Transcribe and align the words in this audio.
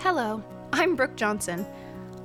Hello, 0.00 0.44
I'm 0.72 0.94
Brooke 0.94 1.16
Johnson. 1.16 1.66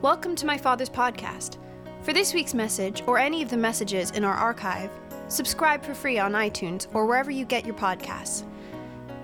Welcome 0.04 0.36
to 0.36 0.46
my 0.46 0.60
father's 0.60 0.92
podcast. 0.92 1.58
For 2.04 2.14
this 2.14 2.32
week's 2.32 2.54
message, 2.54 3.02
or 3.08 3.18
any 3.18 3.42
of 3.42 3.50
the 3.50 3.58
messages 3.58 4.12
in 4.12 4.24
our 4.24 4.36
archive, 4.36 4.92
subscribe 5.28 5.84
for 5.84 5.96
free 5.96 6.20
on 6.20 6.34
iTunes 6.34 6.86
or 6.94 7.08
wherever 7.08 7.32
you 7.32 7.46
get 7.46 7.66
your 7.66 7.74
podcasts. 7.74 8.44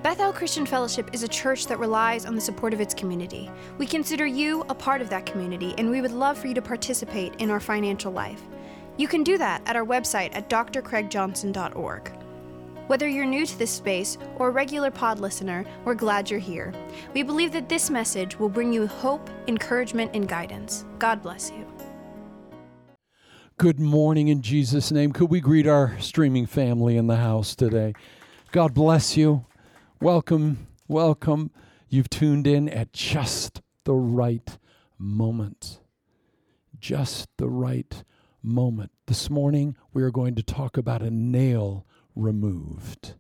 Bethel 0.02 0.34
Christian 0.34 0.66
Fellowship 0.66 1.12
is 1.14 1.22
a 1.22 1.28
church 1.28 1.68
that 1.68 1.78
relies 1.78 2.26
on 2.26 2.34
the 2.34 2.42
support 2.42 2.74
of 2.74 2.82
its 2.82 2.96
community. 2.96 3.52
We 3.78 3.86
consider 3.86 4.26
you 4.26 4.66
a 4.68 4.74
part 4.74 5.02
of 5.02 5.12
that 5.12 5.28
community, 5.28 5.76
and 5.78 5.92
we 5.92 6.02
would 6.02 6.12
love 6.12 6.36
for 6.36 6.48
you 6.48 6.56
to 6.56 6.62
participate 6.62 7.36
in 7.36 7.52
our 7.52 7.60
financial 7.60 8.12
life. 8.12 8.42
You 8.98 9.08
can 9.08 9.24
do 9.24 9.38
that 9.38 9.62
at 9.68 9.76
our 9.76 9.86
website 9.86 10.32
at 10.34 10.50
drcraigjohnson.org. 10.50 12.19
Whether 12.90 13.08
you're 13.08 13.24
new 13.24 13.46
to 13.46 13.60
this 13.60 13.70
space 13.70 14.18
or 14.40 14.48
a 14.48 14.50
regular 14.50 14.90
pod 14.90 15.20
listener, 15.20 15.64
we're 15.86 15.94
glad 15.94 16.28
you're 16.28 16.40
here. 16.40 16.74
We 17.14 17.22
believe 17.22 17.52
that 17.52 17.70
this 17.70 17.92
message 17.92 18.40
will 18.40 18.50
bring 18.50 18.74
you 18.74 18.88
hope, 18.88 19.30
encouragement, 19.46 20.10
and 20.16 20.28
guidance. 20.28 20.86
God 20.98 21.22
bless 21.22 21.52
you. 21.52 21.68
Good 23.60 23.80
morning 23.80 24.30
in 24.30 24.42
Jesus' 24.42 24.92
name. 24.92 25.12
Could 25.12 25.30
we 25.30 25.40
greet 25.40 25.68
our 25.68 26.00
streaming 26.00 26.48
family 26.48 26.98
in 26.98 27.06
the 27.06 27.18
house 27.18 27.56
today? 27.56 27.94
God 28.52 28.74
bless 28.74 29.16
you. 29.16 29.46
Welcome, 30.02 30.66
welcome. 30.88 31.52
You've 31.90 32.10
tuned 32.10 32.48
in 32.48 32.68
at 32.68 32.92
just 32.92 33.62
the 33.84 33.94
right 33.94 34.58
moment. 34.98 35.80
Just 36.80 37.30
the 37.38 37.50
right 37.50 38.04
moment. 38.42 38.90
This 39.06 39.30
morning, 39.30 39.76
we 39.94 40.02
are 40.02 40.10
going 40.10 40.34
to 40.34 40.42
talk 40.42 40.76
about 40.76 41.04
a 41.04 41.12
nail 41.12 41.86
removed. 42.20 43.16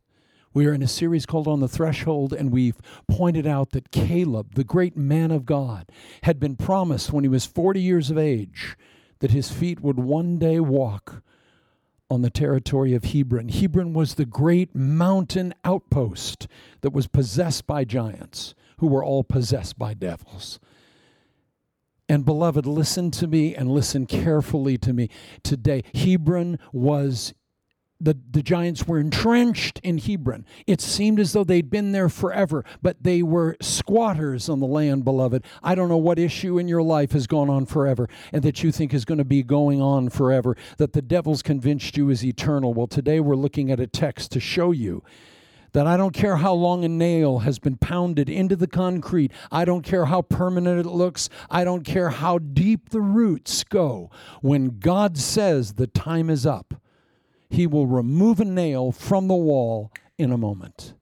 We 0.53 0.65
are 0.65 0.73
in 0.73 0.81
a 0.81 0.87
series 0.87 1.25
called 1.25 1.47
On 1.47 1.59
the 1.59 1.67
Threshold, 1.67 2.33
and 2.33 2.51
we've 2.51 2.79
pointed 3.07 3.45
out 3.45 3.71
that 3.71 3.91
Caleb, 3.91 4.55
the 4.55 4.63
great 4.63 4.97
man 4.97 5.31
of 5.31 5.45
God, 5.45 5.91
had 6.23 6.39
been 6.39 6.55
promised 6.55 7.13
when 7.13 7.23
he 7.23 7.29
was 7.29 7.45
40 7.45 7.79
years 7.79 8.09
of 8.09 8.17
age 8.17 8.75
that 9.19 9.31
his 9.31 9.51
feet 9.51 9.81
would 9.81 9.99
one 9.99 10.39
day 10.39 10.59
walk 10.59 11.21
on 12.09 12.23
the 12.23 12.31
territory 12.31 12.95
of 12.95 13.03
Hebron. 13.03 13.49
Hebron 13.49 13.93
was 13.93 14.15
the 14.15 14.25
great 14.25 14.73
mountain 14.73 15.53
outpost 15.63 16.47
that 16.81 16.93
was 16.93 17.05
possessed 17.05 17.67
by 17.67 17.83
giants, 17.83 18.55
who 18.79 18.87
were 18.87 19.03
all 19.03 19.23
possessed 19.23 19.77
by 19.77 19.93
devils. 19.93 20.59
And 22.07 22.25
beloved, 22.25 22.65
listen 22.65 23.11
to 23.11 23.27
me 23.27 23.53
and 23.53 23.69
listen 23.69 24.07
carefully 24.07 24.79
to 24.79 24.93
me 24.93 25.09
today. 25.43 25.83
Hebron 25.93 26.57
was 26.73 27.35
the, 28.01 28.17
the 28.31 28.41
giants 28.41 28.87
were 28.87 28.99
entrenched 28.99 29.79
in 29.83 29.97
Hebron. 29.97 30.45
It 30.65 30.79
seemed 30.79 31.19
as 31.19 31.33
though 31.33 31.43
they'd 31.43 31.69
been 31.69 31.91
there 31.91 32.09
forever, 32.09 32.63
but 32.81 33.03
they 33.03 33.21
were 33.21 33.57
squatters 33.61 34.47
on 34.47 34.59
the 34.59 34.67
land, 34.67 35.03
beloved. 35.03 35.43
I 35.61 35.75
don't 35.75 35.89
know 35.89 35.97
what 35.97 36.17
issue 36.17 36.57
in 36.57 36.67
your 36.67 36.81
life 36.81 37.11
has 37.11 37.27
gone 37.27 37.49
on 37.49 37.65
forever 37.65 38.07
and 38.31 38.41
that 38.43 38.63
you 38.63 38.71
think 38.71 38.93
is 38.93 39.05
going 39.05 39.17
to 39.17 39.25
be 39.25 39.43
going 39.43 39.81
on 39.81 40.09
forever, 40.09 40.55
that 40.77 40.93
the 40.93 41.01
devil's 41.01 41.41
convinced 41.41 41.97
you 41.97 42.09
is 42.09 42.23
eternal. 42.23 42.73
Well, 42.73 42.87
today 42.87 43.19
we're 43.19 43.35
looking 43.35 43.69
at 43.71 43.79
a 43.79 43.87
text 43.87 44.31
to 44.31 44.39
show 44.39 44.71
you 44.71 45.03
that 45.73 45.85
I 45.85 45.97
don't 45.97 46.13
care 46.13 46.37
how 46.37 46.53
long 46.53 46.83
a 46.83 46.89
nail 46.89 47.39
has 47.39 47.59
been 47.59 47.77
pounded 47.77 48.29
into 48.29 48.55
the 48.55 48.67
concrete. 48.67 49.31
I 49.51 49.65
don't 49.65 49.83
care 49.83 50.05
how 50.05 50.21
permanent 50.21 50.79
it 50.79 50.89
looks. 50.89 51.29
I 51.49 51.63
don't 51.63 51.83
care 51.83 52.09
how 52.09 52.39
deep 52.39 52.89
the 52.89 53.01
roots 53.01 53.63
go. 53.63 54.09
When 54.41 54.79
God 54.79 55.17
says 55.17 55.73
the 55.73 55.87
time 55.87 56.29
is 56.29 56.45
up, 56.45 56.78
he 57.49 57.65
will 57.67 57.87
remove 57.87 58.39
a 58.39 58.45
nail 58.45 58.91
from 58.91 59.27
the 59.27 59.35
wall 59.35 59.91
in 60.17 60.31
a 60.31 60.37
moment. 60.37 60.93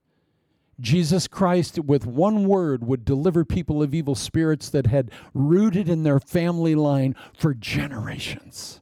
Jesus 0.79 1.27
Christ, 1.27 1.79
with 1.79 2.05
one 2.05 2.47
word, 2.47 2.85
would 2.85 3.03
deliver 3.03 3.43
people 3.43 3.81
of 3.81 3.95
evil 3.95 4.15
spirits 4.15 4.69
that 4.69 4.87
had 4.87 5.09
rooted 5.33 5.89
in 5.89 6.03
their 6.03 6.19
family 6.19 6.75
line 6.75 7.15
for 7.37 7.53
generations. 7.53 8.79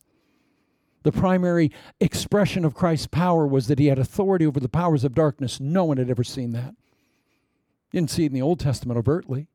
The 1.03 1.11
primary 1.11 1.71
expression 2.01 2.65
of 2.65 2.73
Christ's 2.73 3.07
power 3.07 3.47
was 3.47 3.67
that 3.67 3.79
he 3.79 3.87
had 3.87 3.99
authority 3.99 4.45
over 4.45 4.59
the 4.59 4.67
powers 4.67 5.03
of 5.03 5.13
darkness. 5.13 5.59
No 5.59 5.85
one 5.85 5.97
had 5.97 6.09
ever 6.09 6.23
seen 6.23 6.51
that. 6.53 6.75
Didn't 7.91 8.09
see 8.09 8.23
it 8.23 8.27
in 8.27 8.33
the 8.33 8.41
Old 8.41 8.59
Testament 8.59 8.97
overtly. 8.97 9.47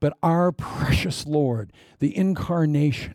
But 0.00 0.16
our 0.22 0.50
precious 0.50 1.26
Lord, 1.26 1.72
the 2.00 2.16
incarnation, 2.16 3.14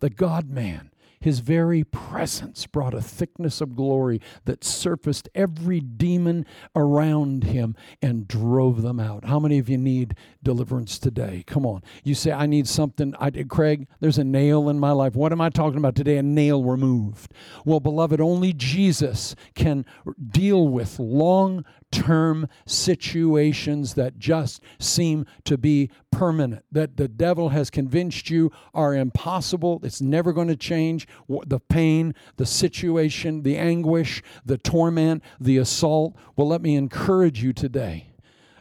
the 0.00 0.10
God 0.10 0.50
man, 0.50 0.90
his 1.24 1.38
very 1.38 1.82
presence 1.82 2.66
brought 2.66 2.92
a 2.92 3.00
thickness 3.00 3.62
of 3.62 3.74
glory 3.74 4.20
that 4.44 4.62
surfaced 4.62 5.26
every 5.34 5.80
demon 5.80 6.44
around 6.76 7.44
him 7.44 7.74
and 8.02 8.28
drove 8.28 8.82
them 8.82 9.00
out. 9.00 9.24
How 9.24 9.40
many 9.40 9.58
of 9.58 9.70
you 9.70 9.78
need 9.78 10.16
deliverance 10.42 10.98
today? 10.98 11.42
Come 11.46 11.64
on. 11.64 11.82
You 12.02 12.14
say, 12.14 12.30
I 12.30 12.44
need 12.44 12.68
something. 12.68 13.14
I, 13.18 13.30
Craig, 13.30 13.88
there's 14.00 14.18
a 14.18 14.24
nail 14.24 14.68
in 14.68 14.78
my 14.78 14.90
life. 14.90 15.16
What 15.16 15.32
am 15.32 15.40
I 15.40 15.48
talking 15.48 15.78
about 15.78 15.94
today? 15.94 16.18
A 16.18 16.22
nail 16.22 16.62
removed. 16.62 17.32
Well, 17.64 17.80
beloved, 17.80 18.20
only 18.20 18.52
Jesus 18.52 19.34
can 19.54 19.86
deal 20.30 20.68
with 20.68 20.98
long 20.98 21.64
term 21.94 22.48
situations 22.66 23.94
that 23.94 24.18
just 24.18 24.60
seem 24.80 25.24
to 25.44 25.56
be 25.56 25.90
permanent, 26.10 26.64
that 26.72 26.96
the 26.96 27.06
devil 27.06 27.50
has 27.50 27.70
convinced 27.70 28.30
you 28.30 28.50
are 28.74 28.94
impossible. 28.94 29.80
It's 29.84 30.00
never 30.00 30.32
going 30.32 30.48
to 30.48 30.56
change. 30.56 31.06
The 31.28 31.60
pain, 31.60 32.14
the 32.36 32.46
situation, 32.46 33.42
the 33.42 33.56
anguish, 33.56 34.22
the 34.44 34.58
torment, 34.58 35.22
the 35.38 35.58
assault. 35.58 36.16
Well, 36.36 36.48
let 36.48 36.62
me 36.62 36.74
encourage 36.74 37.42
you 37.42 37.52
today. 37.52 38.08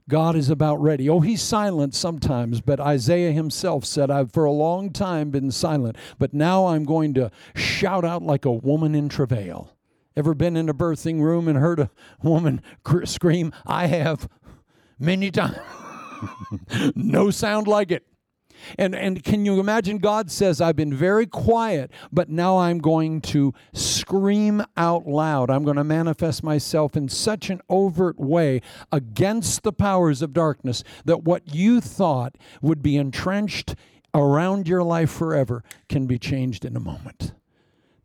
God 0.09 0.35
is 0.35 0.50
about 0.50 0.81
ready. 0.81 1.09
Oh, 1.09 1.21
he's 1.21 1.41
silent 1.41 1.95
sometimes, 1.95 2.61
but 2.61 2.79
Isaiah 2.79 3.31
himself 3.31 3.85
said, 3.85 4.11
I've 4.11 4.31
for 4.31 4.44
a 4.44 4.51
long 4.51 4.91
time 4.91 5.31
been 5.31 5.50
silent, 5.50 5.97
but 6.19 6.33
now 6.33 6.67
I'm 6.67 6.83
going 6.83 7.13
to 7.15 7.31
shout 7.55 8.03
out 8.03 8.21
like 8.21 8.45
a 8.45 8.51
woman 8.51 8.95
in 8.95 9.07
travail. 9.07 9.72
Ever 10.16 10.34
been 10.34 10.56
in 10.56 10.69
a 10.69 10.74
birthing 10.74 11.22
room 11.22 11.47
and 11.47 11.57
heard 11.57 11.79
a 11.79 11.90
woman 12.22 12.62
cr- 12.84 13.06
scream? 13.06 13.51
I 13.66 13.88
have 13.88 14.29
many 15.00 15.31
times. 15.31 15.57
no 16.96 17.31
sound 17.31 17.68
like 17.68 17.91
it. 17.91 18.06
And, 18.78 18.96
and 18.96 19.24
can 19.24 19.46
you 19.46 19.59
imagine 19.59 19.97
God 19.97 20.31
says, 20.31 20.62
I've 20.62 20.75
been 20.75 20.94
very 20.94 21.25
quiet, 21.25 21.91
but 22.12 22.29
now 22.29 22.59
I'm 22.59 22.79
going 22.79 23.22
to 23.22 23.53
scream 23.74 24.63
out 24.78 25.07
loud. 25.07 25.50
I'm 25.50 25.63
going 25.63 25.78
to 25.78 25.84
manifest 25.84 26.44
myself 26.44 26.95
in 26.95 27.09
such 27.09 27.50
an 27.50 27.62
overt 27.69 28.19
way 28.19 28.62
against 28.91 29.63
the 29.63 29.74
powers 29.74 30.22
of 30.22 30.34
darkness 30.34 30.84
that 31.06 31.24
what 31.24 31.53
you 31.53 31.81
thought 31.81 32.38
would 32.62 32.81
be 32.81 32.97
entrenched 32.97 33.75
around 34.13 34.68
your 34.68 34.84
life 34.84 35.12
forever 35.12 35.63
can 35.90 36.06
be 36.06 36.19
changed 36.19 36.66
in 36.66 36.75
a 36.75 36.80
moment. 36.80 37.34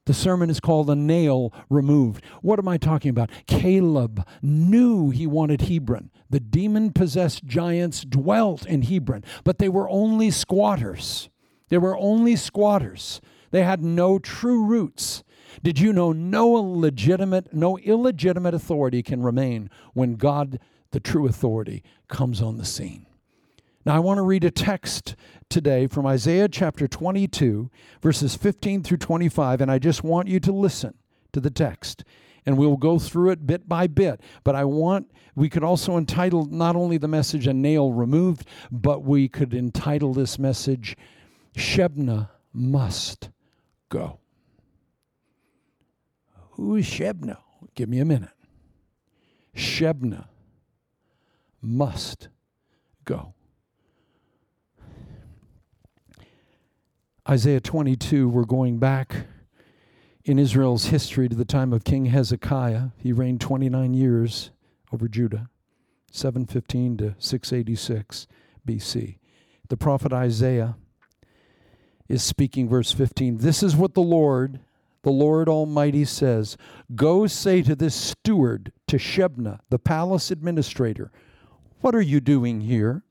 The 0.08 0.14
sermon 0.14 0.48
is 0.48 0.58
called 0.58 0.88
A 0.88 0.96
Nail 0.96 1.52
Removed. 1.68 2.24
What 2.40 2.58
am 2.58 2.66
I 2.66 2.78
talking 2.78 3.10
about? 3.10 3.28
Caleb 3.46 4.26
knew 4.40 5.10
he 5.10 5.26
wanted 5.26 5.60
Hebron. 5.60 6.10
The 6.30 6.40
demon 6.40 6.94
possessed 6.94 7.44
giants 7.44 8.04
dwelt 8.04 8.64
in 8.64 8.80
Hebron, 8.80 9.22
but 9.44 9.58
they 9.58 9.68
were 9.68 9.86
only 9.90 10.30
squatters. 10.30 11.28
They 11.68 11.76
were 11.76 11.94
only 11.94 12.36
squatters. 12.36 13.20
They 13.50 13.62
had 13.64 13.84
no 13.84 14.18
true 14.18 14.64
roots. 14.64 15.24
Did 15.62 15.78
you 15.78 15.92
know 15.92 16.12
no 16.12 16.48
legitimate, 16.48 17.52
no 17.52 17.76
illegitimate 17.76 18.54
authority 18.54 19.02
can 19.02 19.22
remain 19.22 19.68
when 19.92 20.14
God, 20.14 20.58
the 20.92 21.00
true 21.00 21.26
authority, 21.26 21.82
comes 22.08 22.40
on 22.40 22.56
the 22.56 22.64
scene? 22.64 23.04
Now, 23.84 23.94
I 23.96 23.98
want 23.98 24.16
to 24.16 24.22
read 24.22 24.44
a 24.44 24.50
text 24.50 25.16
today 25.48 25.86
from 25.86 26.06
Isaiah 26.06 26.48
chapter 26.48 26.86
22, 26.86 27.70
verses 28.00 28.34
15 28.34 28.82
through 28.82 28.98
25, 28.98 29.60
and 29.60 29.70
I 29.70 29.78
just 29.78 30.04
want 30.04 30.28
you 30.28 30.40
to 30.40 30.52
listen 30.52 30.94
to 31.32 31.40
the 31.40 31.50
text. 31.50 32.04
And 32.46 32.56
we'll 32.56 32.76
go 32.76 32.98
through 32.98 33.30
it 33.30 33.46
bit 33.46 33.68
by 33.68 33.86
bit. 33.86 34.20
But 34.44 34.54
I 34.54 34.64
want, 34.64 35.10
we 35.34 35.48
could 35.48 35.64
also 35.64 35.96
entitle 35.96 36.46
not 36.46 36.76
only 36.76 36.96
the 36.96 37.08
message 37.08 37.46
A 37.46 37.52
Nail 37.52 37.92
Removed, 37.92 38.46
but 38.70 39.02
we 39.02 39.28
could 39.28 39.52
entitle 39.52 40.14
this 40.14 40.38
message 40.38 40.96
Shebna 41.54 42.30
Must 42.52 43.28
Go. 43.88 44.20
Who 46.52 46.76
is 46.76 46.86
Shebna? 46.86 47.38
Give 47.74 47.88
me 47.88 48.00
a 48.00 48.04
minute. 48.04 48.30
Shebna 49.54 50.26
must 51.60 52.28
go. 53.04 53.34
Isaiah 57.30 57.60
22, 57.60 58.26
we're 58.26 58.44
going 58.44 58.78
back 58.78 59.26
in 60.24 60.38
Israel's 60.38 60.86
history 60.86 61.28
to 61.28 61.36
the 61.36 61.44
time 61.44 61.74
of 61.74 61.84
King 61.84 62.06
Hezekiah. 62.06 62.88
He 62.96 63.12
reigned 63.12 63.42
29 63.42 63.92
years 63.92 64.50
over 64.94 65.08
Judah, 65.08 65.50
715 66.10 66.96
to 66.96 67.14
686 67.18 68.28
BC. 68.66 69.18
The 69.68 69.76
prophet 69.76 70.10
Isaiah 70.10 70.76
is 72.08 72.22
speaking, 72.22 72.66
verse 72.66 72.92
15. 72.92 73.36
This 73.36 73.62
is 73.62 73.76
what 73.76 73.92
the 73.92 74.00
Lord, 74.00 74.60
the 75.02 75.10
Lord 75.10 75.50
Almighty 75.50 76.06
says 76.06 76.56
Go 76.94 77.26
say 77.26 77.60
to 77.60 77.76
this 77.76 77.94
steward, 77.94 78.72
to 78.86 78.96
Shebna, 78.96 79.60
the 79.68 79.78
palace 79.78 80.30
administrator, 80.30 81.12
What 81.82 81.94
are 81.94 82.00
you 82.00 82.20
doing 82.20 82.62
here? 82.62 83.02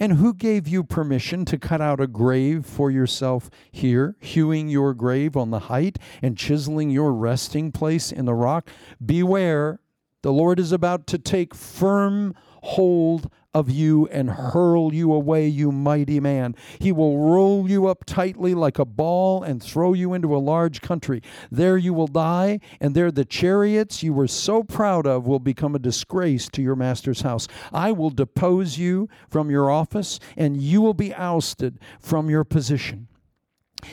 And 0.00 0.14
who 0.14 0.32
gave 0.32 0.68
you 0.68 0.84
permission 0.84 1.44
to 1.46 1.58
cut 1.58 1.80
out 1.80 2.00
a 2.00 2.06
grave 2.06 2.64
for 2.64 2.90
yourself 2.90 3.50
here, 3.70 4.16
hewing 4.20 4.68
your 4.68 4.94
grave 4.94 5.36
on 5.36 5.50
the 5.50 5.58
height 5.60 5.98
and 6.22 6.36
chiseling 6.36 6.90
your 6.90 7.12
resting 7.12 7.72
place 7.72 8.12
in 8.12 8.24
the 8.24 8.34
rock? 8.34 8.68
Beware, 9.04 9.80
the 10.22 10.32
Lord 10.32 10.60
is 10.60 10.72
about 10.72 11.06
to 11.08 11.18
take 11.18 11.54
firm 11.54 12.34
hold 12.62 13.30
of 13.58 13.68
you 13.68 14.06
and 14.06 14.30
hurl 14.30 14.94
you 14.94 15.12
away, 15.12 15.48
you 15.48 15.72
mighty 15.72 16.20
man. 16.20 16.54
He 16.78 16.92
will 16.92 17.18
roll 17.18 17.68
you 17.68 17.88
up 17.88 18.04
tightly 18.04 18.54
like 18.54 18.78
a 18.78 18.84
ball 18.84 19.42
and 19.42 19.62
throw 19.62 19.92
you 19.92 20.14
into 20.14 20.34
a 20.34 20.38
large 20.38 20.80
country. 20.80 21.22
There 21.50 21.76
you 21.76 21.92
will 21.92 22.06
die, 22.06 22.60
and 22.80 22.94
there 22.94 23.10
the 23.10 23.24
chariots 23.24 24.02
you 24.02 24.12
were 24.12 24.28
so 24.28 24.62
proud 24.62 25.06
of 25.06 25.26
will 25.26 25.40
become 25.40 25.74
a 25.74 25.80
disgrace 25.80 26.48
to 26.50 26.62
your 26.62 26.76
master's 26.76 27.22
house. 27.22 27.48
I 27.72 27.92
will 27.92 28.10
depose 28.10 28.78
you 28.78 29.08
from 29.28 29.50
your 29.50 29.70
office, 29.70 30.20
and 30.36 30.56
you 30.56 30.80
will 30.80 30.94
be 30.94 31.12
ousted 31.14 31.78
from 32.00 32.30
your 32.30 32.44
position. 32.44 33.08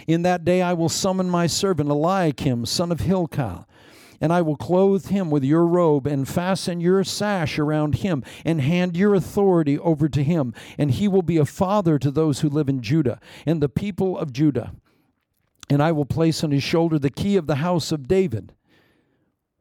In 0.07 0.21
that 0.23 0.45
day 0.45 0.61
I 0.61 0.73
will 0.73 0.89
summon 0.89 1.29
my 1.29 1.47
servant 1.47 1.89
Eliakim, 1.89 2.65
son 2.65 2.91
of 2.91 3.01
Hilkiah 3.01 3.65
and 4.19 4.33
I 4.33 4.41
will 4.41 4.55
clothe 4.55 5.07
him 5.07 5.29
with 5.29 5.43
your 5.43 5.65
robe 5.65 6.07
and 6.07 6.27
fasten 6.27 6.79
your 6.79 7.03
sash 7.03 7.59
around 7.59 7.95
him 7.95 8.23
and 8.43 8.61
hand 8.61 8.95
your 8.95 9.13
authority 9.15 9.77
over 9.79 10.09
to 10.09 10.23
him. 10.23 10.53
And 10.77 10.91
he 10.91 11.07
will 11.07 11.21
be 11.21 11.37
a 11.37 11.45
father 11.45 11.99
to 11.99 12.11
those 12.11 12.39
who 12.39 12.49
live 12.49 12.69
in 12.69 12.81
Judah 12.81 13.19
and 13.45 13.61
the 13.61 13.69
people 13.69 14.17
of 14.17 14.33
Judah. 14.33 14.73
And 15.69 15.81
I 15.81 15.91
will 15.91 16.05
place 16.05 16.43
on 16.43 16.51
his 16.51 16.63
shoulder 16.63 16.99
the 16.99 17.09
key 17.09 17.37
of 17.37 17.47
the 17.47 17.55
house 17.55 17.91
of 17.91 18.07
David. 18.07 18.53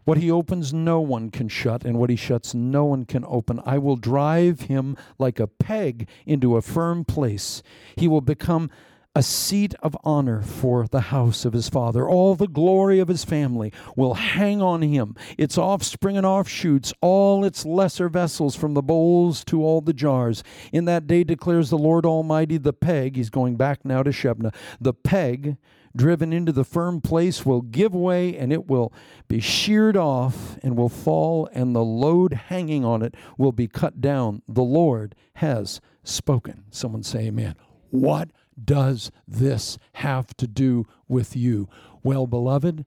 What 0.05 0.19
he 0.19 0.31
opens, 0.31 0.75
no 0.75 1.00
one 1.00 1.31
can 1.31 1.49
shut, 1.49 1.83
and 1.83 1.99
what 1.99 2.11
he 2.11 2.17
shuts, 2.17 2.53
no 2.53 2.85
one 2.85 3.07
can 3.07 3.25
open. 3.27 3.61
I 3.65 3.79
will 3.79 3.97
drive 3.97 4.62
him 4.62 4.99
like 5.19 5.41
a 5.41 5.47
peg 5.47 6.09
into 6.27 6.57
a 6.57 6.62
firm 6.62 7.07
place. 7.07 7.62
He 7.97 8.07
will 8.07 8.21
become 8.21 8.71
a 9.14 9.22
seat 9.22 9.75
of 9.81 9.96
honor 10.02 10.43
for 10.43 10.88
the 10.88 11.02
house 11.02 11.44
of 11.44 11.52
his 11.52 11.69
father. 11.69 12.08
All 12.08 12.34
the 12.34 12.49
glory 12.49 12.99
of 12.99 13.08
his 13.08 13.25
family 13.25 13.72
will 13.94 14.14
hang 14.14 14.61
on 14.61 14.82
him, 14.82 15.14
its 15.38 15.56
offspring 15.56 16.16
and 16.16 16.26
offshoots, 16.26 16.93
all 17.00 17.44
its 17.44 17.64
lesser 17.64 18.08
vessels, 18.08 18.56
from 18.56 18.75
the 18.75 18.82
bowls 18.82 19.44
to 19.44 19.62
all 19.62 19.81
the 19.81 19.93
jars. 19.93 20.43
In 20.72 20.84
that 20.87 21.06
day 21.06 21.22
declares 21.22 21.70
the 21.70 21.78
Lord 21.78 22.05
Almighty, 22.05 22.58
the 22.58 22.72
peg, 22.72 23.16
he's 23.16 23.31
going 23.31 23.56
back 23.56 23.84
now 23.84 24.02
to 24.02 24.11
Shebna, 24.11 24.52
the 24.81 24.94
peg 24.94 25.56
driven 25.96 26.32
into 26.32 26.50
the 26.50 26.64
firm 26.64 27.00
place 27.00 27.46
will 27.46 27.62
give 27.62 27.94
way 27.94 28.37
and 28.37 28.52
it 28.52 28.66
will 28.66 28.93
be 29.28 29.38
sheared 29.38 29.96
off 29.96 30.58
and 30.62 30.76
will 30.76 30.88
fall, 30.88 31.49
and 31.52 31.75
the 31.75 31.84
load 31.84 32.32
hanging 32.32 32.84
on 32.84 33.02
it 33.02 33.14
will 33.38 33.52
be 33.52 33.69
cut 33.69 34.00
down. 34.00 34.43
The 34.49 34.62
Lord 34.62 35.14
has 35.34 35.81
spoken. 36.02 36.64
Someone 36.70 37.05
say, 37.05 37.26
Amen. 37.26 37.55
What 37.90 38.31
does 38.62 39.11
this 39.27 39.79
have 39.95 40.35
to 40.37 40.47
do 40.47 40.87
with 41.09 41.37
you? 41.37 41.69
Well, 42.03 42.27
beloved, 42.27 42.85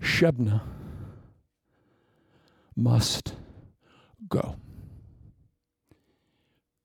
Shebna 0.00 0.62
must 2.76 3.34
go. 4.28 4.56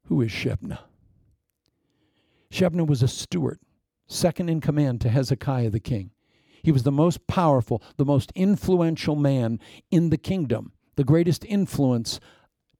Who 0.05 0.21
is 0.21 0.31
Shebna? 0.31 0.79
Shebna 2.51 2.85
was 2.85 3.01
a 3.01 3.07
steward, 3.07 3.59
second 4.07 4.49
in 4.49 4.61
command 4.61 5.01
to 5.01 5.09
Hezekiah 5.09 5.69
the 5.69 5.79
king. 5.79 6.11
He 6.61 6.71
was 6.71 6.83
the 6.83 6.91
most 6.91 7.27
powerful, 7.27 7.81
the 7.97 8.05
most 8.05 8.31
influential 8.35 9.15
man 9.15 9.59
in 9.91 10.09
the 10.09 10.17
kingdom, 10.17 10.73
the 10.95 11.03
greatest 11.03 11.43
influence 11.45 12.19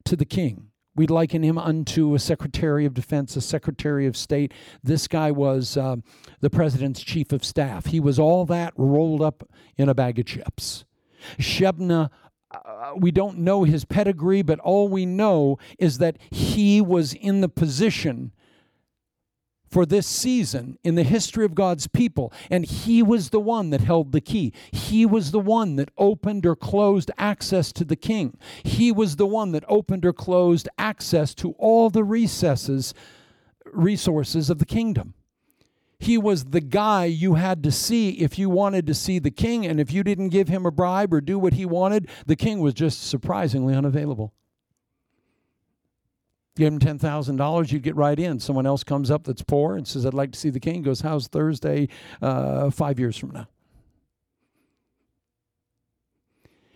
to 0.04 0.16
the 0.16 0.24
king. 0.24 0.70
We'd 0.96 1.10
liken 1.10 1.42
him 1.42 1.58
unto 1.58 2.14
a 2.14 2.18
Secretary 2.18 2.84
of 2.84 2.94
Defense, 2.94 3.36
a 3.36 3.40
Secretary 3.40 4.06
of 4.06 4.16
State. 4.16 4.52
This 4.82 5.08
guy 5.08 5.30
was 5.32 5.76
uh, 5.76 5.96
the 6.40 6.50
President's 6.50 7.02
Chief 7.02 7.32
of 7.32 7.44
Staff. 7.44 7.86
He 7.86 7.98
was 7.98 8.18
all 8.18 8.44
that 8.46 8.72
rolled 8.76 9.20
up 9.20 9.48
in 9.76 9.88
a 9.88 9.94
bag 9.94 10.18
of 10.20 10.26
chips. 10.26 10.84
Shebna, 11.38 12.10
uh, 12.52 12.92
we 12.96 13.10
don't 13.10 13.38
know 13.38 13.64
his 13.64 13.84
pedigree, 13.84 14.42
but 14.42 14.60
all 14.60 14.88
we 14.88 15.04
know 15.04 15.58
is 15.78 15.98
that 15.98 16.16
he 16.30 16.80
was 16.80 17.12
in 17.12 17.40
the 17.40 17.48
position 17.48 18.32
for 19.74 19.84
this 19.84 20.06
season 20.06 20.78
in 20.84 20.94
the 20.94 21.02
history 21.02 21.44
of 21.44 21.56
God's 21.56 21.88
people. 21.88 22.32
And 22.48 22.64
he 22.64 23.02
was 23.02 23.30
the 23.30 23.40
one 23.40 23.70
that 23.70 23.80
held 23.80 24.12
the 24.12 24.20
key. 24.20 24.52
He 24.70 25.04
was 25.04 25.32
the 25.32 25.40
one 25.40 25.74
that 25.74 25.90
opened 25.98 26.46
or 26.46 26.54
closed 26.54 27.10
access 27.18 27.72
to 27.72 27.84
the 27.84 27.96
king. 27.96 28.38
He 28.62 28.92
was 28.92 29.16
the 29.16 29.26
one 29.26 29.50
that 29.50 29.64
opened 29.66 30.06
or 30.06 30.12
closed 30.12 30.68
access 30.78 31.34
to 31.34 31.56
all 31.58 31.90
the 31.90 32.04
recesses, 32.04 32.94
resources 33.64 34.48
of 34.48 34.60
the 34.60 34.64
kingdom. 34.64 35.14
He 35.98 36.18
was 36.18 36.44
the 36.44 36.60
guy 36.60 37.06
you 37.06 37.34
had 37.34 37.64
to 37.64 37.72
see 37.72 38.10
if 38.10 38.38
you 38.38 38.48
wanted 38.48 38.86
to 38.86 38.94
see 38.94 39.18
the 39.18 39.32
king. 39.32 39.66
And 39.66 39.80
if 39.80 39.92
you 39.92 40.04
didn't 40.04 40.28
give 40.28 40.46
him 40.46 40.66
a 40.66 40.70
bribe 40.70 41.12
or 41.12 41.20
do 41.20 41.36
what 41.36 41.54
he 41.54 41.66
wanted, 41.66 42.08
the 42.26 42.36
king 42.36 42.60
was 42.60 42.74
just 42.74 43.02
surprisingly 43.02 43.74
unavailable. 43.74 44.32
Give 46.56 46.72
him 46.72 46.78
$10,000, 46.78 47.72
you'd 47.72 47.82
get 47.82 47.96
right 47.96 48.18
in. 48.18 48.38
Someone 48.38 48.66
else 48.66 48.84
comes 48.84 49.10
up 49.10 49.24
that's 49.24 49.42
poor 49.42 49.76
and 49.76 49.86
says, 49.86 50.06
I'd 50.06 50.14
like 50.14 50.30
to 50.32 50.38
see 50.38 50.50
the 50.50 50.60
king. 50.60 50.82
Goes, 50.82 51.00
How's 51.00 51.26
Thursday 51.26 51.88
uh, 52.22 52.70
five 52.70 53.00
years 53.00 53.16
from 53.16 53.32
now? 53.32 53.48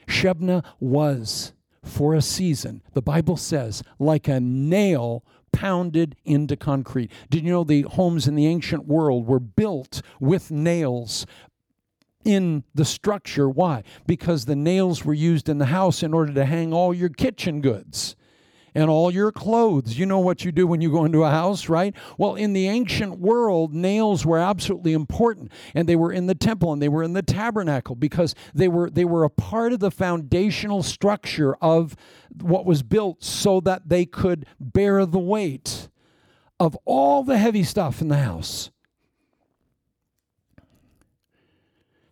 Shebna 0.09 0.65
was, 0.81 1.53
for 1.85 2.15
a 2.15 2.23
season, 2.23 2.83
the 2.95 3.03
Bible 3.03 3.37
says, 3.37 3.83
like 4.01 4.27
a 4.27 4.41
nail 4.41 5.23
pounded 5.53 6.17
into 6.25 6.57
concrete. 6.57 7.13
Did 7.31 7.45
you 7.45 7.51
know 7.51 7.65
the 7.65 7.83
homes 7.83 8.27
in 8.27 8.35
the 8.35 8.47
ancient 8.47 8.87
world 8.87 9.27
were 9.27 9.39
built 9.39 10.03
with 10.19 10.51
nails 10.51 11.25
in 12.25 12.65
the 12.75 12.85
structure? 12.85 13.49
Why? 13.49 13.85
Because 14.07 14.45
the 14.47 14.57
nails 14.57 15.05
were 15.05 15.15
used 15.15 15.49
in 15.49 15.59
the 15.59 15.67
house 15.67 16.03
in 16.03 16.13
order 16.13 16.33
to 16.33 16.45
hang 16.45 16.73
all 16.73 16.93
your 16.93 17.11
kitchen 17.11 17.61
goods 17.61 18.17
and 18.79 18.89
all 18.89 19.11
your 19.11 19.33
clothes. 19.33 19.99
You 19.99 20.07
know 20.07 20.21
what 20.21 20.45
you 20.45 20.53
do 20.53 20.65
when 20.65 20.81
you 20.81 20.93
go 20.93 21.05
into 21.05 21.25
a 21.25 21.31
house, 21.31 21.69
right? 21.69 21.95
Well, 22.17 22.37
in 22.37 22.53
the 22.53 22.69
ancient 22.69 23.19
world, 23.19 23.75
nails 23.75 24.25
were 24.25 24.39
absolutely 24.39 24.93
important, 24.93 25.51
and 25.75 25.89
they 25.89 25.97
were 25.97 26.13
in 26.13 26.29
the 26.29 26.35
temple 26.37 26.73
and 26.73 26.81
they 26.81 26.89
were 26.89 27.03
in 27.03 27.13
the 27.13 27.23
tabernacle 27.23 27.97
because 27.97 28.37
they 28.55 28.69
were 28.69 28.89
they 28.89 29.05
were 29.05 29.25
a 29.25 29.31
part 29.31 29.73
of 29.73 29.81
the 29.81 29.91
foundational 29.91 30.85
structure 30.85 31.57
of 31.57 31.97
what 32.41 32.65
was 32.65 32.85
built 32.85 33.25
so 33.25 33.59
that 33.61 33.89
they 33.89 34.07
could 34.07 34.47
bear 34.61 35.05
the 35.05 35.19
weight 35.19 35.89
of 36.61 36.77
all 36.85 37.25
the 37.25 37.37
heavy 37.37 37.65
stuff 37.65 38.01
in 38.01 38.07
the 38.07 38.19
house. 38.19 38.71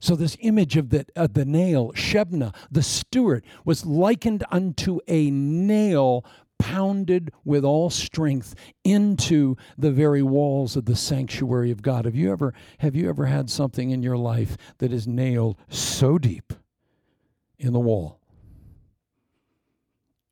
So, 0.06 0.14
this 0.14 0.36
image 0.40 0.76
of 0.76 0.90
the, 0.90 1.04
uh, 1.16 1.26
the 1.26 1.44
nail, 1.44 1.90
Shebna, 1.96 2.54
the 2.70 2.82
steward, 2.82 3.44
was 3.64 3.84
likened 3.84 4.44
unto 4.52 5.00
a 5.08 5.30
nail 5.32 6.24
pounded 6.58 7.32
with 7.44 7.64
all 7.64 7.90
strength 7.90 8.54
into 8.84 9.56
the 9.76 9.90
very 9.90 10.22
walls 10.22 10.76
of 10.76 10.84
the 10.86 10.96
sanctuary 10.96 11.70
of 11.70 11.82
God. 11.82 12.04
Have 12.04 12.14
you 12.14 12.30
ever 12.32 12.54
have 12.78 12.94
you 12.94 13.08
ever 13.08 13.26
had 13.26 13.50
something 13.50 13.90
in 13.90 14.02
your 14.02 14.16
life 14.16 14.56
that 14.78 14.92
is 14.92 15.06
nailed 15.06 15.56
so 15.68 16.18
deep 16.18 16.52
in 17.58 17.72
the 17.72 17.80
wall? 17.80 18.20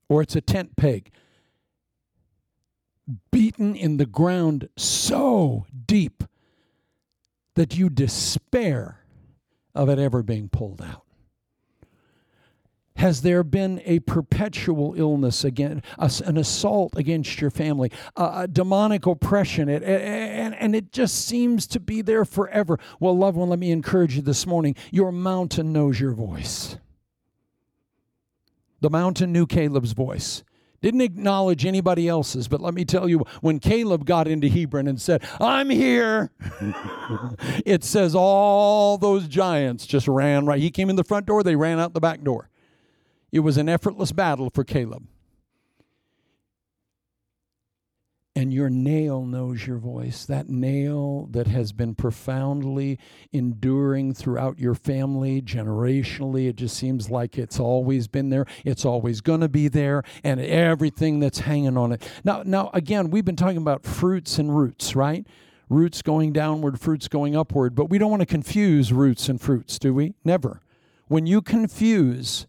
Or 0.09 0.23
it's 0.23 0.37
a 0.37 0.40
tent 0.40 0.76
peg 0.76 1.11
beaten 3.31 3.75
in 3.75 3.97
the 3.97 4.07
ground 4.07 4.69
so 4.76 5.66
deep 5.87 6.25
that 7.54 7.76
you 7.76 7.88
despair 7.88 9.04
of 9.75 9.88
it 9.88 9.99
ever 9.99 10.23
being 10.23 10.49
pulled 10.49 10.81
out. 10.81 11.03
Has 12.96 13.22
there 13.22 13.42
been 13.42 13.82
a 13.84 13.98
perpetual 14.00 14.94
illness 14.96 15.44
again, 15.44 15.82
an 15.98 16.36
assault 16.36 16.96
against 16.96 17.40
your 17.40 17.50
family, 17.50 17.90
a 18.16 18.46
demonic 18.46 19.04
oppression, 19.04 19.68
and, 19.68 19.84
and 19.84 20.76
it 20.76 20.92
just 20.92 21.26
seems 21.26 21.66
to 21.68 21.80
be 21.80 22.02
there 22.02 22.24
forever? 22.24 22.78
Well, 23.00 23.16
loved 23.16 23.36
one, 23.36 23.48
let 23.48 23.58
me 23.58 23.72
encourage 23.72 24.14
you 24.14 24.22
this 24.22 24.46
morning. 24.46 24.76
Your 24.92 25.10
mountain 25.10 25.72
knows 25.72 25.98
your 25.98 26.12
voice. 26.12 26.78
The 28.80 28.90
mountain 28.90 29.32
knew 29.32 29.46
Caleb's 29.46 29.92
voice. 29.92 30.44
Didn't 30.80 31.00
acknowledge 31.00 31.64
anybody 31.64 32.06
else's, 32.06 32.46
but 32.46 32.60
let 32.60 32.74
me 32.74 32.84
tell 32.84 33.08
you, 33.08 33.24
when 33.40 33.58
Caleb 33.58 34.04
got 34.04 34.28
into 34.28 34.48
Hebron 34.48 34.86
and 34.86 35.00
said, 35.00 35.24
I'm 35.40 35.70
here, 35.70 36.30
it 37.64 37.82
says 37.82 38.14
all 38.14 38.98
those 38.98 39.26
giants 39.26 39.86
just 39.86 40.06
ran 40.06 40.44
right. 40.44 40.60
He 40.60 40.70
came 40.70 40.90
in 40.90 40.96
the 40.96 41.02
front 41.02 41.24
door, 41.24 41.42
they 41.42 41.56
ran 41.56 41.80
out 41.80 41.94
the 41.94 42.00
back 42.00 42.22
door. 42.22 42.50
It 43.34 43.40
was 43.40 43.56
an 43.56 43.68
effortless 43.68 44.12
battle 44.12 44.48
for 44.48 44.62
Caleb. 44.62 45.08
and 48.36 48.52
your 48.52 48.68
nail 48.68 49.24
knows 49.24 49.64
your 49.64 49.78
voice. 49.78 50.26
That 50.26 50.48
nail 50.48 51.28
that 51.30 51.46
has 51.46 51.72
been 51.72 51.94
profoundly 51.94 52.98
enduring 53.32 54.12
throughout 54.12 54.58
your 54.58 54.74
family, 54.74 55.40
generationally. 55.40 56.48
It 56.48 56.56
just 56.56 56.76
seems 56.76 57.10
like 57.10 57.38
it's 57.38 57.60
always 57.60 58.08
been 58.08 58.30
there. 58.30 58.44
It's 58.64 58.84
always 58.84 59.20
going 59.20 59.40
to 59.42 59.48
be 59.48 59.68
there, 59.68 60.02
and 60.24 60.40
everything 60.40 61.20
that's 61.20 61.40
hanging 61.40 61.76
on 61.76 61.92
it. 61.92 62.02
Now, 62.24 62.42
now 62.44 62.70
again, 62.74 63.10
we've 63.10 63.24
been 63.24 63.36
talking 63.36 63.56
about 63.56 63.84
fruits 63.84 64.36
and 64.38 64.56
roots, 64.56 64.96
right? 64.96 65.24
Roots 65.68 66.02
going 66.02 66.32
downward, 66.32 66.80
fruits 66.80 67.06
going 67.06 67.36
upward. 67.36 67.76
But 67.76 67.88
we 67.88 67.98
don't 67.98 68.10
want 68.10 68.20
to 68.20 68.26
confuse 68.26 68.92
roots 68.92 69.28
and 69.28 69.40
fruits, 69.40 69.78
do 69.78 69.94
we? 69.94 70.14
Never. 70.24 70.60
When 71.06 71.26
you 71.26 71.40
confuse 71.40 72.48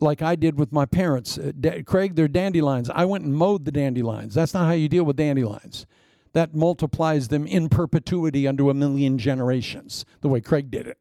like 0.00 0.22
I 0.22 0.36
did 0.36 0.58
with 0.58 0.72
my 0.72 0.86
parents. 0.86 1.38
Uh, 1.38 1.52
Craig, 1.86 2.16
they're 2.16 2.28
dandelions. 2.28 2.90
I 2.90 3.04
went 3.04 3.24
and 3.24 3.34
mowed 3.34 3.64
the 3.64 3.72
dandelions. 3.72 4.34
That's 4.34 4.54
not 4.54 4.66
how 4.66 4.72
you 4.72 4.88
deal 4.88 5.04
with 5.04 5.16
dandelions. 5.16 5.86
That 6.32 6.54
multiplies 6.54 7.28
them 7.28 7.46
in 7.46 7.68
perpetuity 7.68 8.48
unto 8.48 8.70
a 8.70 8.74
million 8.74 9.18
generations, 9.18 10.04
the 10.20 10.28
way 10.28 10.40
Craig 10.40 10.70
did 10.70 10.86
it. 10.86 10.98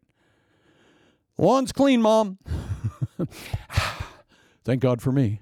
Lawn's 1.38 1.72
clean, 1.72 2.02
Mom. 2.02 2.38
Thank 4.64 4.82
God 4.82 5.02
for 5.02 5.12
me. 5.12 5.42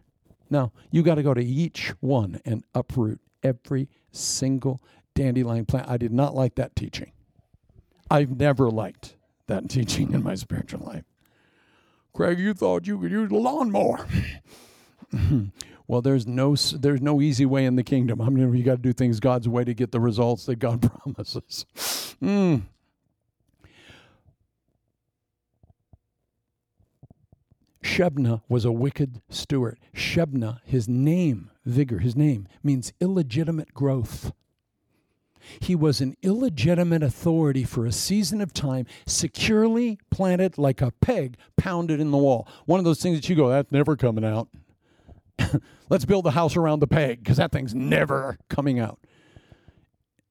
Now, 0.49 0.71
you 0.89 1.03
got 1.03 1.15
to 1.15 1.23
go 1.23 1.33
to 1.33 1.43
each 1.43 1.93
one 1.99 2.41
and 2.45 2.63
uproot 2.73 3.19
every 3.43 3.89
single 4.11 4.81
dandelion 5.13 5.65
plant. 5.65 5.89
I 5.89 5.97
did 5.97 6.11
not 6.13 6.33
like 6.35 6.55
that 6.55 6.75
teaching. 6.75 7.11
I've 8.09 8.37
never 8.37 8.69
liked 8.69 9.15
that 9.47 9.69
teaching 9.69 10.13
in 10.13 10.23
my 10.23 10.35
spiritual 10.35 10.85
life. 10.85 11.03
Craig, 12.13 12.39
you 12.39 12.53
thought 12.53 12.87
you 12.87 12.99
could 12.99 13.11
use 13.11 13.31
a 13.31 13.35
lawnmower. 13.35 14.05
well, 15.87 16.01
there's 16.01 16.27
no 16.27 16.55
there's 16.55 17.01
no 17.01 17.21
easy 17.21 17.45
way 17.45 17.65
in 17.65 17.75
the 17.75 17.83
kingdom. 17.83 18.21
I 18.21 18.29
mean, 18.29 18.53
you 18.53 18.63
got 18.63 18.75
to 18.75 18.81
do 18.81 18.93
things 18.93 19.19
God's 19.19 19.47
way 19.47 19.63
to 19.63 19.73
get 19.73 19.91
the 19.91 19.99
results 19.99 20.45
that 20.45 20.57
God 20.57 20.81
promises. 21.03 21.65
Mm. 22.21 22.63
Shebna 27.83 28.41
was 28.47 28.63
a 28.63 28.71
wicked 28.71 29.21
steward. 29.29 29.79
Shebna, 29.93 30.59
his 30.63 30.87
name, 30.87 31.49
vigor, 31.65 31.99
his 31.99 32.15
name 32.15 32.47
means 32.63 32.93
illegitimate 33.01 33.73
growth. 33.73 34.31
He 35.59 35.75
was 35.75 36.01
an 36.01 36.15
illegitimate 36.21 37.03
authority 37.03 37.63
for 37.63 37.85
a 37.85 37.91
season 37.91 38.41
of 38.41 38.53
time, 38.53 38.85
securely 39.05 39.99
planted 40.09 40.57
like 40.57 40.81
a 40.81 40.91
peg 41.01 41.37
pounded 41.57 41.99
in 41.99 42.11
the 42.11 42.17
wall. 42.17 42.47
One 42.65 42.79
of 42.79 42.85
those 42.85 43.01
things 43.01 43.19
that 43.19 43.29
you 43.29 43.35
go, 43.35 43.49
that's 43.49 43.71
never 43.71 43.95
coming 43.95 44.25
out. 44.25 44.47
Let's 45.89 46.05
build 46.05 46.25
a 46.27 46.31
house 46.31 46.55
around 46.55 46.79
the 46.79 46.87
peg 46.87 47.23
because 47.23 47.37
that 47.37 47.51
thing's 47.51 47.75
never 47.75 48.37
coming 48.49 48.79
out. 48.79 48.99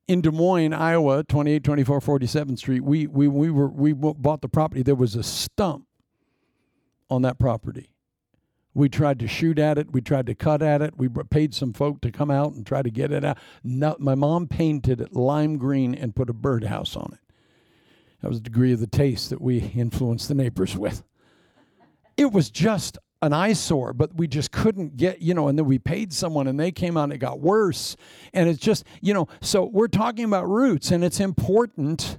In 0.09 0.21
Des 0.21 0.31
Moines, 0.31 0.73
Iowa, 0.73 1.23
2824 1.25 2.01
47th 2.01 2.59
Street, 2.59 2.83
we, 2.83 3.07
we, 3.07 3.29
we, 3.29 3.51
were, 3.51 3.69
we 3.69 3.93
bought 3.93 4.41
the 4.41 4.49
property. 4.49 4.83
There 4.83 4.97
was 4.97 5.15
a 5.15 5.23
stump 5.23 5.87
on 7.09 7.23
that 7.23 7.39
property. 7.39 7.91
We 8.73 8.89
tried 8.89 9.19
to 9.19 9.27
shoot 9.27 9.59
at 9.59 9.79
it. 9.79 9.93
We 9.93 10.01
tried 10.01 10.27
to 10.27 10.35
cut 10.35 10.63
at 10.63 10.81
it. 10.81 10.97
We 10.97 11.09
paid 11.09 11.55
some 11.55 11.73
folk 11.73 12.01
to 12.03 12.13
come 12.13 12.31
out 12.31 12.53
and 12.53 12.65
try 12.65 12.83
to 12.83 12.91
get 12.91 13.11
it 13.11 13.25
out. 13.25 13.39
My 13.65 14.15
mom 14.15 14.47
painted 14.47 15.01
it 15.01 15.13
lime 15.13 15.59
green 15.59 15.95
and 15.95 16.15
put 16.15 16.31
a 16.31 16.33
birdhouse 16.33 16.97
on 16.97 17.13
it. 17.15 17.35
That 18.23 18.29
was 18.29 18.39
the 18.39 18.45
degree 18.45 18.73
of 18.73 18.81
the 18.81 18.87
taste 18.87 19.31
that 19.31 19.41
we 19.41 19.59
influenced 19.59 20.29
the 20.29 20.35
neighbors 20.35 20.77
with. 20.77 21.03
It 22.17 22.33
was 22.33 22.51
just 22.51 22.99
an 23.23 23.33
eyesore, 23.33 23.93
but 23.93 24.15
we 24.15 24.29
just 24.29 24.53
couldn't 24.53 24.97
get, 24.97 25.21
you 25.21 25.35
know, 25.35 25.49
and 25.49 25.59
then 25.59 25.67
we 25.67 25.79
paid 25.79 26.13
someone 26.13 26.47
and 26.47 26.61
they 26.61 26.71
came 26.71 26.97
out 26.97 27.05
and 27.05 27.13
it 27.13 27.19
got 27.19 27.41
worse. 27.41 27.97
And 28.33 28.49
it's 28.49 28.61
just, 28.61 28.85
you 29.01 29.13
know, 29.13 29.27
so 29.41 29.65
we're 29.65 29.89
talking 29.89 30.25
about 30.25 30.49
roots 30.49 30.91
and 30.91 31.03
it's 31.03 31.19
important 31.19 32.19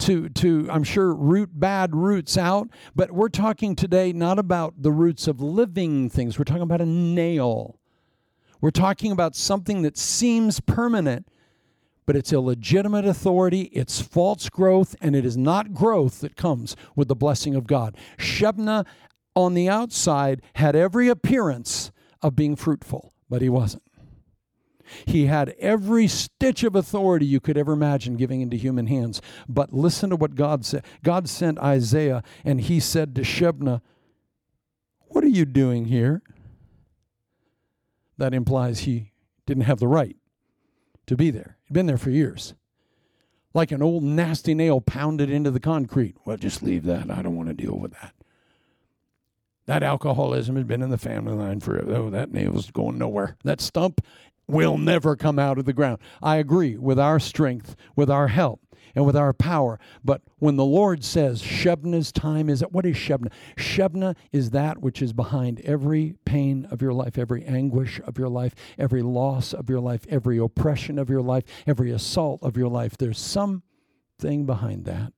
to 0.00 0.28
to 0.30 0.68
I'm 0.70 0.84
sure 0.84 1.14
root 1.14 1.50
bad 1.52 1.94
roots 1.94 2.36
out, 2.38 2.68
but 2.94 3.10
we're 3.10 3.28
talking 3.28 3.74
today 3.74 4.12
not 4.12 4.38
about 4.38 4.82
the 4.82 4.92
roots 4.92 5.28
of 5.28 5.40
living 5.40 6.08
things. 6.08 6.38
We're 6.38 6.44
talking 6.44 6.62
about 6.62 6.80
a 6.80 6.86
nail. 6.86 7.78
We're 8.60 8.70
talking 8.70 9.12
about 9.12 9.36
something 9.36 9.82
that 9.82 9.96
seems 9.96 10.60
permanent, 10.60 11.28
but 12.06 12.16
it's 12.16 12.32
illegitimate 12.32 13.04
authority, 13.04 13.62
it's 13.72 14.00
false 14.00 14.48
growth, 14.48 14.96
and 15.00 15.14
it 15.14 15.24
is 15.24 15.36
not 15.36 15.74
growth 15.74 16.20
that 16.20 16.36
comes 16.36 16.74
with 16.96 17.08
the 17.08 17.14
blessing 17.14 17.54
of 17.54 17.66
God. 17.66 17.96
Shebna 18.16 18.84
on 19.36 19.54
the 19.54 19.68
outside 19.68 20.42
had 20.54 20.74
every 20.74 21.08
appearance 21.08 21.92
of 22.20 22.34
being 22.34 22.56
fruitful, 22.56 23.12
but 23.28 23.42
he 23.42 23.48
wasn't. 23.48 23.84
He 25.06 25.26
had 25.26 25.54
every 25.58 26.06
stitch 26.06 26.64
of 26.64 26.74
authority 26.74 27.26
you 27.26 27.40
could 27.40 27.56
ever 27.56 27.72
imagine 27.72 28.16
giving 28.16 28.40
into 28.40 28.56
human 28.56 28.86
hands. 28.86 29.20
But 29.48 29.72
listen 29.72 30.10
to 30.10 30.16
what 30.16 30.34
God 30.34 30.64
said. 30.64 30.84
God 31.02 31.28
sent 31.28 31.58
Isaiah, 31.58 32.22
and 32.44 32.60
he 32.60 32.80
said 32.80 33.14
to 33.14 33.22
Shebna, 33.22 33.80
What 35.08 35.24
are 35.24 35.28
you 35.28 35.44
doing 35.44 35.86
here? 35.86 36.22
That 38.16 38.34
implies 38.34 38.80
he 38.80 39.12
didn't 39.46 39.64
have 39.64 39.78
the 39.78 39.88
right 39.88 40.16
to 41.06 41.16
be 41.16 41.30
there. 41.30 41.56
He'd 41.64 41.74
been 41.74 41.86
there 41.86 41.98
for 41.98 42.10
years. 42.10 42.54
Like 43.54 43.72
an 43.72 43.82
old 43.82 44.02
nasty 44.02 44.54
nail 44.54 44.80
pounded 44.80 45.30
into 45.30 45.50
the 45.50 45.60
concrete. 45.60 46.16
Well, 46.24 46.36
just 46.36 46.62
leave 46.62 46.84
that. 46.84 47.10
I 47.10 47.22
don't 47.22 47.36
want 47.36 47.48
to 47.48 47.54
deal 47.54 47.78
with 47.78 47.92
that. 47.92 48.14
That 49.68 49.82
alcoholism 49.82 50.56
has 50.56 50.64
been 50.64 50.80
in 50.80 50.88
the 50.88 50.96
family 50.96 51.34
line 51.34 51.60
forever. 51.60 51.94
Oh, 51.94 52.10
that 52.10 52.32
nail's 52.32 52.70
going 52.70 52.96
nowhere. 52.96 53.36
That 53.44 53.60
stump 53.60 54.00
will 54.48 54.78
never 54.78 55.14
come 55.14 55.38
out 55.38 55.58
of 55.58 55.66
the 55.66 55.72
ground. 55.72 55.98
I 56.22 56.36
agree 56.36 56.76
with 56.76 56.98
our 56.98 57.20
strength, 57.20 57.76
with 57.94 58.10
our 58.10 58.28
help, 58.28 58.60
and 58.94 59.04
with 59.04 59.16
our 59.16 59.32
power. 59.32 59.78
But 60.02 60.22
when 60.38 60.56
the 60.56 60.64
Lord 60.64 61.04
says 61.04 61.42
Shebna's 61.42 62.10
time 62.10 62.48
is, 62.48 62.62
at 62.62 62.72
what 62.72 62.86
is 62.86 62.96
Shebna? 62.96 63.30
Shebna 63.56 64.16
is 64.32 64.50
that 64.50 64.78
which 64.80 65.02
is 65.02 65.12
behind 65.12 65.60
every 65.60 66.14
pain 66.24 66.66
of 66.70 66.80
your 66.82 66.92
life, 66.92 67.18
every 67.18 67.44
anguish 67.44 68.00
of 68.04 68.18
your 68.18 68.28
life, 68.28 68.54
every 68.78 69.02
loss 69.02 69.52
of 69.52 69.68
your 69.68 69.80
life, 69.80 70.06
every 70.08 70.38
oppression 70.38 70.98
of 70.98 71.10
your 71.10 71.22
life, 71.22 71.44
every 71.66 71.90
assault 71.90 72.42
of 72.42 72.56
your 72.56 72.68
life. 72.68 72.96
There's 72.96 73.20
something 73.20 74.46
behind 74.46 74.86
that. 74.86 75.12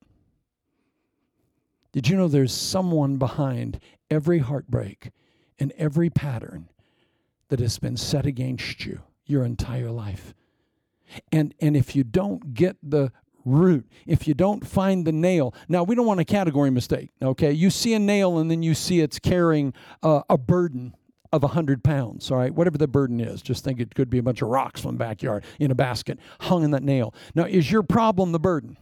Did 1.92 2.08
you 2.08 2.16
know 2.16 2.28
there's 2.28 2.54
someone 2.54 3.16
behind 3.16 3.80
every 4.10 4.38
heartbreak 4.38 5.10
and 5.58 5.72
every 5.76 6.10
pattern 6.10 6.68
that 7.48 7.60
has 7.60 7.78
been 7.78 7.96
set 7.96 8.26
against 8.26 8.84
you? 8.84 9.00
Your 9.30 9.44
entire 9.44 9.90
life. 9.90 10.34
And, 11.32 11.54
and 11.60 11.76
if 11.76 11.96
you 11.96 12.04
don't 12.04 12.54
get 12.54 12.76
the 12.82 13.12
root, 13.44 13.86
if 14.06 14.28
you 14.28 14.34
don't 14.34 14.66
find 14.66 15.06
the 15.06 15.12
nail, 15.12 15.54
now 15.68 15.82
we 15.82 15.94
don't 15.94 16.06
want 16.06 16.20
a 16.20 16.24
category 16.24 16.70
mistake, 16.70 17.10
okay? 17.22 17.52
You 17.52 17.70
see 17.70 17.94
a 17.94 17.98
nail 17.98 18.38
and 18.38 18.50
then 18.50 18.62
you 18.62 18.74
see 18.74 19.00
it's 19.00 19.18
carrying 19.18 19.72
uh, 20.02 20.22
a 20.28 20.38
burden 20.38 20.94
of 21.32 21.42
100 21.42 21.84
pounds, 21.84 22.30
all 22.30 22.38
right? 22.38 22.54
Whatever 22.54 22.78
the 22.78 22.88
burden 22.88 23.20
is, 23.20 23.40
just 23.42 23.64
think 23.64 23.80
it 23.80 23.94
could 23.94 24.10
be 24.10 24.18
a 24.18 24.22
bunch 24.22 24.42
of 24.42 24.48
rocks 24.48 24.80
from 24.80 24.92
the 24.92 24.98
backyard 24.98 25.44
in 25.58 25.70
a 25.70 25.74
basket 25.74 26.18
hung 26.40 26.64
in 26.64 26.72
that 26.72 26.82
nail. 26.82 27.14
Now, 27.34 27.44
is 27.44 27.70
your 27.70 27.82
problem 27.82 28.32
the 28.32 28.40
burden? 28.40 28.76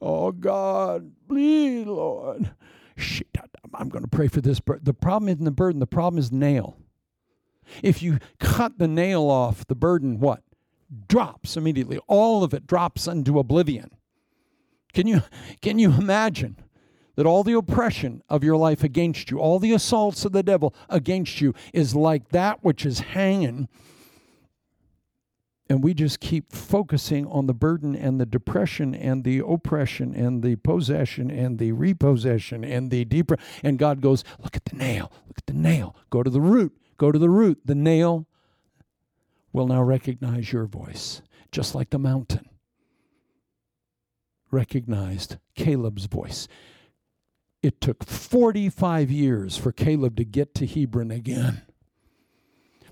Oh, 0.00 0.32
God, 0.32 1.12
please, 1.28 1.86
Lord. 1.86 2.50
Shit, 2.96 3.28
I'm 3.74 3.88
going 3.88 4.04
to 4.04 4.10
pray 4.10 4.28
for 4.28 4.40
this. 4.40 4.60
The 4.82 4.94
problem 4.94 5.28
isn't 5.28 5.44
the 5.44 5.50
burden, 5.50 5.80
the 5.80 5.86
problem 5.86 6.18
is 6.18 6.30
the 6.30 6.36
nail. 6.36 6.76
If 7.82 8.02
you 8.02 8.18
cut 8.38 8.78
the 8.78 8.88
nail 8.88 9.22
off, 9.24 9.66
the 9.66 9.74
burden 9.74 10.20
what? 10.20 10.42
Drops 11.08 11.56
immediately. 11.56 11.98
All 12.06 12.44
of 12.44 12.54
it 12.54 12.66
drops 12.66 13.06
into 13.06 13.38
oblivion. 13.38 13.90
Can 14.92 15.06
you 15.06 15.22
can 15.60 15.78
you 15.78 15.92
imagine 15.92 16.56
that 17.16 17.26
all 17.26 17.42
the 17.42 17.54
oppression 17.54 18.22
of 18.28 18.44
your 18.44 18.56
life 18.56 18.84
against 18.84 19.30
you, 19.30 19.38
all 19.38 19.58
the 19.58 19.72
assaults 19.72 20.24
of 20.24 20.32
the 20.32 20.42
devil 20.42 20.74
against 20.88 21.40
you 21.40 21.54
is 21.72 21.94
like 21.94 22.28
that 22.28 22.62
which 22.62 22.86
is 22.86 23.00
hanging 23.00 23.68
and 25.68 25.82
we 25.82 25.94
just 25.94 26.20
keep 26.20 26.52
focusing 26.52 27.26
on 27.26 27.46
the 27.46 27.54
burden 27.54 27.96
and 27.96 28.20
the 28.20 28.26
depression 28.26 28.94
and 28.94 29.24
the 29.24 29.38
oppression 29.38 30.14
and 30.14 30.42
the 30.42 30.56
possession 30.56 31.30
and 31.30 31.58
the 31.58 31.72
repossession 31.72 32.64
and 32.64 32.90
the 32.90 33.04
deeper 33.04 33.36
and 33.62 33.78
God 33.78 34.00
goes 34.00 34.24
look 34.42 34.56
at 34.56 34.64
the 34.66 34.76
nail 34.76 35.12
look 35.26 35.38
at 35.38 35.46
the 35.46 35.52
nail 35.52 35.96
go 36.10 36.22
to 36.22 36.30
the 36.30 36.40
root 36.40 36.72
Go 36.96 37.12
to 37.12 37.18
the 37.18 37.30
root. 37.30 37.60
The 37.64 37.74
nail 37.74 38.26
will 39.52 39.66
now 39.66 39.82
recognize 39.82 40.52
your 40.52 40.66
voice, 40.66 41.22
just 41.50 41.74
like 41.74 41.90
the 41.90 41.98
mountain 41.98 42.48
recognized 44.50 45.36
Caleb's 45.54 46.06
voice. 46.06 46.48
It 47.62 47.80
took 47.80 48.04
45 48.04 49.10
years 49.10 49.56
for 49.56 49.72
Caleb 49.72 50.16
to 50.16 50.24
get 50.24 50.54
to 50.56 50.66
Hebron 50.66 51.10
again. 51.10 51.62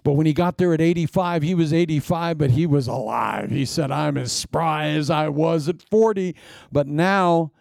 But 0.03 0.13
when 0.13 0.27
he 0.27 0.35
got 0.35 0.59
there 0.59 0.75
at 0.75 0.83
85, 0.83 1.43
he 1.43 1.55
was 1.55 1.73
85, 1.73 2.37
but 2.37 2.51
he 2.51 2.67
was 2.67 2.87
alive. 2.87 3.51
He 3.51 3.65
said, 3.65 3.91
I'm 3.91 4.19
as 4.19 4.33
spry 4.33 4.89
as 4.89 5.09
I 5.09 5.29
was 5.29 5.69
at 5.69 5.81
40. 5.81 6.37
But 6.71 6.87
now 6.87 7.53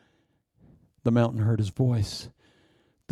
the 1.04 1.12
mountain 1.12 1.42
heard 1.42 1.60
his 1.60 1.70
voice 1.70 2.30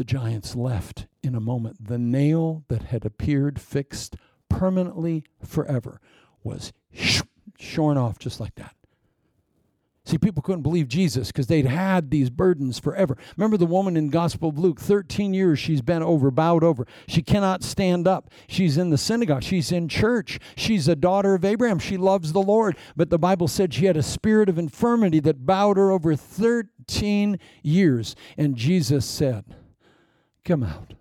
the 0.01 0.05
giants 0.05 0.55
left 0.55 1.05
in 1.21 1.35
a 1.35 1.39
moment. 1.39 1.87
The 1.87 1.99
nail 1.99 2.63
that 2.69 2.85
had 2.85 3.05
appeared 3.05 3.61
fixed 3.61 4.15
permanently 4.49 5.25
forever 5.45 6.01
was 6.43 6.73
shorn 7.59 7.99
off 7.99 8.17
just 8.17 8.39
like 8.39 8.55
that. 8.55 8.73
See, 10.03 10.17
people 10.17 10.41
couldn't 10.41 10.63
believe 10.63 10.87
Jesus 10.87 11.27
because 11.27 11.45
they'd 11.45 11.67
had 11.67 12.09
these 12.09 12.31
burdens 12.31 12.79
forever. 12.79 13.15
Remember 13.37 13.57
the 13.57 13.67
woman 13.67 13.95
in 13.95 14.09
Gospel 14.09 14.49
of 14.49 14.57
Luke, 14.57 14.79
13 14.79 15.35
years 15.35 15.59
she's 15.59 15.83
been 15.83 16.01
over, 16.01 16.31
bowed 16.31 16.63
over. 16.63 16.87
She 17.07 17.21
cannot 17.21 17.61
stand 17.61 18.07
up. 18.07 18.31
She's 18.47 18.77
in 18.77 18.89
the 18.89 18.97
synagogue. 18.97 19.43
She's 19.43 19.71
in 19.71 19.87
church. 19.87 20.39
She's 20.55 20.87
a 20.87 20.95
daughter 20.95 21.35
of 21.35 21.45
Abraham. 21.45 21.77
She 21.77 21.95
loves 21.95 22.33
the 22.33 22.41
Lord. 22.41 22.75
But 22.95 23.11
the 23.11 23.19
Bible 23.19 23.47
said 23.47 23.71
she 23.71 23.85
had 23.85 23.97
a 23.97 24.01
spirit 24.01 24.49
of 24.49 24.57
infirmity 24.57 25.19
that 25.19 25.45
bowed 25.45 25.77
her 25.77 25.91
over 25.91 26.15
13 26.15 27.37
years. 27.61 28.15
And 28.35 28.55
Jesus 28.55 29.05
said, 29.05 29.45
Come 30.43 30.63
out. 30.63 30.93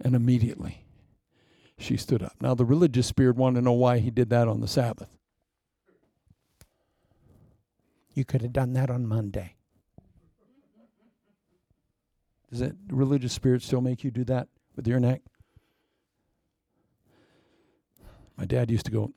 And 0.00 0.14
immediately 0.14 0.84
she 1.78 1.96
stood 1.96 2.22
up. 2.22 2.34
Now, 2.40 2.54
the 2.54 2.64
religious 2.64 3.06
spirit 3.06 3.36
wanted 3.36 3.60
to 3.60 3.64
know 3.64 3.72
why 3.72 3.98
he 3.98 4.10
did 4.10 4.30
that 4.30 4.48
on 4.48 4.60
the 4.60 4.68
Sabbath. 4.68 5.16
You 8.14 8.24
could 8.24 8.42
have 8.42 8.52
done 8.52 8.72
that 8.72 8.90
on 8.90 9.06
Monday. 9.06 9.54
Does 12.50 12.60
that 12.60 12.74
religious 12.88 13.32
spirit 13.32 13.62
still 13.62 13.80
make 13.80 14.02
you 14.02 14.10
do 14.10 14.24
that 14.24 14.48
with 14.74 14.88
your 14.88 14.98
neck? 14.98 15.22
My 18.36 18.44
dad 18.44 18.70
used 18.70 18.86
to 18.86 18.92
go 18.92 19.12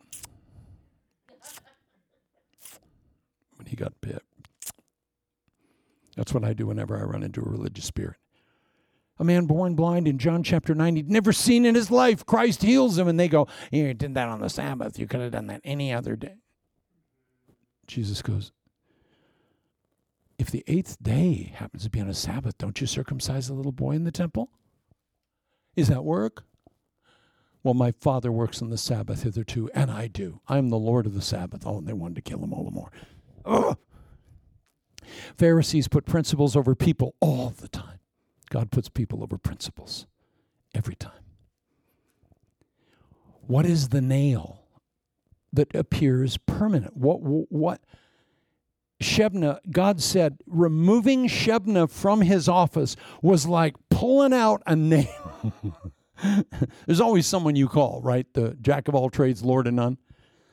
when 3.55 3.67
he 3.67 3.75
got 3.75 3.99
bit. 4.01 4.23
That's 6.15 6.33
what 6.33 6.43
I 6.43 6.53
do 6.53 6.67
whenever 6.67 6.99
I 6.99 7.03
run 7.03 7.23
into 7.23 7.41
a 7.41 7.49
religious 7.49 7.85
spirit. 7.85 8.17
A 9.21 9.23
man 9.23 9.45
born 9.45 9.75
blind 9.75 10.07
in 10.07 10.17
John 10.17 10.41
chapter 10.41 10.73
9, 10.73 10.95
he'd 10.95 11.11
never 11.11 11.31
seen 11.31 11.63
in 11.63 11.75
his 11.75 11.91
life. 11.91 12.25
Christ 12.25 12.63
heals 12.63 12.97
him, 12.97 13.07
and 13.07 13.19
they 13.19 13.27
go, 13.27 13.47
You 13.71 13.93
did 13.93 14.15
that 14.15 14.27
on 14.27 14.41
the 14.41 14.49
Sabbath. 14.49 14.97
You 14.97 15.05
could 15.05 15.21
have 15.21 15.31
done 15.31 15.45
that 15.45 15.61
any 15.63 15.93
other 15.93 16.15
day. 16.15 16.37
Jesus 17.85 18.23
goes, 18.23 18.51
if 20.39 20.49
the 20.49 20.63
eighth 20.65 20.97
day 21.03 21.53
happens 21.55 21.83
to 21.83 21.89
be 21.91 22.01
on 22.01 22.09
a 22.09 22.15
Sabbath, 22.15 22.57
don't 22.57 22.81
you 22.81 22.87
circumcise 22.87 23.47
a 23.47 23.53
little 23.53 23.71
boy 23.71 23.91
in 23.91 24.05
the 24.05 24.11
temple? 24.11 24.49
Is 25.75 25.87
that 25.89 26.03
work? 26.03 26.43
Well, 27.61 27.75
my 27.75 27.91
father 27.91 28.31
works 28.31 28.59
on 28.59 28.71
the 28.71 28.77
Sabbath 28.77 29.21
hitherto, 29.21 29.69
and 29.75 29.91
I 29.91 30.07
do. 30.07 30.41
I 30.47 30.57
am 30.57 30.69
the 30.69 30.79
Lord 30.79 31.05
of 31.05 31.13
the 31.13 31.21
Sabbath. 31.21 31.61
Oh, 31.63 31.77
and 31.77 31.87
they 31.87 31.93
wanted 31.93 32.15
to 32.15 32.21
kill 32.23 32.43
him 32.43 32.53
all 32.53 32.63
the 32.63 32.71
more. 32.71 32.91
Ugh. 33.45 33.77
Pharisees 35.37 35.87
put 35.87 36.05
principles 36.05 36.55
over 36.55 36.73
people 36.73 37.13
all 37.19 37.51
the 37.51 37.67
time. 37.67 38.00
God 38.51 38.69
puts 38.69 38.89
people 38.89 39.23
over 39.23 39.37
principles 39.37 40.05
every 40.75 40.95
time. 40.95 41.23
What 43.47 43.65
is 43.65 43.89
the 43.89 44.01
nail 44.01 44.59
that 45.53 45.73
appears 45.73 46.37
permanent? 46.37 46.95
What, 46.95 47.21
what, 47.21 47.81
Shebna, 49.01 49.59
God 49.71 50.01
said, 50.01 50.37
removing 50.45 51.27
Shebna 51.27 51.89
from 51.89 52.21
his 52.21 52.49
office 52.49 52.97
was 53.21 53.47
like 53.47 53.75
pulling 53.89 54.33
out 54.33 54.61
a 54.67 54.75
nail. 54.75 55.53
There's 56.85 57.01
always 57.01 57.25
someone 57.25 57.55
you 57.55 57.69
call, 57.69 58.01
right? 58.03 58.27
The 58.33 58.57
jack 58.61 58.89
of 58.89 58.95
all 58.95 59.09
trades, 59.09 59.43
Lord 59.43 59.65
of 59.65 59.73
none. 59.73 59.97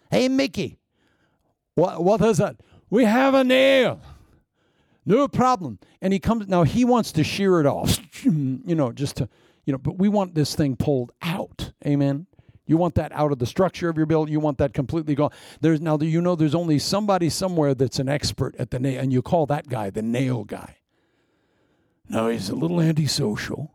Hey, 0.09 0.29
Mickey, 0.29 0.79
what, 1.75 2.03
what 2.03 2.21
is 2.23 2.39
that? 2.39 2.61
We 2.91 3.05
have 3.05 3.35
a 3.35 3.43
nail. 3.43 4.01
No 5.09 5.27
problem. 5.27 5.79
And 6.03 6.13
he 6.13 6.19
comes, 6.19 6.49
now 6.49 6.65
he 6.65 6.85
wants 6.85 7.13
to 7.13 7.25
shear 7.25 7.61
it 7.61 7.67
off, 7.67 7.99
you 8.25 8.75
know, 8.75 8.93
just 8.93 9.17
to, 9.17 9.29
you 9.65 9.73
know, 9.73 9.79
but 9.79 9.99
we 9.99 10.09
want 10.09 10.35
this 10.35 10.55
thing 10.55 10.77
pulled 10.77 11.13
out. 11.23 11.73
Amen. 11.87 12.27
You 12.67 12.77
want 12.77 12.95
that 12.97 13.11
out 13.13 13.33
of 13.33 13.39
the 13.39 13.47
structure 13.47 13.89
of 13.89 13.97
your 13.97 14.05
build. 14.05 14.29
You 14.29 14.39
want 14.39 14.59
that 14.59 14.75
completely 14.75 15.15
gone. 15.15 15.31
There's 15.63 15.81
now 15.81 15.97
you 15.99 16.21
know 16.21 16.37
there's 16.37 16.55
only 16.55 16.79
somebody 16.79 17.31
somewhere 17.31 17.75
that's 17.75 17.99
an 17.99 18.11
expert 18.11 18.55
at 18.57 18.71
the 18.71 18.79
nail, 18.79 19.01
and 19.01 19.11
you 19.11 19.23
call 19.23 19.47
that 19.47 19.69
guy 19.69 19.89
the 19.89 20.03
nail 20.03 20.45
guy. 20.45 20.77
Now 22.11 22.29
he's 22.29 22.51
a 22.51 22.55
little 22.55 22.79
antisocial. 22.79 23.73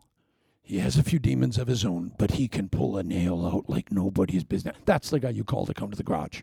He 0.62 0.78
has 0.78 0.98
a 0.98 1.04
few 1.04 1.18
demons 1.18 1.58
of 1.58 1.68
his 1.68 1.84
own, 1.84 2.12
but 2.20 2.32
he 2.32 2.48
can 2.48 2.70
pull 2.70 2.96
a 2.96 3.04
nail 3.04 3.44
out 3.52 3.68
like 3.68 3.92
nobody's 3.92 4.44
business. 4.44 4.78
That's 4.86 5.10
the 5.10 5.20
guy 5.20 5.30
you 5.30 5.44
call 5.44 5.66
to 5.66 5.74
come 5.74 5.90
to 5.90 5.98
the 5.98 6.04
garage. 6.04 6.42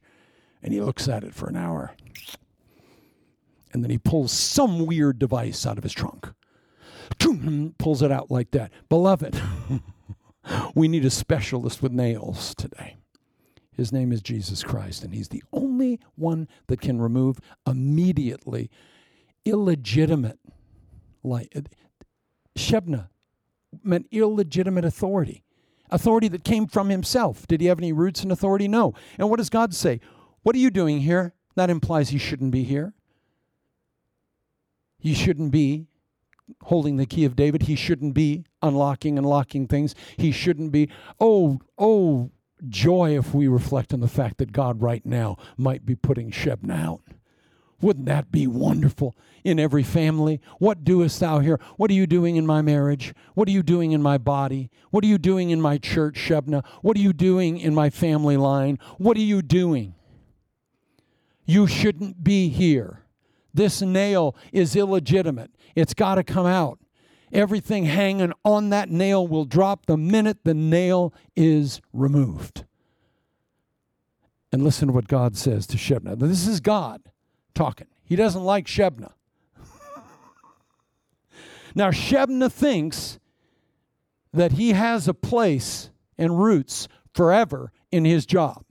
And 0.61 0.75
he 0.75 0.81
looks 0.81 1.09
at 1.09 1.23
it 1.23 1.35
for 1.35 1.49
an 1.49 1.57
hour. 1.57 1.95
And 3.73 3.83
then 3.83 3.91
he 3.91 3.99
pulls 3.99 4.33
some 4.33 4.87
weird 4.87 5.19
device 5.19 5.67
out 5.67 5.79
of 5.79 5.85
his 5.85 5.93
trunk. 5.93 6.29
Pulls 7.79 8.03
it 8.03 8.11
out 8.11 8.31
like 8.31 8.51
that. 8.53 8.73
Beloved. 8.89 9.41
We 10.75 10.89
need 10.89 11.05
a 11.05 11.11
specialist 11.11 11.83
with 11.83 11.93
nails 11.93 12.55
today. 12.55 12.97
His 13.73 13.93
name 13.93 14.13
is 14.13 14.21
Jesus 14.21 14.63
Christ, 14.63 15.05
and 15.05 15.15
He's 15.15 15.29
the 15.29 15.43
only 15.53 16.01
one 16.17 16.49
that 16.67 16.81
can 16.81 17.01
remove 17.01 17.39
immediately 17.67 18.71
illegitimate 19.45 20.39
light. 21.23 21.53
Uh, 21.55 21.63
Shebna 22.57 23.09
meant 23.83 24.07
illegitimate 24.11 24.85
authority, 24.85 25.45
authority 25.91 26.29
that 26.29 26.45
came 26.45 26.67
from 26.67 26.91
Himself. 26.91 27.47
Did 27.47 27.61
He 27.61 27.69
have 27.69 27.79
any 27.79 27.93
roots 27.93 28.25
in 28.25 28.31
authority? 28.31 28.69
No. 28.69 28.95
And 29.19 29.31
what 29.31 29.37
does 29.39 29.51
God 29.51 29.75
say? 29.75 30.01
What 30.43 30.57
are 30.57 30.61
you 30.61 30.71
doing 30.71 31.01
here? 31.01 31.35
That 31.55 31.71
implies 31.71 32.11
He 32.11 32.19
shouldn't 32.19 32.51
be 32.51 32.65
here. 32.65 32.95
He 35.01 35.15
shouldn't 35.15 35.51
be 35.51 35.87
holding 36.65 36.97
the 36.97 37.07
key 37.07 37.25
of 37.25 37.37
David. 37.37 37.63
He 37.63 37.75
shouldn't 37.75 38.15
be 38.15 38.45
unlocking 38.63 39.17
and 39.17 39.27
locking 39.27 39.67
things. 39.67 39.95
He 40.17 40.33
shouldn't 40.33 40.73
be, 40.73 40.89
oh, 41.19 41.61
oh, 41.79 42.31
joy 42.69 43.17
if 43.19 43.35
we 43.35 43.49
reflect 43.49 43.95
on 43.95 44.01
the 44.01 44.09
fact 44.09 44.39
that 44.39 44.53
God 44.53 44.83
right 44.83 45.05
now 45.05 45.37
might 45.57 45.87
be 45.87 45.95
putting 45.95 46.31
Shebna 46.31 46.79
out. 46.79 47.03
Wouldn't 47.81 48.07
that 48.07 48.31
be 48.31 48.47
wonderful 48.47 49.17
in 49.43 49.59
every 49.59 49.83
family? 49.83 50.41
What 50.59 50.85
doest 50.85 51.19
thou 51.21 51.39
here? 51.39 51.59
What 51.77 51.91
are 51.91 51.95
you 51.95 52.07
doing 52.07 52.37
in 52.37 52.47
my 52.47 52.61
marriage? 52.61 53.15
What 53.33 53.49
are 53.49 53.53
you 53.53 53.63
doing 53.63 53.93
in 53.93 54.03
my 54.03 54.19
body? 54.19 54.71
What 54.91 55.03
are 55.03 55.07
you 55.07 55.17
doing 55.17 55.49
in 55.49 55.63
my 55.63 55.79
church, 55.79 56.17
Shebna? 56.17 56.63
What 56.83 56.99
are 56.99 57.01
you 57.01 57.15
doing 57.15 57.59
in 57.59 57.75
my 57.75 57.89
family 57.89 58.37
line? 58.37 58.79
What 58.99 59.17
are 59.17 59.21
you 59.21 59.41
doing? 59.41 59.95
You 61.47 61.67
shouldn't 61.67 62.23
be 62.23 62.51
here. 62.51 63.07
This 63.53 63.83
nail 63.83 64.37
is 64.53 64.77
illegitimate. 64.77 65.51
It's 65.75 65.95
got 65.95 66.17
to 66.17 66.25
come 66.25 66.47
out. 66.47 66.79
Everything 67.33 67.85
hanging 67.85 68.33
on 68.45 68.71
that 68.71 68.91
nail 68.91 69.27
will 69.27 69.45
drop 69.45 69.87
the 69.87 69.97
minute 69.97 70.39
the 70.45 70.55
nail 70.55 71.15
is 71.37 71.81
removed. 71.93 72.65
And 74.53 74.65
listen 74.65 74.89
to 74.89 74.95
what 74.95 75.07
God 75.07 75.37
says 75.37 75.67
to 75.69 75.77
Shebna. 75.77 76.19
This 76.19 76.47
is 76.47 76.61
God 76.61 77.03
talking. 77.55 77.87
He 78.05 78.17
doesn't 78.17 78.43
like 78.43 78.67
Shebna. 78.67 79.13
now, 81.77 81.93
Shebna 81.93 82.51
thinks 82.51 83.21
that 84.33 84.53
he 84.53 84.73
has 84.73 85.07
a 85.07 85.15
place 85.15 85.91
and 86.19 86.41
roots 86.41 86.89
forever 87.15 87.73
in 87.93 88.05
his 88.05 88.27
job. 88.27 88.65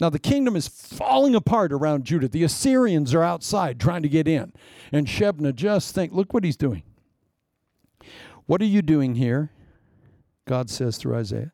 Now, 0.00 0.08
the 0.08 0.18
kingdom 0.18 0.56
is 0.56 0.66
falling 0.66 1.34
apart 1.34 1.72
around 1.72 2.04
Judah. 2.04 2.28
The 2.28 2.42
Assyrians 2.42 3.14
are 3.14 3.22
outside 3.22 3.78
trying 3.78 4.02
to 4.02 4.08
get 4.08 4.26
in. 4.26 4.52
And 4.90 5.06
Shebna 5.06 5.54
just 5.54 5.94
think, 5.94 6.12
look 6.12 6.32
what 6.32 6.42
he's 6.42 6.56
doing. 6.56 6.82
What 8.46 8.62
are 8.62 8.66
you 8.66 8.82
doing 8.82 9.14
here? 9.16 9.50
God 10.48 10.70
says 10.70 10.96
through 10.96 11.16
Isaiah. 11.16 11.52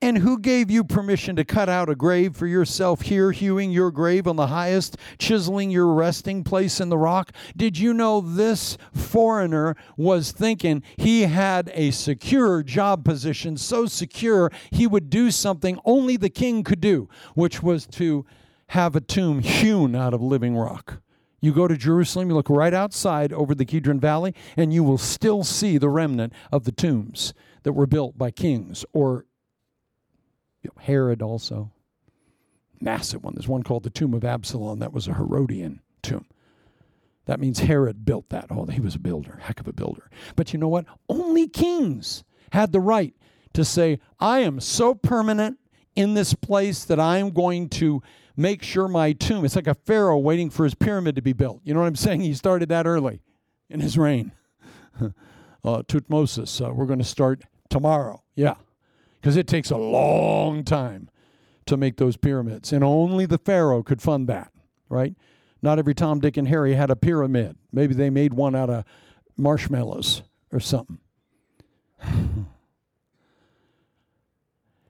And 0.00 0.18
who 0.18 0.38
gave 0.38 0.70
you 0.70 0.84
permission 0.84 1.36
to 1.36 1.44
cut 1.44 1.68
out 1.68 1.88
a 1.88 1.94
grave 1.94 2.36
for 2.36 2.46
yourself 2.46 3.02
here, 3.02 3.32
hewing 3.32 3.70
your 3.70 3.90
grave 3.90 4.26
on 4.26 4.36
the 4.36 4.48
highest, 4.48 4.96
chiseling 5.18 5.70
your 5.70 5.88
resting 5.88 6.44
place 6.44 6.80
in 6.80 6.88
the 6.88 6.98
rock? 6.98 7.32
Did 7.56 7.78
you 7.78 7.94
know 7.94 8.20
this 8.20 8.76
foreigner 8.92 9.76
was 9.96 10.32
thinking 10.32 10.82
he 10.96 11.22
had 11.22 11.70
a 11.74 11.90
secure 11.90 12.62
job 12.62 13.04
position, 13.04 13.56
so 13.56 13.86
secure 13.86 14.50
he 14.70 14.86
would 14.86 15.10
do 15.10 15.30
something 15.30 15.78
only 15.84 16.16
the 16.16 16.30
king 16.30 16.62
could 16.62 16.80
do, 16.80 17.08
which 17.34 17.62
was 17.62 17.86
to 17.86 18.26
have 18.68 18.96
a 18.96 19.00
tomb 19.00 19.40
hewn 19.40 19.94
out 19.94 20.14
of 20.14 20.22
living 20.22 20.56
rock? 20.56 21.00
You 21.40 21.52
go 21.52 21.68
to 21.68 21.76
Jerusalem, 21.76 22.28
you 22.28 22.34
look 22.34 22.50
right 22.50 22.74
outside 22.74 23.32
over 23.32 23.54
the 23.54 23.64
Kidron 23.64 24.00
Valley, 24.00 24.34
and 24.56 24.72
you 24.72 24.82
will 24.82 24.98
still 24.98 25.44
see 25.44 25.78
the 25.78 25.88
remnant 25.88 26.32
of 26.50 26.64
the 26.64 26.72
tombs 26.72 27.34
that 27.62 27.74
were 27.74 27.86
built 27.86 28.16
by 28.16 28.30
kings 28.30 28.84
or 28.92 29.26
you 30.62 30.70
know, 30.74 30.82
Herod 30.82 31.22
also. 31.22 31.72
Massive 32.80 33.24
one. 33.24 33.34
There's 33.34 33.48
one 33.48 33.62
called 33.62 33.84
the 33.84 33.90
Tomb 33.90 34.14
of 34.14 34.24
Absalom. 34.24 34.80
That 34.80 34.92
was 34.92 35.08
a 35.08 35.14
Herodian 35.14 35.80
tomb. 36.02 36.26
That 37.24 37.40
means 37.40 37.58
Herod 37.60 38.04
built 38.04 38.28
that. 38.28 38.46
Oh, 38.50 38.66
he 38.66 38.80
was 38.80 38.94
a 38.94 39.00
builder, 39.00 39.38
heck 39.42 39.60
of 39.60 39.66
a 39.66 39.72
builder. 39.72 40.10
But 40.36 40.52
you 40.52 40.58
know 40.58 40.68
what? 40.68 40.86
Only 41.08 41.48
kings 41.48 42.22
had 42.52 42.72
the 42.72 42.80
right 42.80 43.14
to 43.54 43.64
say, 43.64 43.98
I 44.20 44.40
am 44.40 44.60
so 44.60 44.94
permanent 44.94 45.58
in 45.96 46.14
this 46.14 46.34
place 46.34 46.84
that 46.84 47.00
I 47.00 47.18
am 47.18 47.30
going 47.30 47.68
to 47.70 48.02
make 48.36 48.62
sure 48.62 48.86
my 48.86 49.12
tomb, 49.12 49.44
it's 49.44 49.56
like 49.56 49.66
a 49.66 49.74
pharaoh 49.74 50.18
waiting 50.18 50.50
for 50.50 50.64
his 50.64 50.74
pyramid 50.74 51.16
to 51.16 51.22
be 51.22 51.32
built. 51.32 51.62
You 51.64 51.74
know 51.74 51.80
what 51.80 51.86
I'm 51.86 51.96
saying? 51.96 52.20
He 52.20 52.34
started 52.34 52.68
that 52.68 52.86
early 52.86 53.22
in 53.70 53.80
his 53.80 53.96
reign. 53.96 54.32
uh, 55.00 55.12
Tuthmosis, 55.64 56.64
uh, 56.64 56.72
we're 56.72 56.86
going 56.86 56.98
to 56.98 57.04
start 57.04 57.42
tomorrow. 57.70 58.22
Yeah 58.34 58.54
because 59.26 59.36
it 59.36 59.48
takes 59.48 59.72
a 59.72 59.76
long 59.76 60.62
time 60.62 61.10
to 61.66 61.76
make 61.76 61.96
those 61.96 62.16
pyramids. 62.16 62.72
And 62.72 62.84
only 62.84 63.26
the 63.26 63.38
Pharaoh 63.38 63.82
could 63.82 64.00
fund 64.00 64.28
that, 64.28 64.52
right? 64.88 65.16
Not 65.60 65.80
every 65.80 65.96
Tom, 65.96 66.20
Dick, 66.20 66.36
and 66.36 66.46
Harry 66.46 66.74
had 66.74 66.90
a 66.90 66.94
pyramid. 66.94 67.56
Maybe 67.72 67.92
they 67.92 68.08
made 68.08 68.34
one 68.34 68.54
out 68.54 68.70
of 68.70 68.84
marshmallows 69.36 70.22
or 70.52 70.60
something. 70.60 71.00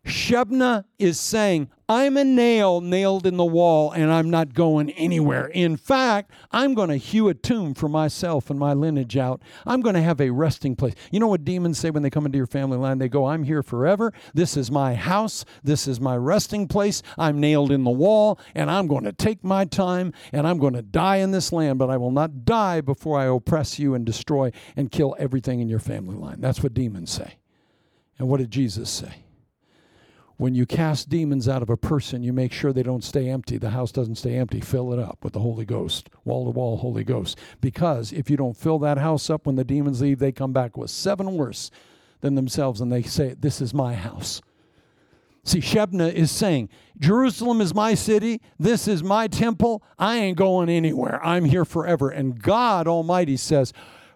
Shebna 0.05 0.85
is 0.99 1.19
saying, 1.19 1.71
I'm 1.89 2.17
a 2.17 2.25
nail 2.25 2.81
nailed 2.81 3.27
in 3.27 3.37
the 3.37 3.45
wall 3.45 3.93
and 3.93 4.13
I'm 4.13 4.29
not 4.29 4.55
going 4.55 4.91
anywhere. 4.91 5.47
In 5.47 5.77
fact, 5.77 6.33
I'm 6.51 6.75
going 6.75 6.89
to 6.89 6.97
hew 6.97 7.29
a 7.29 7.35
tomb 7.35 7.75
for 7.75 7.89
myself 7.89 8.51
and 8.51 8.59
my 8.59 8.73
lineage 8.73 9.17
out. 9.17 9.41
I'm 9.65 9.83
going 9.83 9.95
to 9.95 10.03
have 10.03 10.21
a 10.21 10.31
resting 10.31 10.75
place. 10.75 10.95
You 11.13 11.21
know 11.21 11.29
what 11.29 11.45
demons 11.45 11.79
say 11.79 11.91
when 11.91 12.03
they 12.03 12.11
come 12.11 12.27
into 12.27 12.39
your 12.39 12.49
family 12.49 12.77
line? 12.77 12.99
They 12.99 13.09
go, 13.09 13.27
I'm 13.27 13.45
here 13.45 13.63
forever. 13.63 14.13
This 14.35 14.57
is 14.57 14.69
my 14.69 14.95
house. 14.97 15.45
This 15.63 15.87
is 15.87 16.01
my 16.01 16.17
resting 16.17 16.67
place. 16.67 17.05
I'm 17.17 17.39
nailed 17.39 17.71
in 17.71 17.85
the 17.85 17.91
wall 17.91 18.41
and 18.57 18.69
I'm 18.69 18.89
going 18.89 19.05
to 19.05 19.13
take 19.13 19.45
my 19.45 19.65
time 19.65 20.13
and 20.33 20.45
I'm 20.45 20.59
going 20.59 20.75
to 20.75 20.83
die 20.83 21.19
in 21.19 21.31
this 21.31 21.53
land, 21.53 21.79
but 21.79 21.89
I 21.89 21.99
will 21.99 22.11
not 22.11 22.45
die 22.45 22.81
before 22.81 23.17
I 23.21 23.27
oppress 23.27 23.79
you 23.79 23.95
and 23.95 24.05
destroy 24.05 24.51
and 24.75 24.91
kill 24.91 25.15
everything 25.21 25.61
in 25.61 25.69
your 25.69 25.79
family 25.79 26.17
line. 26.17 26.41
That's 26.41 26.65
what 26.65 26.75
demons 26.75 27.13
say. 27.13 27.35
And 28.19 28.29
what 28.29 28.39
did 28.39 28.51
Jesus 28.51 28.91
say? 28.91 29.26
When 30.37 30.55
you 30.55 30.67
cast 30.67 31.09
demons 31.09 31.49
out 31.49 31.63
of 31.63 31.71
a 31.71 31.77
person, 31.77 32.23
you 32.23 32.33
make 32.33 32.53
sure 32.53 32.73
they 32.73 32.83
don't 32.83 33.05
stay 33.05 33.29
empty. 33.29 33.57
The 33.57 33.71
house 33.71 33.91
doesn't 33.91 34.17
stay 34.17 34.37
empty. 34.37 34.61
Fill 34.61 34.93
it 34.93 34.99
up 34.99 35.19
with 35.23 35.33
the 35.33 35.41
Holy 35.41 35.65
Ghost, 35.65 36.11
wall 36.25 36.45
to 36.45 36.51
wall 36.51 36.77
Holy 36.77 37.05
Ghost. 37.05 37.39
Because 37.61 38.13
if 38.13 38.29
you 38.29 38.37
don't 38.37 38.57
fill 38.57 38.79
that 38.81 38.99
house 38.99 39.31
up 39.31 39.47
when 39.47 39.57
the 39.57 39.65
demons 39.65 40.03
leave, 40.03 40.19
they 40.19 40.33
come 40.33 40.53
back 40.53 40.77
with 40.77 40.91
seven 40.91 41.37
worse 41.37 41.71
than 42.21 42.35
themselves 42.35 42.81
and 42.81 42.93
they 42.93 43.03
say, 43.03 43.35
This 43.39 43.61
is 43.61 43.73
my 43.73 43.95
house. 43.95 44.43
See, 45.43 45.61
Shebna 45.61 46.13
is 46.13 46.31
saying, 46.33 46.69
Jerusalem 46.99 47.61
is 47.61 47.73
my 47.73 47.95
city. 47.95 48.43
This 48.59 48.89
is 48.89 49.03
my 49.03 49.29
temple. 49.29 49.83
I 49.97 50.17
ain't 50.17 50.37
going 50.37 50.69
anywhere. 50.69 51.25
I'm 51.25 51.45
here 51.45 51.65
forever. 51.65 52.11
And 52.11 52.43
God 52.43 52.89
Almighty 52.89 53.37
says, 53.37 53.73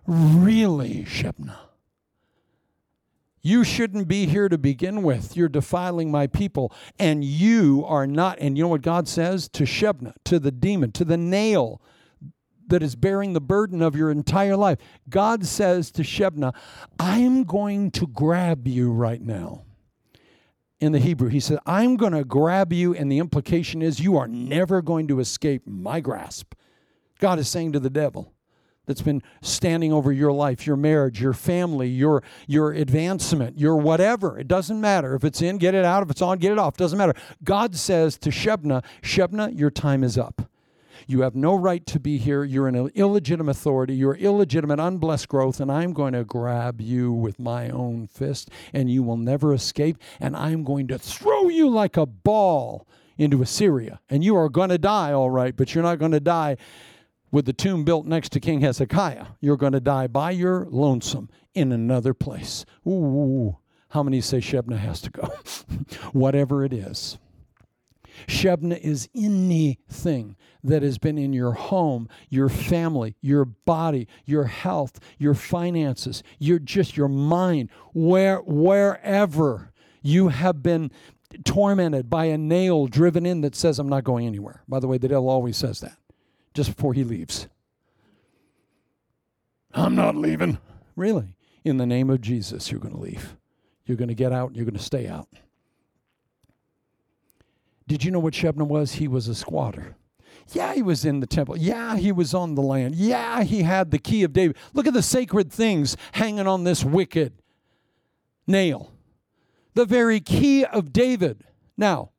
Really, 0.07 1.05
Shebna? 1.05 1.57
You 3.43 3.65
shouldn't 3.65 4.07
be 4.07 4.27
here 4.27 4.49
to 4.49 4.59
begin 4.59 5.03
with. 5.03 5.37
You're 5.37 5.49
defiling 5.49 6.11
my 6.11 6.27
people. 6.27 6.73
And 6.99 7.25
you 7.25 7.85
are 7.87 8.07
not. 8.07 8.39
And 8.39 8.57
you 8.57 8.65
know 8.65 8.69
what 8.69 8.83
God 8.83 9.09
says 9.09 9.49
to 9.51 9.65
Shebna, 9.65 10.15
to 10.25 10.39
the 10.39 10.51
demon, 10.51 10.93
to 10.93 11.05
the 11.05 11.17
nail 11.17 11.81
that 12.67 12.83
is 12.83 12.95
bearing 12.95 13.33
the 13.33 13.41
burden 13.41 13.83
of 13.83 13.97
your 13.97 14.11
entire 14.11 14.57
life? 14.57 14.79
God 15.09 15.47
says 15.47 15.91
to 15.93 16.03
Shebna, 16.03 16.55
I'm 16.99 17.45
going 17.45 17.91
to 17.93 18.07
grab 18.07 18.69
you 18.69 18.93
right 18.93 19.23
now. 19.23 19.63
In 20.79 20.93
the 20.93 20.99
Hebrew, 20.99 21.29
he 21.29 21.41
said, 21.41 21.59
I'm 21.67 21.97
going 21.97 22.13
to 22.13 22.25
grab 22.25 22.73
you. 22.73 22.95
And 22.95 23.11
the 23.11 23.19
implication 23.19 23.83
is 23.83 24.01
you 24.01 24.17
are 24.17 24.29
never 24.29 24.83
going 24.83 25.09
to 25.09 25.21
escape 25.21 25.63
my 25.67 26.01
grasp. 26.01 26.55
God 27.19 27.39
is 27.39 27.49
saying 27.49 27.73
to 27.73 27.81
the 27.81 27.91
devil, 27.91 28.33
that's 28.87 29.03
been 29.03 29.23
standing 29.43 29.93
over 29.93 30.11
your 30.11 30.33
life, 30.33 30.67
your 30.67 30.77
marriage, 30.77 31.21
your 31.21 31.33
family, 31.33 31.89
your 31.89 32.23
your 32.47 32.73
advancement, 32.73 33.59
your 33.59 33.77
whatever. 33.77 34.39
It 34.39 34.49
doesn't 34.49 34.81
matter. 34.81 35.15
If 35.15 35.25
it's 35.25 35.43
in, 35.43 35.59
get 35.59 35.75
it 35.75 35.85
out. 35.85 36.03
If 36.03 36.11
it's 36.11 36.23
on, 36.23 36.39
get 36.39 36.53
it 36.53 36.59
off. 36.59 36.77
Doesn't 36.77 36.99
matter. 36.99 37.15
God 37.45 37.77
says 37.77 38.19
to 38.19 38.31
Shebna, 38.31 38.83
Shebna, 39.03 39.57
your 39.57 39.71
time 39.71 40.03
is 40.03 40.19
up. 40.19 40.51
You 41.07 41.23
have 41.23 41.35
no 41.35 41.57
right 41.57 41.85
to 41.87 41.99
be 41.99 42.19
here. 42.19 42.45
You're 42.45 42.69
an 42.69 42.91
illegitimate 42.95 43.57
authority. 43.57 43.95
You're 43.95 44.15
illegitimate, 44.15 44.79
unblessed 44.79 45.29
growth, 45.29 45.61
and 45.61 45.71
I'm 45.71 45.93
going 45.93 46.13
to 46.13 46.25
grab 46.25 46.81
you 46.81 47.13
with 47.13 47.39
my 47.39 47.71
own 47.71 48.07
fist, 48.07 48.51
and 48.73 48.91
you 48.91 49.03
will 49.03 49.17
never 49.17 49.53
escape. 49.53 49.99
And 50.21 50.37
I'm 50.37 50.63
going 50.63 50.89
to 50.89 50.99
throw 50.99 51.49
you 51.49 51.69
like 51.69 51.97
a 51.97 52.07
ball 52.07 52.87
into 53.19 53.43
Assyria. 53.43 54.01
And 54.09 54.25
you 54.25 54.37
are 54.37 54.49
going 54.49 54.71
to 54.71 54.79
die, 54.79 55.13
all 55.13 55.31
right, 55.31 55.57
but 55.57 55.75
you're 55.75 55.85
not 55.85 55.99
going 55.99 56.13
to 56.13 56.21
die 56.21 56.57
with 57.31 57.47
the 57.47 57.53
tomb 57.53 57.85
built 57.85 58.07
next 58.07 58.33
to 58.33 58.41
King 58.41 58.61
Hezekiah. 58.61 59.27
You're 59.41 59.57
going 59.57 59.73
to 59.73 59.81
die 59.81 60.07
by 60.07 60.33
your 60.33 60.67
lonesome 60.71 61.31
in 61.55 61.73
another 61.73 62.15
place. 62.15 62.65
Ooh, 62.87 63.59
how 63.91 64.03
many 64.03 64.21
say 64.21 64.39
Shebna 64.39 64.79
has 64.79 65.01
to 65.03 65.11
go? 65.11 65.23
Whatever 66.13 66.65
it 66.65 66.73
is. 66.73 67.19
Shebna 68.27 68.79
is 68.81 69.09
anything 69.15 70.37
that 70.63 70.83
has 70.83 70.99
been 70.99 71.17
in 71.17 71.33
your 71.33 71.53
home, 71.53 72.09
your 72.29 72.49
family, 72.49 73.17
your 73.21 73.45
body, 73.45 74.09
your 74.27 74.45
health, 74.45 75.01
your 75.19 75.35
finances, 75.35 76.23
your 76.39 76.59
just 76.59 76.97
your 76.97 77.09
mind, 77.09 77.71
where 77.95 78.39
wherever 78.39 79.73
you 80.03 80.29
have 80.29 80.63
been 80.63 80.91
tormented 81.45 82.11
by 82.11 82.27
a 82.27 82.37
nail 82.37 82.87
driven 82.87 83.25
in 83.25 83.41
that 83.41 83.55
says 83.55 83.79
I'm 83.79 83.89
not 83.89 84.05
going 84.05 84.27
anywhere. 84.27 84.63
By 84.69 84.81
the 84.81 84.89
way, 84.89 84.99
the 84.99 85.09
devil 85.09 85.29
always 85.29 85.57
says 85.57 85.81
that 85.81 85.97
just 86.55 86.75
before 86.75 86.95
he 86.95 87.05
leaves. 87.05 87.49
I'm 89.73 89.95
not 89.95 90.17
leaving. 90.17 90.59
Really? 90.97 91.37
In 91.65 91.77
the 91.77 91.87
name 91.87 92.11
of 92.11 92.21
Jesus, 92.21 92.71
you're 92.71 92.81
going 92.81 92.95
to 92.95 93.01
leave. 93.01 93.37
You're 93.87 93.97
going 93.97 94.09
to 94.09 94.15
get 94.15 94.33
out, 94.33 94.55
you're 94.55 94.65
going 94.65 94.77
to 94.77 94.83
stay 94.83 95.07
out. 95.07 95.29
Did 97.87 98.05
you 98.05 98.11
know 98.11 98.21
what 98.21 98.35
Shebna 98.35 98.67
was? 98.67 98.93
He 98.93 99.09
was 99.09 99.27
a 99.27 99.35
squatter. 99.35 99.97
Yeah, 100.53 100.75
he 100.75 100.83
was 100.83 101.05
in 101.05 101.21
the 101.21 101.27
temple. 101.27 101.57
Yeah, 101.57 101.97
he 101.97 102.13
was 102.13 102.35
on 102.35 102.55
the 102.55 102.63
land. 102.63 102.95
Yeah, 102.95 103.43
he 103.43 103.63
had 103.63 103.91
the 103.91 103.99
key 103.99 104.23
of 104.23 104.33
David. 104.33 104.57
Look 104.73 104.87
at 104.87 104.95
the 104.95 105.03
sacred 105.03 105.53
things 105.53 105.97
hanging 106.13 106.47
on 106.47 106.65
this 106.65 106.85
wicked 106.85 107.35
nail. 108.47 108.93
The 109.75 109.85
very 109.85 110.21
key 110.21 110.65
of 110.65 110.93
David. 110.93 111.45
Now, 111.77 112.11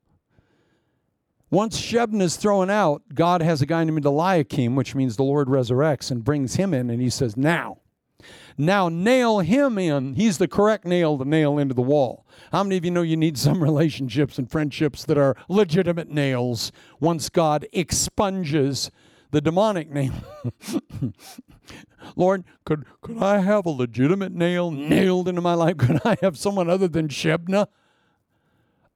once 1.52 1.80
Shebna 1.80 2.22
is 2.22 2.38
thrown 2.38 2.70
out, 2.70 3.04
God 3.14 3.42
has 3.42 3.62
a 3.62 3.66
guy 3.66 3.84
named 3.84 4.06
Eliakim, 4.06 4.76
which 4.76 4.96
means 4.96 5.18
the 5.18 5.24
Lord 5.24 5.50
resurrects, 5.50 6.10
and 6.10 6.24
brings 6.24 6.56
him 6.56 6.74
in, 6.74 6.90
and 6.90 7.02
he 7.02 7.10
says, 7.10 7.36
Now, 7.36 7.80
now 8.58 8.88
nail 8.88 9.40
him 9.40 9.78
in. 9.78 10.14
He's 10.14 10.38
the 10.38 10.48
correct 10.48 10.86
nail 10.86 11.18
to 11.18 11.26
nail 11.26 11.58
into 11.58 11.74
the 11.74 11.82
wall. 11.82 12.26
How 12.54 12.64
many 12.64 12.78
of 12.78 12.86
you 12.86 12.92
know 12.92 13.02
you 13.02 13.18
need 13.18 13.38
some 13.38 13.62
relationships 13.64 14.38
and 14.38 14.50
friendships 14.50 15.04
that 15.04 15.18
are 15.18 15.36
legitimate 15.50 16.10
nails 16.10 16.72
once 17.02 17.28
God 17.28 17.68
expunges 17.74 18.90
the 19.32 19.42
demonic 19.42 19.92
nail? 19.92 20.14
Lord, 22.16 22.46
could, 22.66 22.86
could 23.02 23.18
I 23.18 23.40
have 23.40 23.66
a 23.66 23.70
legitimate 23.70 24.32
nail 24.32 24.72
nailed 24.72 25.28
into 25.28 25.42
my 25.42 25.54
life? 25.54 25.78
Could 25.78 26.00
I 26.06 26.16
have 26.22 26.38
someone 26.38 26.70
other 26.70 26.88
than 26.88 27.10
Shebna? 27.10 27.68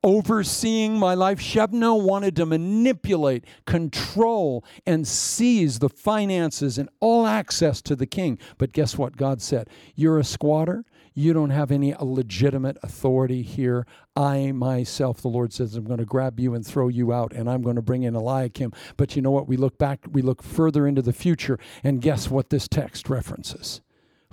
Overseeing 0.05 0.97
my 0.97 1.15
life. 1.15 1.39
Shebna 1.39 2.01
wanted 2.01 2.35
to 2.37 2.45
manipulate, 2.45 3.43
control, 3.65 4.63
and 4.85 5.05
seize 5.05 5.79
the 5.79 5.89
finances 5.89 6.77
and 6.77 6.87
all 7.01 7.25
access 7.25 7.81
to 7.81 7.95
the 7.95 8.05
king. 8.05 8.37
But 8.57 8.71
guess 8.71 8.97
what? 8.97 9.17
God 9.17 9.41
said, 9.41 9.69
You're 9.95 10.19
a 10.19 10.23
squatter. 10.23 10.85
You 11.17 11.31
don't 11.31 11.49
have 11.49 11.71
any 11.71 11.95
legitimate 11.97 12.77
authority 12.83 13.41
here. 13.41 13.87
I 14.17 14.51
myself, 14.51 15.21
the 15.21 15.29
Lord 15.29 15.53
says, 15.53 15.75
I'm 15.75 15.85
going 15.85 15.99
to 15.99 16.05
grab 16.05 16.41
you 16.41 16.53
and 16.53 16.65
throw 16.65 16.89
you 16.89 17.13
out, 17.13 17.31
and 17.31 17.49
I'm 17.49 17.61
going 17.61 17.77
to 17.77 17.81
bring 17.81 18.03
in 18.03 18.15
Eliakim. 18.15 18.73
But 18.97 19.15
you 19.15 19.21
know 19.21 19.31
what? 19.31 19.47
We 19.47 19.55
look 19.55 19.77
back, 19.77 20.01
we 20.11 20.21
look 20.21 20.43
further 20.43 20.85
into 20.85 21.01
the 21.01 21.13
future, 21.13 21.57
and 21.85 22.01
guess 22.01 22.29
what 22.29 22.49
this 22.49 22.67
text 22.67 23.09
references? 23.09 23.81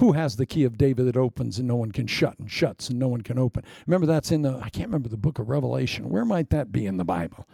Who 0.03 0.15
has 0.15 0.35
the 0.35 0.47
key 0.47 0.65
of 0.65 0.77
David 0.77 1.07
that 1.07 1.17
opens 1.17 1.61
and 1.61 1.69
no 1.69 1.77
one 1.77 1.93
can 1.93 2.09
shut 2.09 2.37
and 2.41 2.51
shuts 2.51 2.88
and 2.88 2.99
no 2.99 3.07
one 3.07 3.21
can 3.21 3.38
open? 3.38 3.62
Remember, 3.87 4.05
that's 4.05 4.33
in 4.33 4.43
the, 4.43 4.59
I 4.61 4.69
can't 4.69 4.88
remember 4.88 5.09
the 5.09 5.17
book 5.17 5.38
of 5.38 5.49
Revelation. 5.49 6.11
Where 6.11 6.25
might 6.25 6.51
that 6.51 6.73
be 6.73 6.87
in 6.87 6.97
the 6.97 7.05
Bible? 7.05 7.47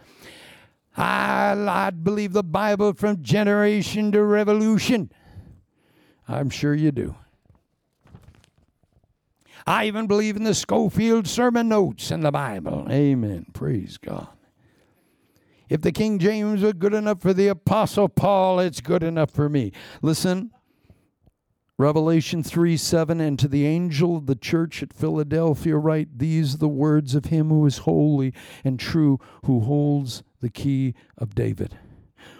I, 0.97 1.53
I 1.69 1.91
believe 1.91 2.33
the 2.33 2.41
Bible 2.41 2.93
from 2.93 3.21
generation 3.21 4.11
to 4.13 4.23
revolution. 4.23 5.11
I'm 6.27 6.49
sure 6.49 6.73
you 6.73 6.91
do. 6.91 7.13
I 9.67 9.85
even 9.85 10.07
believe 10.07 10.35
in 10.35 10.43
the 10.43 10.55
Scofield 10.55 11.27
sermon 11.27 11.69
notes 11.69 12.09
in 12.09 12.21
the 12.21 12.31
Bible. 12.31 12.87
Amen. 12.89 13.45
Praise 13.53 13.97
God. 13.97 14.27
If 15.69 15.81
the 15.81 15.91
King 15.91 16.17
James 16.17 16.63
was 16.63 16.73
good 16.73 16.95
enough 16.95 17.21
for 17.21 17.31
the 17.31 17.49
Apostle 17.49 18.09
Paul, 18.09 18.59
it's 18.59 18.81
good 18.81 19.03
enough 19.03 19.29
for 19.29 19.49
me. 19.49 19.71
Listen, 20.01 20.49
Revelation 21.79 22.43
3 22.43 22.75
7, 22.75 23.21
and 23.21 23.39
to 23.39 23.47
the 23.47 23.65
angel 23.65 24.17
of 24.17 24.25
the 24.25 24.35
church 24.35 24.83
at 24.83 24.91
Philadelphia 24.91 25.77
write 25.77 26.19
these 26.19 26.57
the 26.57 26.67
words 26.67 27.15
of 27.15 27.25
him 27.25 27.47
who 27.47 27.65
is 27.65 27.79
holy 27.79 28.33
and 28.65 28.77
true, 28.77 29.17
who 29.45 29.61
holds 29.61 30.21
the 30.41 30.49
key 30.49 30.93
of 31.17 31.35
David. 31.35 31.77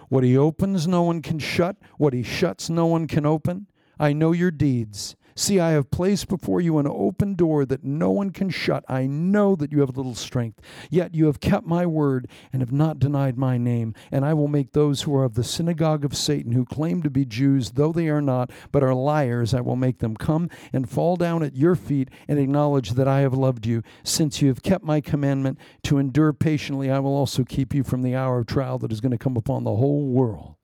What 0.10 0.25
he 0.25 0.38
opens, 0.38 0.89
no 0.89 1.04
one 1.04 1.21
can 1.21 1.39
shut. 1.39 1.78
What 1.97 2.12
he 2.12 2.21
shuts, 2.21 2.69
no 2.69 2.86
one 2.86 3.08
can 3.08 3.25
open. 3.25 3.67
I 3.97 4.12
know 4.12 4.34
your 4.34 4.52
deeds 4.52 5.15
See, 5.39 5.58
I 5.58 5.69
have 5.69 5.89
placed 5.89 6.28
before 6.28 6.60
you 6.60 6.80
an 6.80 6.86
open 6.86 7.34
door 7.34 7.65
that 7.65 7.82
no 7.82 8.12
one 8.12 8.32
can 8.32 8.49
shut. 8.49 8.84
I 8.89 9.06
know 9.06 9.56
that 9.56 9.71
you 9.71 9.80
have 9.80 9.95
little 9.95 10.13
strength, 10.13 10.60
yet 10.89 11.15
you 11.15 11.28
have 11.28 11.39
kept 11.39 11.65
my 11.65 11.86
word 11.86 12.28
and 12.52 12.62
have 12.62 12.73
not 12.73 12.99
denied 12.99 13.38
my 13.38 13.58
name. 13.58 13.93
And 14.12 14.25
I 14.25 14.34
will 14.34 14.49
make 14.49 14.73
those 14.73 15.04
who 15.04 15.15
are 15.15 15.23
of 15.23 15.36
the 15.36 15.45
synagogue 15.45 16.04
of 16.04 16.13
Satan, 16.13 16.52
who 16.52 16.65
claim 16.65 17.02
to 17.04 17.10
be 17.10 17.23
Jews, 17.23 17.71
though 17.71 17.93
they 17.93 18.10
are 18.10 18.21
not, 18.21 18.52
but 18.73 18.84
are 18.84 18.93
liars, 18.93 19.54
I 19.54 19.62
will 19.62 19.78
make 19.78 19.99
them 19.99 20.17
come 20.17 20.49
and 20.73 20.89
fall 20.89 21.15
down 21.15 21.41
at 21.41 21.56
your 21.56 21.75
feet 21.75 22.10
and 22.28 22.38
acknowledge 22.38 22.91
that 22.95 23.08
I 23.08 23.21
have 23.21 23.34
loved 23.34 23.65
you. 23.65 23.82
Since 24.04 24.41
you 24.41 24.49
have 24.49 24.62
kept 24.62 24.84
my 24.84 24.99
commandment 24.99 25.58
to 25.84 25.99
endure 25.99 26.34
patiently, 26.34 26.91
I 26.91 26.99
will 26.99 27.15
also 27.15 27.45
keep 27.45 27.73
you 27.73 27.86
from 27.86 28.02
the 28.02 28.13
hour 28.13 28.39
of 28.39 28.47
trial 28.47 28.78
that 28.80 28.91
is 28.91 28.99
going 28.99 29.13
to 29.13 29.17
come 29.17 29.38
upon 29.38 29.63
the 29.63 29.78
whole 29.78 30.06
world. 30.06 30.56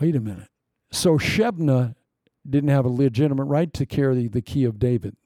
Wait 0.00 0.16
a 0.16 0.20
minute. 0.20 0.48
So 0.90 1.16
Shebna 1.16 1.94
didn't 2.48 2.70
have 2.70 2.84
a 2.84 2.90
legitimate 2.90 3.44
right 3.44 3.72
to 3.74 3.86
carry 3.86 4.28
the 4.28 4.42
key 4.42 4.64
of 4.64 4.78
David. 4.78 5.16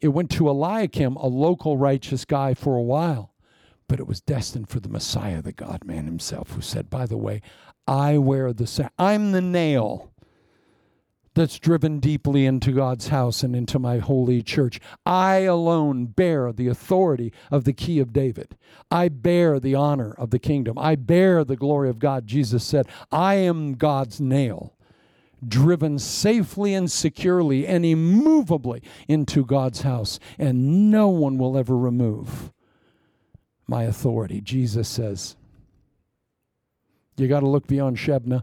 It 0.00 0.08
went 0.08 0.30
to 0.32 0.48
Eliakim, 0.48 1.16
a 1.16 1.26
local 1.26 1.76
righteous 1.76 2.24
guy, 2.24 2.54
for 2.54 2.76
a 2.76 2.82
while, 2.82 3.34
but 3.88 4.00
it 4.00 4.06
was 4.06 4.20
destined 4.20 4.68
for 4.68 4.80
the 4.80 4.88
Messiah, 4.88 5.42
the 5.42 5.52
God 5.52 5.84
man 5.84 6.06
himself, 6.06 6.52
who 6.52 6.60
said, 6.60 6.88
By 6.88 7.06
the 7.06 7.16
way, 7.16 7.42
I 7.86 8.18
wear 8.18 8.52
the 8.52 8.66
sa- 8.66 8.88
I'm 8.98 9.32
the 9.32 9.40
nail 9.40 10.12
that's 11.34 11.58
driven 11.58 11.98
deeply 11.98 12.44
into 12.44 12.72
God's 12.72 13.08
house 13.08 13.42
and 13.42 13.56
into 13.56 13.78
my 13.78 13.98
holy 13.98 14.42
church. 14.42 14.80
I 15.06 15.38
alone 15.40 16.06
bear 16.06 16.52
the 16.52 16.68
authority 16.68 17.32
of 17.50 17.64
the 17.64 17.72
key 17.72 17.98
of 17.98 18.12
David. 18.12 18.56
I 18.90 19.08
bear 19.08 19.58
the 19.58 19.74
honor 19.74 20.12
of 20.18 20.30
the 20.30 20.38
kingdom. 20.38 20.78
I 20.78 20.94
bear 20.94 21.44
the 21.44 21.56
glory 21.56 21.88
of 21.88 21.98
God. 21.98 22.26
Jesus 22.26 22.64
said, 22.64 22.86
I 23.10 23.36
am 23.36 23.74
God's 23.74 24.20
nail, 24.20 24.76
driven 25.46 25.98
safely 25.98 26.74
and 26.74 26.90
securely 26.90 27.66
and 27.66 27.84
immovably 27.84 28.82
into 29.08 29.44
God's 29.44 29.82
house, 29.82 30.18
and 30.38 30.90
no 30.90 31.08
one 31.08 31.38
will 31.38 31.56
ever 31.56 31.76
remove 31.76 32.52
my 33.66 33.84
authority. 33.84 34.40
Jesus 34.40 34.88
says, 34.88 35.36
You 37.16 37.28
got 37.28 37.40
to 37.40 37.48
look 37.48 37.66
beyond 37.66 37.96
Shebna 37.96 38.42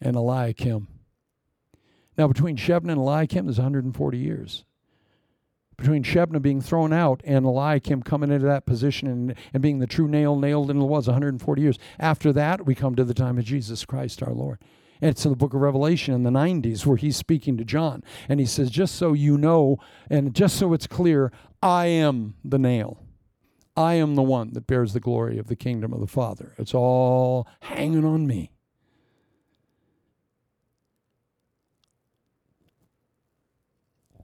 and 0.00 0.16
Eliakim 0.16 0.88
now, 2.16 2.28
between 2.28 2.56
Shebna 2.56 2.92
and 2.92 2.98
Eliakim, 2.98 3.46
there's 3.46 3.58
140 3.58 4.18
years. 4.18 4.64
Between 5.76 6.02
Shebna 6.02 6.40
being 6.40 6.62
thrown 6.62 6.92
out 6.92 7.20
and 7.24 7.44
Eliakim 7.44 8.02
coming 8.02 8.30
into 8.30 8.46
that 8.46 8.64
position 8.64 9.08
and, 9.08 9.34
and 9.52 9.62
being 9.62 9.78
the 9.78 9.86
true 9.86 10.08
nail 10.08 10.36
nailed 10.36 10.70
in 10.70 10.78
the 10.78 10.86
was 10.86 11.06
140 11.06 11.60
years. 11.60 11.78
After 11.98 12.32
that, 12.32 12.64
we 12.64 12.74
come 12.74 12.94
to 12.94 13.04
the 13.04 13.12
time 13.12 13.36
of 13.36 13.44
Jesus 13.44 13.84
Christ 13.84 14.22
our 14.22 14.32
Lord. 14.32 14.58
It's 15.00 15.24
in 15.24 15.30
the 15.30 15.36
book 15.36 15.54
of 15.54 15.60
Revelation 15.60 16.14
in 16.14 16.22
the 16.22 16.30
90s 16.30 16.86
where 16.86 16.96
he's 16.96 17.16
speaking 17.16 17.56
to 17.56 17.64
John. 17.64 18.02
And 18.28 18.40
he 18.40 18.46
says, 18.46 18.70
Just 18.70 18.94
so 18.94 19.12
you 19.12 19.36
know, 19.36 19.78
and 20.10 20.34
just 20.34 20.56
so 20.56 20.72
it's 20.72 20.86
clear, 20.86 21.32
I 21.62 21.86
am 21.86 22.34
the 22.44 22.58
nail. 22.58 23.02
I 23.76 23.94
am 23.94 24.14
the 24.14 24.22
one 24.22 24.54
that 24.54 24.66
bears 24.66 24.94
the 24.94 25.00
glory 25.00 25.38
of 25.38 25.48
the 25.48 25.56
kingdom 25.56 25.92
of 25.92 26.00
the 26.00 26.06
Father. 26.06 26.54
It's 26.56 26.74
all 26.74 27.46
hanging 27.60 28.04
on 28.04 28.26
me. 28.26 28.52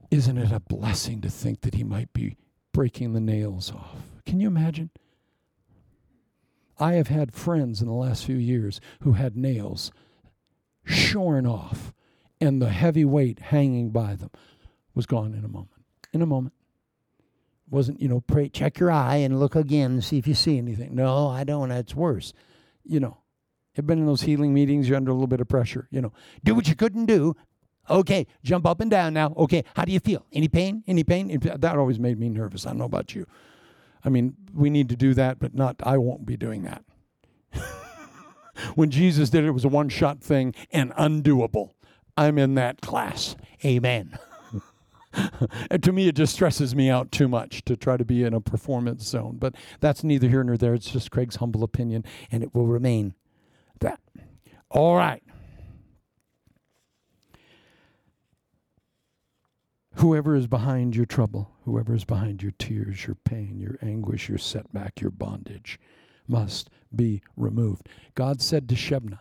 Isn't 0.09 0.37
it 0.37 0.51
a 0.51 0.59
blessing 0.59 1.21
to 1.21 1.29
think 1.29 1.61
that 1.61 1.75
he 1.75 1.83
might 1.83 2.13
be 2.13 2.37
breaking 2.71 3.13
the 3.13 3.19
nails 3.19 3.71
off? 3.71 3.97
Can 4.25 4.39
you 4.39 4.47
imagine? 4.47 4.91
I 6.79 6.93
have 6.93 7.07
had 7.07 7.33
friends 7.33 7.81
in 7.81 7.87
the 7.87 7.93
last 7.93 8.25
few 8.25 8.35
years 8.35 8.79
who 9.01 9.13
had 9.13 9.35
nails 9.35 9.91
shorn 10.83 11.45
off 11.45 11.93
and 12.39 12.61
the 12.61 12.69
heavy 12.69 13.05
weight 13.05 13.39
hanging 13.39 13.91
by 13.91 14.15
them 14.15 14.29
was 14.93 15.05
gone 15.05 15.33
in 15.33 15.45
a 15.45 15.47
moment. 15.47 15.69
In 16.11 16.21
a 16.21 16.25
moment. 16.25 16.53
Wasn't, 17.69 17.99
you 18.01 18.07
know, 18.07 18.19
pray, 18.19 18.49
check 18.49 18.79
your 18.79 18.91
eye 18.91 19.15
and 19.17 19.39
look 19.39 19.55
again 19.55 19.91
and 19.91 20.03
see 20.03 20.17
if 20.17 20.27
you 20.27 20.35
see 20.35 20.57
anything. 20.57 20.93
No, 20.93 21.27
I 21.27 21.43
don't. 21.43 21.71
It's 21.71 21.95
worse. 21.95 22.33
You 22.83 22.99
know, 22.99 23.17
I've 23.77 23.87
been 23.87 23.99
in 23.99 24.05
those 24.05 24.21
healing 24.21 24.53
meetings, 24.53 24.87
you're 24.87 24.97
under 24.97 25.09
a 25.09 25.13
little 25.13 25.27
bit 25.27 25.41
of 25.41 25.47
pressure. 25.47 25.87
You 25.89 26.01
know, 26.01 26.13
do 26.43 26.53
what 26.53 26.67
you 26.67 26.75
couldn't 26.75 27.05
do, 27.05 27.35
Okay, 27.89 28.27
jump 28.43 28.65
up 28.65 28.79
and 28.79 28.89
down 28.89 29.13
now. 29.13 29.33
Okay, 29.35 29.63
how 29.75 29.83
do 29.83 29.91
you 29.91 29.99
feel? 29.99 30.25
Any 30.31 30.47
pain? 30.47 30.83
Any 30.87 31.03
pain? 31.03 31.37
That 31.39 31.77
always 31.77 31.99
made 31.99 32.17
me 32.17 32.29
nervous. 32.29 32.65
I 32.65 32.69
don't 32.69 32.79
know 32.79 32.85
about 32.85 33.13
you. 33.13 33.27
I 34.05 34.09
mean, 34.09 34.35
we 34.53 34.69
need 34.69 34.89
to 34.89 34.95
do 34.95 35.13
that, 35.15 35.39
but 35.39 35.53
not, 35.53 35.75
I 35.83 35.97
won't 35.97 36.25
be 36.25 36.37
doing 36.37 36.63
that. 36.63 36.83
When 38.75 38.91
Jesus 38.91 39.29
did 39.29 39.43
it, 39.43 39.47
it 39.47 39.51
was 39.51 39.65
a 39.65 39.69
one 39.69 39.89
shot 39.89 40.21
thing 40.21 40.53
and 40.71 40.91
undoable. 40.93 41.71
I'm 42.15 42.37
in 42.37 42.55
that 42.55 42.81
class. 42.81 43.35
Amen. 43.65 44.17
to 45.81 45.91
me, 45.91 46.07
it 46.07 46.15
just 46.15 46.33
stresses 46.33 46.75
me 46.75 46.89
out 46.89 47.11
too 47.11 47.27
much 47.27 47.63
to 47.65 47.75
try 47.75 47.97
to 47.97 48.05
be 48.05 48.23
in 48.23 48.33
a 48.33 48.41
performance 48.41 49.05
zone. 49.05 49.37
But 49.37 49.55
that's 49.79 50.03
neither 50.03 50.27
here 50.27 50.43
nor 50.43 50.57
there. 50.57 50.73
It's 50.73 50.89
just 50.89 51.11
Craig's 51.11 51.37
humble 51.37 51.63
opinion, 51.63 52.03
and 52.31 52.43
it 52.43 52.53
will 52.53 52.67
remain 52.67 53.13
that. 53.79 53.99
All 54.69 54.95
right. 54.95 55.23
Whoever 59.95 60.35
is 60.35 60.47
behind 60.47 60.95
your 60.95 61.05
trouble, 61.05 61.51
whoever 61.65 61.93
is 61.93 62.03
behind 62.03 62.41
your 62.41 62.53
tears, 62.57 63.05
your 63.05 63.15
pain, 63.15 63.59
your 63.59 63.77
anguish, 63.81 64.27
your 64.27 64.39
setback, 64.39 64.99
your 64.99 65.11
bondage, 65.11 65.79
must 66.27 66.69
be 66.95 67.21
removed. 67.35 67.87
God 68.15 68.41
said 68.41 68.69
to 68.69 68.75
Shebna, 68.75 69.19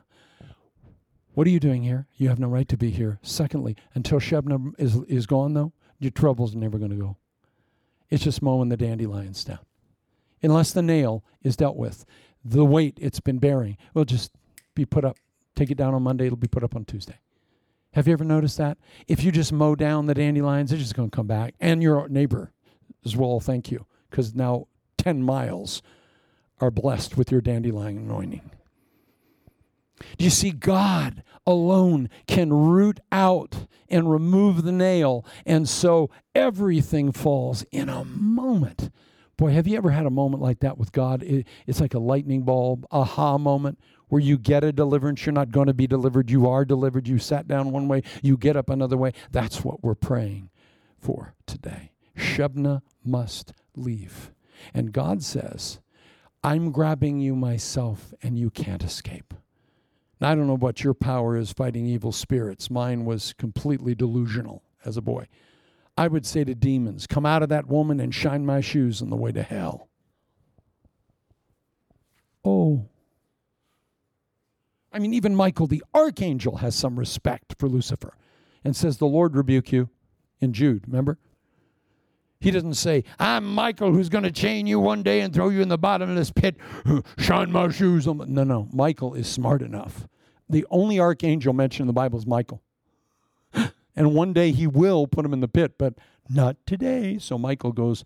What 1.34 1.46
are 1.46 1.50
you 1.50 1.60
doing 1.60 1.82
here? 1.82 2.06
You 2.16 2.28
have 2.28 2.38
no 2.38 2.48
right 2.48 2.68
to 2.68 2.76
be 2.76 2.90
here. 2.90 3.18
Secondly, 3.22 3.76
until 3.94 4.20
Shebna 4.20 4.74
is, 4.78 4.96
is 5.08 5.26
gone, 5.26 5.54
though, 5.54 5.72
your 5.98 6.10
trouble's 6.10 6.54
never 6.54 6.78
going 6.78 6.90
to 6.90 6.96
go. 6.96 7.16
It's 8.10 8.24
just 8.24 8.42
mowing 8.42 8.68
the 8.68 8.76
dandelions 8.76 9.44
down. 9.44 9.60
Unless 10.42 10.72
the 10.72 10.82
nail 10.82 11.24
is 11.42 11.56
dealt 11.56 11.76
with, 11.76 12.04
the 12.44 12.64
weight 12.64 12.98
it's 13.00 13.20
been 13.20 13.38
bearing 13.38 13.76
will 13.94 14.04
just 14.04 14.32
be 14.74 14.84
put 14.84 15.04
up. 15.04 15.16
Take 15.54 15.70
it 15.70 15.76
down 15.76 15.94
on 15.94 16.02
Monday, 16.02 16.26
it'll 16.26 16.36
be 16.36 16.48
put 16.48 16.64
up 16.64 16.74
on 16.74 16.84
Tuesday. 16.84 17.18
Have 17.92 18.06
you 18.06 18.14
ever 18.14 18.24
noticed 18.24 18.58
that? 18.58 18.78
If 19.06 19.22
you 19.22 19.30
just 19.30 19.52
mow 19.52 19.74
down 19.74 20.06
the 20.06 20.14
dandelions, 20.14 20.70
they're 20.70 20.78
just 20.78 20.94
going 20.94 21.10
to 21.10 21.14
come 21.14 21.26
back. 21.26 21.54
And 21.60 21.82
your 21.82 22.08
neighbor 22.08 22.52
as 23.04 23.16
well, 23.16 23.38
thank 23.38 23.70
you, 23.70 23.86
because 24.10 24.34
now 24.34 24.66
10 24.98 25.22
miles 25.22 25.82
are 26.62 26.70
blessed 26.70 27.16
with 27.16 27.30
your 27.30 27.40
dandelion 27.40 27.98
anointing. 27.98 28.50
Do 30.16 30.24
you 30.24 30.30
see, 30.30 30.52
God 30.52 31.22
alone 31.46 32.08
can 32.26 32.52
root 32.52 33.00
out 33.10 33.66
and 33.88 34.10
remove 34.10 34.62
the 34.62 34.72
nail, 34.72 35.26
and 35.44 35.68
so 35.68 36.08
everything 36.34 37.12
falls 37.12 37.64
in 37.72 37.88
a 37.88 38.04
moment. 38.04 38.90
Boy, 39.36 39.50
have 39.50 39.66
you 39.66 39.76
ever 39.76 39.90
had 39.90 40.06
a 40.06 40.10
moment 40.10 40.42
like 40.42 40.60
that 40.60 40.78
with 40.78 40.92
God? 40.92 41.22
it's 41.22 41.80
like 41.80 41.94
a 41.94 41.98
lightning 41.98 42.42
bulb, 42.42 42.86
aha 42.92 43.38
moment 43.38 43.78
where 44.08 44.20
you 44.20 44.38
get 44.38 44.62
a 44.62 44.72
deliverance. 44.72 45.26
You're 45.26 45.32
not 45.32 45.50
going 45.50 45.66
to 45.66 45.74
be 45.74 45.86
delivered. 45.86 46.30
You 46.30 46.48
are 46.48 46.64
delivered. 46.64 47.08
You 47.08 47.18
sat 47.18 47.48
down 47.48 47.72
one 47.72 47.88
way, 47.88 48.02
you 48.22 48.36
get 48.36 48.56
up 48.56 48.70
another 48.70 48.96
way. 48.96 49.12
That's 49.32 49.64
what 49.64 49.82
we're 49.82 49.94
praying 49.94 50.50
for 50.98 51.34
today. 51.46 51.92
Shebna 52.16 52.82
must 53.04 53.52
leave. 53.74 54.30
And 54.72 54.92
God 54.92 55.24
says, 55.24 55.80
I'm 56.44 56.72
grabbing 56.72 57.20
you 57.20 57.36
myself, 57.36 58.12
and 58.22 58.38
you 58.38 58.50
can't 58.50 58.82
escape. 58.82 59.34
Now, 60.20 60.30
I 60.30 60.34
don't 60.34 60.46
know 60.46 60.56
what 60.56 60.82
your 60.82 60.94
power 60.94 61.36
is 61.36 61.52
fighting 61.52 61.86
evil 61.86 62.12
spirits. 62.12 62.70
Mine 62.70 63.04
was 63.04 63.32
completely 63.32 63.94
delusional 63.94 64.62
as 64.84 64.96
a 64.96 65.02
boy. 65.02 65.26
I 65.96 66.08
would 66.08 66.26
say 66.26 66.44
to 66.44 66.54
demons, 66.54 67.06
Come 67.06 67.26
out 67.26 67.42
of 67.42 67.48
that 67.50 67.68
woman 67.68 68.00
and 68.00 68.14
shine 68.14 68.46
my 68.46 68.60
shoes 68.60 69.02
on 69.02 69.10
the 69.10 69.16
way 69.16 69.32
to 69.32 69.42
hell. 69.42 69.88
Oh, 72.44 72.86
I 74.92 74.98
mean, 74.98 75.14
even 75.14 75.34
Michael 75.34 75.66
the 75.66 75.82
archangel 75.94 76.56
has 76.56 76.74
some 76.74 76.98
respect 76.98 77.54
for 77.58 77.68
Lucifer 77.68 78.16
and 78.62 78.76
says, 78.76 78.98
The 78.98 79.06
Lord 79.06 79.36
rebuke 79.36 79.72
you 79.72 79.88
in 80.40 80.52
Jude, 80.52 80.84
remember? 80.86 81.18
He 82.42 82.50
doesn't 82.50 82.74
say, 82.74 83.04
I'm 83.20 83.54
Michael 83.54 83.92
who's 83.92 84.08
going 84.08 84.24
to 84.24 84.32
chain 84.32 84.66
you 84.66 84.80
one 84.80 85.04
day 85.04 85.20
and 85.20 85.32
throw 85.32 85.48
you 85.48 85.62
in 85.62 85.68
the 85.68 85.78
bottom 85.78 86.10
of 86.10 86.16
this 86.16 86.32
pit. 86.32 86.56
Shine 87.18 87.52
my 87.52 87.70
shoes 87.70 88.08
on. 88.08 88.20
No, 88.26 88.42
no. 88.42 88.68
Michael 88.72 89.14
is 89.14 89.28
smart 89.28 89.62
enough. 89.62 90.08
The 90.50 90.66
only 90.68 90.98
archangel 90.98 91.52
mentioned 91.52 91.82
in 91.82 91.86
the 91.86 91.92
Bible 91.92 92.18
is 92.18 92.26
Michael. 92.26 92.60
And 93.94 94.14
one 94.14 94.32
day 94.32 94.52
he 94.52 94.66
will 94.66 95.06
put 95.06 95.22
him 95.24 95.34
in 95.34 95.40
the 95.40 95.48
pit, 95.48 95.74
but 95.78 95.94
not 96.26 96.56
today. 96.66 97.18
So 97.18 97.36
Michael 97.36 97.72
goes, 97.72 98.04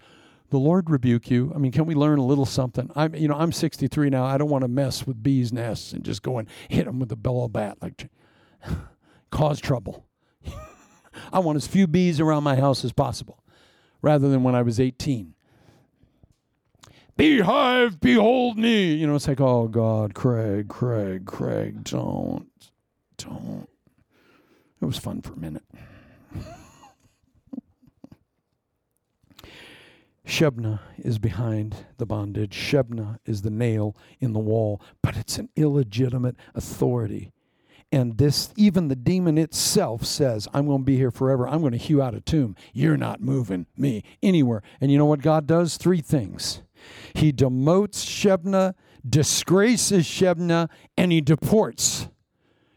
the 0.50 0.58
Lord 0.58 0.90
rebuke 0.90 1.30
you. 1.30 1.52
I 1.54 1.58
mean, 1.58 1.72
can 1.72 1.86
we 1.86 1.94
learn 1.94 2.18
a 2.18 2.24
little 2.24 2.44
something? 2.44 2.90
I'm, 2.94 3.14
you 3.14 3.28
know, 3.28 3.36
I'm 3.36 3.52
63 3.52 4.10
now. 4.10 4.24
I 4.24 4.36
don't 4.36 4.50
want 4.50 4.62
to 4.62 4.68
mess 4.68 5.06
with 5.06 5.22
bees' 5.22 5.52
nests 5.52 5.92
and 5.92 6.04
just 6.04 6.22
go 6.22 6.38
and 6.38 6.48
hit 6.68 6.84
them 6.86 6.98
with 6.98 7.10
a 7.12 7.16
bellow 7.16 7.48
bat, 7.48 7.78
like 7.80 8.10
cause 9.30 9.60
trouble. 9.60 10.04
I 11.32 11.38
want 11.38 11.56
as 11.56 11.66
few 11.68 11.86
bees 11.86 12.20
around 12.20 12.42
my 12.42 12.56
house 12.56 12.84
as 12.84 12.92
possible, 12.92 13.38
rather 14.06 14.28
than 14.28 14.44
when 14.44 14.54
I 14.54 14.62
was 14.62 14.78
18. 14.78 15.34
Beehive, 17.16 17.98
behold 17.98 18.56
me. 18.56 18.94
You 18.94 19.08
know, 19.08 19.16
it's 19.16 19.26
like, 19.26 19.40
oh 19.40 19.66
God, 19.66 20.14
Craig, 20.14 20.68
Craig, 20.68 21.26
Craig, 21.26 21.82
don't, 21.82 22.46
don't. 23.16 23.68
It 24.80 24.84
was 24.84 24.96
fun 24.96 25.22
for 25.22 25.32
a 25.32 25.36
minute. 25.36 25.64
Shebna 30.24 30.78
is 30.98 31.18
behind 31.18 31.74
the 31.96 32.06
bondage. 32.06 32.56
Shebna 32.56 33.18
is 33.26 33.42
the 33.42 33.50
nail 33.50 33.96
in 34.20 34.34
the 34.34 34.38
wall, 34.38 34.80
but 35.02 35.16
it's 35.16 35.36
an 35.36 35.48
illegitimate 35.56 36.36
authority. 36.54 37.32
And 37.92 38.18
this, 38.18 38.52
even 38.56 38.88
the 38.88 38.96
demon 38.96 39.38
itself 39.38 40.04
says, 40.04 40.48
I'm 40.52 40.66
going 40.66 40.80
to 40.80 40.84
be 40.84 40.96
here 40.96 41.10
forever. 41.10 41.46
I'm 41.48 41.60
going 41.60 41.72
to 41.72 41.78
hew 41.78 42.02
out 42.02 42.14
a 42.14 42.20
tomb. 42.20 42.56
You're 42.72 42.96
not 42.96 43.20
moving 43.20 43.66
me 43.76 44.02
anywhere. 44.22 44.62
And 44.80 44.90
you 44.90 44.98
know 44.98 45.06
what 45.06 45.22
God 45.22 45.46
does? 45.46 45.76
Three 45.76 46.00
things. 46.00 46.62
He 47.14 47.32
demotes 47.32 48.04
Shebna, 48.04 48.74
disgraces 49.08 50.04
Shebna, 50.04 50.68
and 50.96 51.12
he 51.12 51.20
deports 51.20 52.08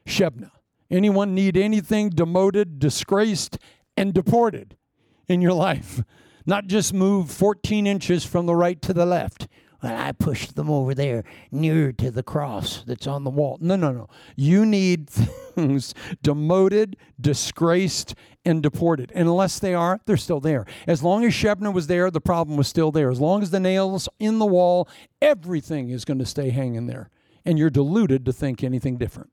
Shebna. 0.06 0.52
Anyone 0.92 1.36
need 1.36 1.58
anything 1.58 2.10
demoted, 2.10 2.80
disgraced, 2.80 3.58
and 3.98 4.14
deported 4.14 4.76
in 5.28 5.42
your 5.42 5.54
life? 5.54 6.02
Not 6.46 6.68
just 6.68 6.94
move 6.94 7.30
14 7.30 7.86
inches 7.86 8.26
from 8.26 8.46
the 8.46 8.56
right 8.56 8.82
to 8.82 8.94
the 8.94 9.06
left. 9.06 9.48
Well, 9.82 9.96
I 9.96 10.12
pushed 10.12 10.56
them 10.56 10.70
over 10.70 10.94
there 10.94 11.24
nearer 11.52 11.94
to 11.94 12.12
the 12.12 12.24
cross 12.24 12.84
that's 12.86 13.08
on 13.08 13.24
the 13.24 13.30
wall. 13.30 13.58
No, 13.62 13.76
no, 13.76 13.92
no. 13.92 14.10
You 14.36 14.66
need 14.66 15.10
things 15.10 15.94
demoted, 16.22 16.98
disgraced, 17.20 18.16
and 18.44 18.62
deported. 18.62 19.12
And 19.16 19.28
unless 19.28 19.60
they 19.60 19.74
are, 19.74 20.02
they're 20.06 20.18
still 20.18 20.40
there. 20.40 20.66
As 20.88 21.04
long 21.04 21.24
as 21.24 21.34
Shebna 21.34 21.74
was 21.74 21.88
there, 21.88 22.12
the 22.12 22.22
problem 22.22 22.58
was 22.58 22.68
still 22.68 22.92
there. 22.92 23.10
As 23.10 23.20
long 23.20 23.42
as 23.42 23.52
the 23.52 23.60
nails 23.60 24.10
in 24.20 24.40
the 24.40 24.46
wall, 24.46 24.88
everything 25.22 25.90
is 25.90 26.06
going 26.06 26.20
to 26.20 26.26
stay 26.26 26.50
hanging 26.50 26.88
there. 26.88 27.10
And 27.46 27.58
you're 27.58 27.70
deluded 27.70 28.26
to 28.26 28.34
think 28.34 28.64
anything 28.64 28.98
different. 28.98 29.32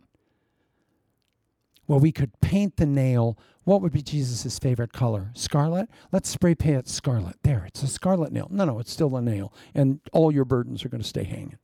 Well, 1.87 2.01
we 2.01 2.13
could 2.13 2.41
paint 2.41 2.77
the 2.77 2.87
nail 2.87 3.39
what 3.67 3.83
would 3.83 3.93
be 3.93 4.01
Jesus' 4.01 4.61
favorite 4.61 4.93
color? 4.93 5.33
Scarlet? 5.35 5.89
Let's 6.13 6.29
spray 6.29 6.55
paint 6.55 6.77
it 6.77 6.89
scarlet. 6.89 7.35
There, 7.43 7.65
it's 7.67 7.83
a 7.83 7.89
scarlet 7.89 8.31
nail. 8.31 8.47
No, 8.49 8.65
no, 8.65 8.79
it's 8.79 8.93
still 8.93 9.17
a 9.17 9.21
nail. 9.21 9.53
And 9.75 9.99
all 10.13 10.31
your 10.31 10.45
burdens 10.45 10.85
are 10.85 10.89
going 10.89 11.03
to 11.03 11.09
stay 11.09 11.25
hanging. 11.25 11.59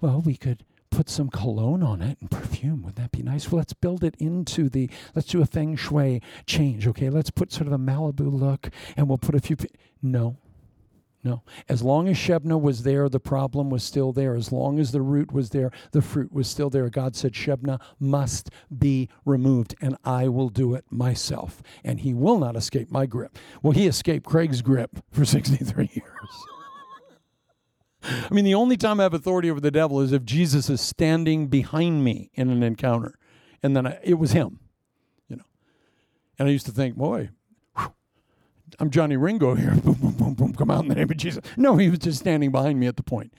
Well, 0.00 0.20
we 0.20 0.36
could 0.36 0.64
put 0.90 1.08
some 1.08 1.30
cologne 1.30 1.84
on 1.84 2.02
it 2.02 2.18
and 2.20 2.28
perfume. 2.32 2.82
Would 2.82 2.96
that 2.96 3.12
be 3.12 3.22
nice? 3.22 3.52
Well, 3.52 3.58
let's 3.58 3.74
build 3.74 4.02
it 4.02 4.16
into 4.18 4.68
the, 4.68 4.90
let's 5.14 5.28
do 5.28 5.40
a 5.40 5.46
feng 5.46 5.76
shui 5.76 6.20
change, 6.46 6.88
okay? 6.88 7.10
Let's 7.10 7.30
put 7.30 7.52
sort 7.52 7.68
of 7.68 7.72
a 7.72 7.78
Malibu 7.78 8.32
look 8.32 8.70
and 8.96 9.08
we'll 9.08 9.18
put 9.18 9.36
a 9.36 9.40
few. 9.40 9.56
No, 10.02 10.36
no. 11.22 11.42
As 11.68 11.82
long 11.82 12.08
as 12.08 12.16
Shebna 12.16 12.60
was 12.60 12.82
there, 12.82 13.08
the 13.08 13.20
problem 13.20 13.68
was 13.68 13.84
still 13.84 14.10
there. 14.12 14.34
As 14.34 14.52
long 14.52 14.78
as 14.78 14.90
the 14.90 15.02
root 15.02 15.32
was 15.32 15.50
there, 15.50 15.70
the 15.92 16.00
fruit 16.00 16.32
was 16.32 16.48
still 16.48 16.70
there. 16.70 16.88
God 16.88 17.14
said, 17.14 17.34
Shebna 17.34 17.78
must 17.98 18.48
be 18.76 19.08
removed, 19.26 19.74
and 19.82 19.96
I 20.02 20.28
will 20.28 20.48
do 20.48 20.74
it 20.74 20.86
myself. 20.90 21.62
And 21.84 22.00
he 22.00 22.14
will 22.14 22.38
not 22.38 22.56
escape 22.56 22.90
my 22.90 23.04
grip. 23.04 23.36
Well, 23.62 23.72
he 23.72 23.86
escaped 23.86 24.24
Craig's 24.24 24.62
grip 24.62 24.96
for 25.10 25.24
63 25.26 25.90
years. 25.92 26.44
I 28.02 28.32
mean, 28.32 28.46
the 28.46 28.54
only 28.54 28.78
time 28.78 28.98
I 28.98 29.02
have 29.02 29.12
authority 29.12 29.50
over 29.50 29.60
the 29.60 29.70
devil 29.70 30.00
is 30.00 30.12
if 30.12 30.24
Jesus 30.24 30.70
is 30.70 30.80
standing 30.80 31.48
behind 31.48 32.02
me 32.02 32.30
in 32.32 32.48
an 32.48 32.62
encounter. 32.62 33.18
And 33.62 33.76
then 33.76 33.86
I, 33.86 33.98
it 34.02 34.14
was 34.14 34.32
him, 34.32 34.58
you 35.28 35.36
know. 35.36 35.44
And 36.38 36.48
I 36.48 36.50
used 36.50 36.64
to 36.64 36.72
think, 36.72 36.96
boy, 36.96 37.28
I'm 38.78 38.90
Johnny 38.90 39.16
Ringo 39.16 39.54
here. 39.54 39.70
boom, 39.84 39.94
boom, 39.94 40.12
boom, 40.12 40.34
boom. 40.34 40.54
Come 40.54 40.70
out 40.70 40.82
in 40.82 40.88
the 40.88 40.94
name 40.94 41.10
of 41.10 41.16
Jesus. 41.16 41.42
No, 41.56 41.76
he 41.76 41.88
was 41.88 41.98
just 41.98 42.20
standing 42.20 42.50
behind 42.50 42.78
me 42.78 42.86
at 42.86 42.96
the 42.96 43.02
point, 43.02 43.32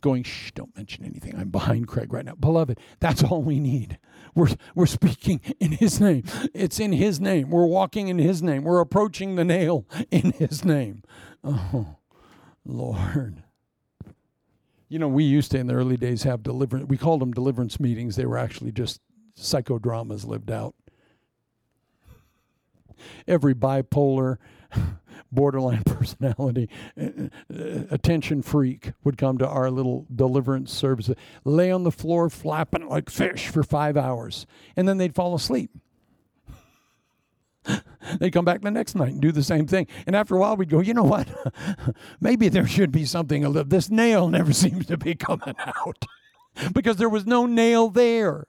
going, 0.00 0.22
shh, 0.22 0.52
don't 0.52 0.74
mention 0.76 1.04
anything. 1.04 1.34
I'm 1.36 1.50
behind 1.50 1.88
Craig 1.88 2.12
right 2.12 2.24
now. 2.24 2.34
Beloved, 2.34 2.78
that's 3.00 3.22
all 3.22 3.42
we 3.42 3.60
need. 3.60 3.98
We're, 4.34 4.48
we're 4.74 4.86
speaking 4.86 5.40
in 5.58 5.72
his 5.72 6.00
name. 6.00 6.24
It's 6.54 6.80
in 6.80 6.92
his 6.92 7.20
name. 7.20 7.50
We're 7.50 7.66
walking 7.66 8.08
in 8.08 8.18
his 8.18 8.42
name. 8.42 8.64
We're 8.64 8.80
approaching 8.80 9.36
the 9.36 9.44
nail 9.44 9.86
in 10.10 10.32
his 10.32 10.64
name. 10.64 11.02
Oh, 11.42 11.96
Lord. 12.64 13.42
You 14.88 14.98
know, 14.98 15.08
we 15.08 15.24
used 15.24 15.52
to 15.52 15.58
in 15.58 15.68
the 15.68 15.74
early 15.74 15.96
days 15.96 16.24
have 16.24 16.42
deliverance. 16.42 16.88
We 16.88 16.96
called 16.96 17.20
them 17.20 17.32
deliverance 17.32 17.78
meetings. 17.78 18.16
They 18.16 18.26
were 18.26 18.38
actually 18.38 18.72
just 18.72 19.00
psychodramas 19.38 20.26
lived 20.26 20.50
out 20.50 20.74
every 23.26 23.54
bipolar, 23.54 24.38
borderline 25.32 25.82
personality, 25.84 26.68
uh, 27.00 27.28
uh, 27.52 27.84
attention 27.90 28.42
freak 28.42 28.92
would 29.04 29.18
come 29.18 29.38
to 29.38 29.48
our 29.48 29.70
little 29.70 30.06
deliverance 30.14 30.72
service, 30.72 31.10
lay 31.44 31.70
on 31.70 31.84
the 31.84 31.92
floor 31.92 32.28
flapping 32.30 32.88
like 32.88 33.10
fish 33.10 33.48
for 33.48 33.62
five 33.62 33.96
hours, 33.96 34.46
and 34.76 34.88
then 34.88 34.98
they'd 34.98 35.14
fall 35.14 35.34
asleep. 35.34 35.70
they'd 38.18 38.32
come 38.32 38.44
back 38.44 38.62
the 38.62 38.70
next 38.70 38.94
night 38.94 39.12
and 39.12 39.20
do 39.20 39.32
the 39.32 39.42
same 39.42 39.66
thing. 39.66 39.86
And 40.06 40.16
after 40.16 40.34
a 40.34 40.38
while, 40.38 40.56
we'd 40.56 40.70
go, 40.70 40.80
you 40.80 40.94
know 40.94 41.04
what? 41.04 41.28
Maybe 42.20 42.48
there 42.48 42.66
should 42.66 42.90
be 42.90 43.04
something. 43.04 43.52
This 43.68 43.90
nail 43.90 44.28
never 44.28 44.52
seems 44.52 44.86
to 44.86 44.96
be 44.96 45.14
coming 45.14 45.54
out 45.58 46.06
because 46.72 46.96
there 46.96 47.08
was 47.08 47.26
no 47.26 47.46
nail 47.46 47.90
there. 47.90 48.46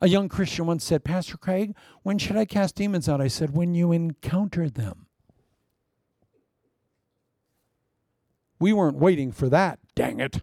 A 0.00 0.08
young 0.08 0.28
Christian 0.28 0.66
once 0.66 0.84
said, 0.84 1.04
Pastor 1.04 1.36
Craig, 1.36 1.74
when 2.02 2.18
should 2.18 2.36
I 2.36 2.44
cast 2.44 2.76
demons 2.76 3.08
out? 3.08 3.20
I 3.20 3.28
said, 3.28 3.54
when 3.54 3.74
you 3.74 3.92
encounter 3.92 4.70
them. 4.70 5.06
We 8.60 8.72
weren't 8.72 8.96
waiting 8.96 9.32
for 9.32 9.48
that, 9.48 9.78
dang 9.94 10.20
it. 10.20 10.42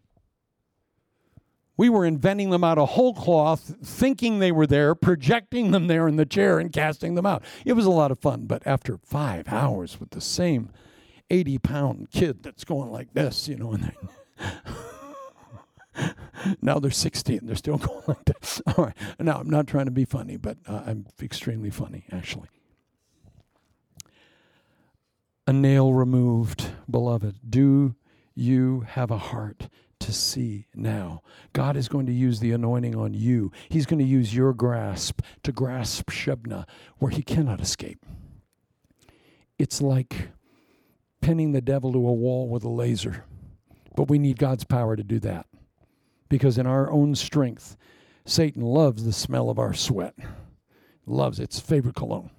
We 1.77 1.89
were 1.89 2.05
inventing 2.05 2.51
them 2.51 2.63
out 2.63 2.77
of 2.77 2.89
whole 2.89 3.13
cloth, 3.13 3.75
thinking 3.83 4.39
they 4.39 4.51
were 4.51 4.67
there, 4.67 4.95
projecting 4.95 5.71
them 5.71 5.87
there 5.87 6.07
in 6.07 6.15
the 6.15 6.25
chair, 6.25 6.57
and 6.57 6.71
casting 6.71 7.15
them 7.15 7.25
out. 7.25 7.43
It 7.65 7.73
was 7.73 7.85
a 7.85 7.91
lot 7.91 8.11
of 8.11 8.19
fun, 8.19 8.45
but 8.45 8.65
after 8.65 8.97
five 8.97 9.49
hours 9.49 9.99
with 9.99 10.11
the 10.11 10.21
same 10.21 10.69
80 11.29 11.57
pound 11.59 12.11
kid 12.11 12.43
that's 12.43 12.63
going 12.63 12.91
like 12.91 13.13
this, 13.13 13.49
you 13.49 13.57
know, 13.57 13.73
and 13.73 13.91
now 16.61 16.79
they're 16.79 16.91
60 16.91 17.37
and 17.37 17.47
they're 17.47 17.55
still 17.55 17.77
going 17.79 18.03
like 18.07 18.25
this. 18.25 18.61
All 18.67 18.85
right. 18.85 18.97
Now, 19.19 19.39
I'm 19.39 19.49
not 19.49 19.67
trying 19.67 19.85
to 19.85 19.91
be 19.91 20.05
funny, 20.05 20.37
but 20.37 20.57
uh, 20.67 20.83
I'm 20.85 21.05
extremely 21.21 21.69
funny, 21.69 22.05
actually. 22.11 22.49
A 25.47 25.53
nail 25.53 25.93
removed, 25.93 26.71
beloved. 26.89 27.39
Do 27.47 27.95
you 28.33 28.81
have 28.81 29.11
a 29.11 29.17
heart 29.17 29.69
to 29.99 30.11
see 30.11 30.67
now? 30.73 31.21
God 31.53 31.77
is 31.77 31.87
going 31.87 32.07
to 32.07 32.11
use 32.11 32.39
the 32.39 32.51
anointing 32.51 32.95
on 32.95 33.13
you. 33.13 33.51
He's 33.69 33.85
going 33.85 33.99
to 33.99 34.05
use 34.05 34.35
your 34.35 34.53
grasp 34.53 35.21
to 35.43 35.51
grasp 35.51 36.09
Shebna 36.09 36.67
where 36.97 37.11
he 37.11 37.21
cannot 37.21 37.61
escape. 37.61 38.03
It's 39.59 39.81
like 39.81 40.29
pinning 41.21 41.51
the 41.51 41.61
devil 41.61 41.93
to 41.93 41.99
a 41.99 42.13
wall 42.13 42.49
with 42.49 42.63
a 42.63 42.69
laser, 42.69 43.23
but 43.95 44.09
we 44.09 44.17
need 44.17 44.39
God's 44.39 44.63
power 44.63 44.95
to 44.95 45.03
do 45.03 45.19
that 45.19 45.45
because 46.29 46.57
in 46.57 46.67
our 46.67 46.89
own 46.91 47.15
strength, 47.15 47.77
Satan 48.25 48.61
loves 48.61 49.05
the 49.05 49.13
smell 49.13 49.49
of 49.49 49.59
our 49.59 49.73
sweat, 49.73 50.15
loves 51.05 51.39
its 51.39 51.59
favorite 51.59 51.95
cologne. 51.95 52.31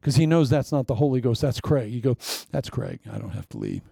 Because 0.00 0.16
he 0.16 0.26
knows 0.26 0.48
that's 0.48 0.72
not 0.72 0.86
the 0.86 0.94
Holy 0.94 1.20
Ghost, 1.20 1.42
that's 1.42 1.60
Craig. 1.60 1.92
You 1.92 2.00
go, 2.00 2.16
that's 2.50 2.70
Craig. 2.70 3.00
I 3.12 3.18
don't 3.18 3.30
have 3.30 3.48
to 3.50 3.58
leave. 3.58 3.82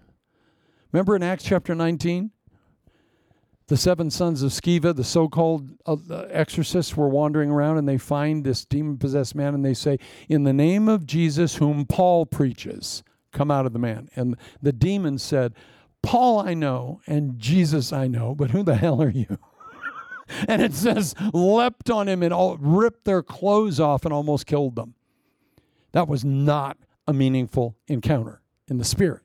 Remember 0.92 1.16
in 1.16 1.22
Acts 1.22 1.44
chapter 1.44 1.74
19? 1.74 2.30
The 3.68 3.76
seven 3.76 4.10
sons 4.10 4.44
of 4.44 4.52
Sceva, 4.52 4.94
the 4.94 5.02
so 5.02 5.28
called 5.28 5.72
uh, 5.86 5.96
exorcists, 6.30 6.96
were 6.96 7.08
wandering 7.08 7.50
around 7.50 7.78
and 7.78 7.88
they 7.88 7.98
find 7.98 8.44
this 8.44 8.64
demon 8.64 8.96
possessed 8.96 9.34
man 9.34 9.54
and 9.54 9.64
they 9.64 9.74
say, 9.74 9.98
In 10.28 10.44
the 10.44 10.52
name 10.52 10.88
of 10.88 11.04
Jesus, 11.04 11.56
whom 11.56 11.84
Paul 11.84 12.26
preaches, 12.26 13.02
come 13.32 13.50
out 13.50 13.66
of 13.66 13.72
the 13.72 13.80
man. 13.80 14.08
And 14.14 14.36
the 14.62 14.72
demon 14.72 15.18
said, 15.18 15.52
Paul 16.06 16.38
I 16.38 16.54
know 16.54 17.00
and 17.08 17.36
Jesus 17.36 17.92
I 17.92 18.06
know, 18.06 18.32
but 18.36 18.52
who 18.52 18.62
the 18.62 18.76
hell 18.76 19.02
are 19.02 19.10
you? 19.10 19.38
and 20.48 20.62
it 20.62 20.72
says, 20.72 21.16
leapt 21.32 21.90
on 21.90 22.08
him 22.08 22.22
and 22.22 22.32
all, 22.32 22.56
ripped 22.58 23.04
their 23.04 23.24
clothes 23.24 23.80
off 23.80 24.04
and 24.04 24.14
almost 24.14 24.46
killed 24.46 24.76
them. 24.76 24.94
That 25.90 26.06
was 26.06 26.24
not 26.24 26.78
a 27.08 27.12
meaningful 27.12 27.76
encounter 27.88 28.40
in 28.68 28.78
the 28.78 28.84
spirit. 28.84 29.22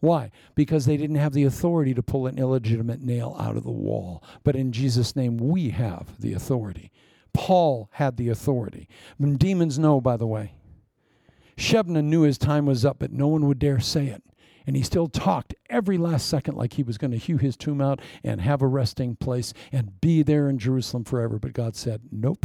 Why? 0.00 0.30
Because 0.54 0.86
they 0.86 0.96
didn't 0.96 1.16
have 1.16 1.34
the 1.34 1.44
authority 1.44 1.92
to 1.92 2.02
pull 2.02 2.26
an 2.26 2.38
illegitimate 2.38 3.02
nail 3.02 3.36
out 3.38 3.58
of 3.58 3.64
the 3.64 3.70
wall. 3.70 4.24
But 4.44 4.56
in 4.56 4.72
Jesus' 4.72 5.14
name, 5.14 5.36
we 5.36 5.70
have 5.70 6.18
the 6.18 6.32
authority. 6.32 6.90
Paul 7.34 7.90
had 7.92 8.16
the 8.16 8.30
authority. 8.30 8.88
Demons 9.20 9.78
know, 9.78 10.00
by 10.00 10.16
the 10.16 10.26
way. 10.26 10.54
Shebna 11.58 12.02
knew 12.02 12.22
his 12.22 12.38
time 12.38 12.64
was 12.64 12.86
up, 12.86 12.98
but 12.98 13.12
no 13.12 13.28
one 13.28 13.46
would 13.46 13.58
dare 13.58 13.80
say 13.80 14.06
it. 14.06 14.22
And 14.68 14.76
he 14.76 14.82
still 14.82 15.06
talked 15.06 15.54
every 15.70 15.96
last 15.96 16.28
second 16.28 16.54
like 16.54 16.74
he 16.74 16.82
was 16.82 16.98
going 16.98 17.12
to 17.12 17.16
hew 17.16 17.38
his 17.38 17.56
tomb 17.56 17.80
out 17.80 18.02
and 18.22 18.42
have 18.42 18.60
a 18.60 18.66
resting 18.66 19.16
place 19.16 19.54
and 19.72 19.98
be 20.02 20.22
there 20.22 20.46
in 20.46 20.58
Jerusalem 20.58 21.04
forever. 21.04 21.38
But 21.38 21.54
God 21.54 21.74
said, 21.74 22.02
Nope. 22.12 22.44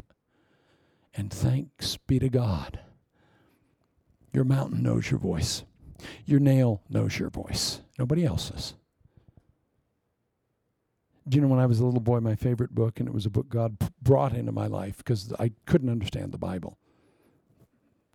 And 1.13 1.29
thanks 1.29 1.97
be 1.97 2.19
to 2.19 2.29
God. 2.29 2.79
Your 4.31 4.45
mountain 4.45 4.81
knows 4.81 5.11
your 5.11 5.19
voice. 5.19 5.65
Your 6.25 6.39
nail 6.39 6.81
knows 6.89 7.19
your 7.19 7.29
voice. 7.29 7.81
Nobody 7.99 8.23
else's. 8.23 8.75
Do 11.27 11.35
you 11.35 11.41
know 11.41 11.49
when 11.49 11.59
I 11.59 11.65
was 11.65 11.81
a 11.81 11.85
little 11.85 11.99
boy, 11.99 12.21
my 12.21 12.35
favorite 12.35 12.73
book, 12.73 13.01
and 13.01 13.09
it 13.09 13.13
was 13.13 13.25
a 13.25 13.29
book 13.29 13.49
God 13.49 13.75
brought 14.01 14.33
into 14.33 14.53
my 14.53 14.67
life 14.67 14.95
because 14.95 15.33
I 15.39 15.51
couldn't 15.65 15.89
understand 15.89 16.31
the 16.31 16.37
Bible 16.37 16.77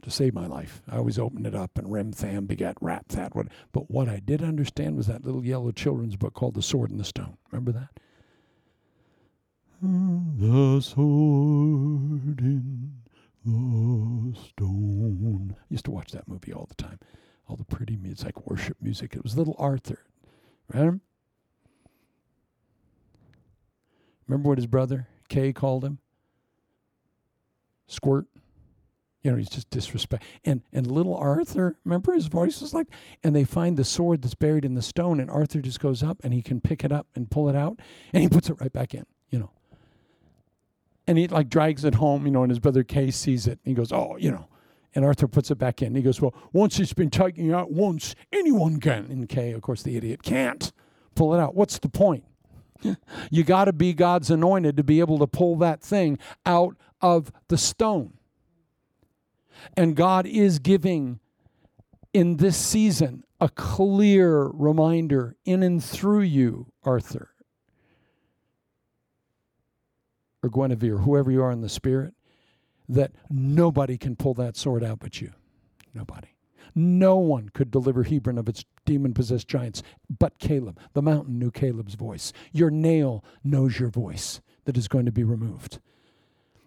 to 0.02 0.10
save 0.10 0.34
my 0.34 0.46
life. 0.46 0.82
I 0.88 0.96
always 0.96 1.18
opened 1.18 1.46
it 1.46 1.54
up 1.54 1.76
and 1.76 1.90
rim, 1.92 2.12
Tham 2.12 2.46
begat 2.46 2.76
Rap 2.80 3.08
That. 3.08 3.34
What, 3.34 3.48
but 3.72 3.90
what 3.90 4.08
I 4.08 4.20
did 4.20 4.42
understand 4.42 4.96
was 4.96 5.06
that 5.08 5.24
little 5.24 5.44
yellow 5.44 5.72
children's 5.72 6.16
book 6.16 6.34
called 6.34 6.54
The 6.54 6.62
Sword 6.62 6.90
and 6.90 7.00
the 7.00 7.04
Stone. 7.04 7.36
Remember 7.50 7.72
that? 7.72 7.90
The 9.80 10.80
sword 10.80 12.40
in 12.40 12.94
the 13.44 14.36
stone. 14.36 15.56
I 15.56 15.64
used 15.68 15.84
to 15.84 15.92
watch 15.92 16.10
that 16.10 16.26
movie 16.26 16.52
all 16.52 16.66
the 16.68 16.74
time. 16.74 16.98
All 17.46 17.54
the 17.56 17.64
pretty 17.64 17.96
music, 17.96 18.24
like 18.26 18.46
worship 18.46 18.76
music. 18.80 19.14
It 19.14 19.22
was 19.22 19.36
little 19.36 19.54
Arthur. 19.58 20.04
Right? 20.74 20.94
Remember 24.26 24.48
what 24.48 24.58
his 24.58 24.66
brother 24.66 25.06
Kay 25.28 25.52
called 25.52 25.84
him? 25.84 25.98
Squirt. 27.86 28.26
You 29.22 29.32
know, 29.32 29.36
he's 29.36 29.48
just 29.48 29.68
disrespect. 29.70 30.24
And 30.44 30.62
and 30.72 30.86
little 30.86 31.16
Arthur, 31.16 31.76
remember 31.84 32.12
his 32.12 32.26
voice 32.26 32.60
was 32.60 32.72
like, 32.72 32.86
and 33.24 33.34
they 33.34 33.44
find 33.44 33.76
the 33.76 33.84
sword 33.84 34.22
that's 34.22 34.34
buried 34.34 34.64
in 34.64 34.74
the 34.74 34.82
stone, 34.82 35.20
and 35.20 35.30
Arthur 35.30 35.60
just 35.60 35.80
goes 35.80 36.02
up 36.02 36.18
and 36.22 36.32
he 36.32 36.42
can 36.42 36.60
pick 36.60 36.84
it 36.84 36.92
up 36.92 37.08
and 37.14 37.30
pull 37.30 37.48
it 37.48 37.56
out, 37.56 37.80
and 38.12 38.22
he 38.22 38.28
puts 38.28 38.48
it 38.48 38.60
right 38.60 38.72
back 38.72 38.94
in. 38.94 39.04
You 39.30 39.40
know. 39.40 39.50
And 41.06 41.16
he 41.18 41.26
like 41.26 41.48
drags 41.48 41.84
it 41.84 41.96
home, 41.96 42.26
you 42.26 42.32
know, 42.32 42.42
and 42.42 42.50
his 42.50 42.58
brother 42.58 42.84
Kay 42.84 43.10
sees 43.10 43.46
it, 43.46 43.58
and 43.64 43.70
he 43.70 43.74
goes, 43.74 43.92
oh, 43.92 44.16
you 44.18 44.30
know. 44.30 44.46
And 44.94 45.04
Arthur 45.04 45.28
puts 45.28 45.50
it 45.50 45.56
back 45.56 45.82
in. 45.82 45.94
He 45.94 46.02
goes, 46.02 46.20
well, 46.20 46.34
once 46.52 46.78
it's 46.80 46.94
been 46.94 47.10
taken 47.10 47.52
out 47.52 47.70
once, 47.70 48.14
anyone 48.32 48.80
can. 48.80 49.06
And 49.10 49.28
Kay, 49.28 49.52
of 49.52 49.62
course, 49.62 49.82
the 49.82 49.96
idiot 49.96 50.22
can't 50.22 50.72
pull 51.14 51.34
it 51.34 51.40
out. 51.40 51.54
What's 51.54 51.78
the 51.78 51.88
point? 51.88 52.24
you 53.30 53.44
got 53.44 53.66
to 53.66 53.72
be 53.72 53.92
God's 53.92 54.30
anointed 54.30 54.76
to 54.76 54.84
be 54.84 55.00
able 55.00 55.18
to 55.18 55.26
pull 55.26 55.56
that 55.56 55.82
thing 55.82 56.18
out 56.46 56.76
of 57.00 57.32
the 57.48 57.58
stone. 57.58 58.14
And 59.76 59.96
God 59.96 60.26
is 60.26 60.58
giving 60.58 61.20
in 62.12 62.36
this 62.36 62.56
season 62.56 63.24
a 63.40 63.48
clear 63.48 64.44
reminder 64.46 65.36
in 65.44 65.62
and 65.62 65.82
through 65.82 66.22
you, 66.22 66.72
Arthur, 66.82 67.30
or 70.42 70.50
Guinevere, 70.50 70.98
whoever 70.98 71.30
you 71.30 71.42
are 71.42 71.52
in 71.52 71.60
the 71.60 71.68
spirit, 71.68 72.14
that 72.88 73.12
nobody 73.28 73.98
can 73.98 74.16
pull 74.16 74.34
that 74.34 74.56
sword 74.56 74.82
out 74.82 74.98
but 74.98 75.20
you. 75.20 75.32
Nobody. 75.94 76.28
No 76.74 77.16
one 77.16 77.48
could 77.50 77.70
deliver 77.70 78.04
Hebron 78.04 78.38
of 78.38 78.48
its 78.48 78.64
demon 78.84 79.12
possessed 79.14 79.48
giants 79.48 79.82
but 80.18 80.38
Caleb. 80.38 80.78
The 80.92 81.02
mountain 81.02 81.38
knew 81.38 81.50
Caleb's 81.50 81.94
voice. 81.94 82.32
Your 82.52 82.70
nail 82.70 83.24
knows 83.42 83.78
your 83.78 83.90
voice 83.90 84.40
that 84.64 84.76
is 84.76 84.88
going 84.88 85.06
to 85.06 85.12
be 85.12 85.24
removed. 85.24 85.80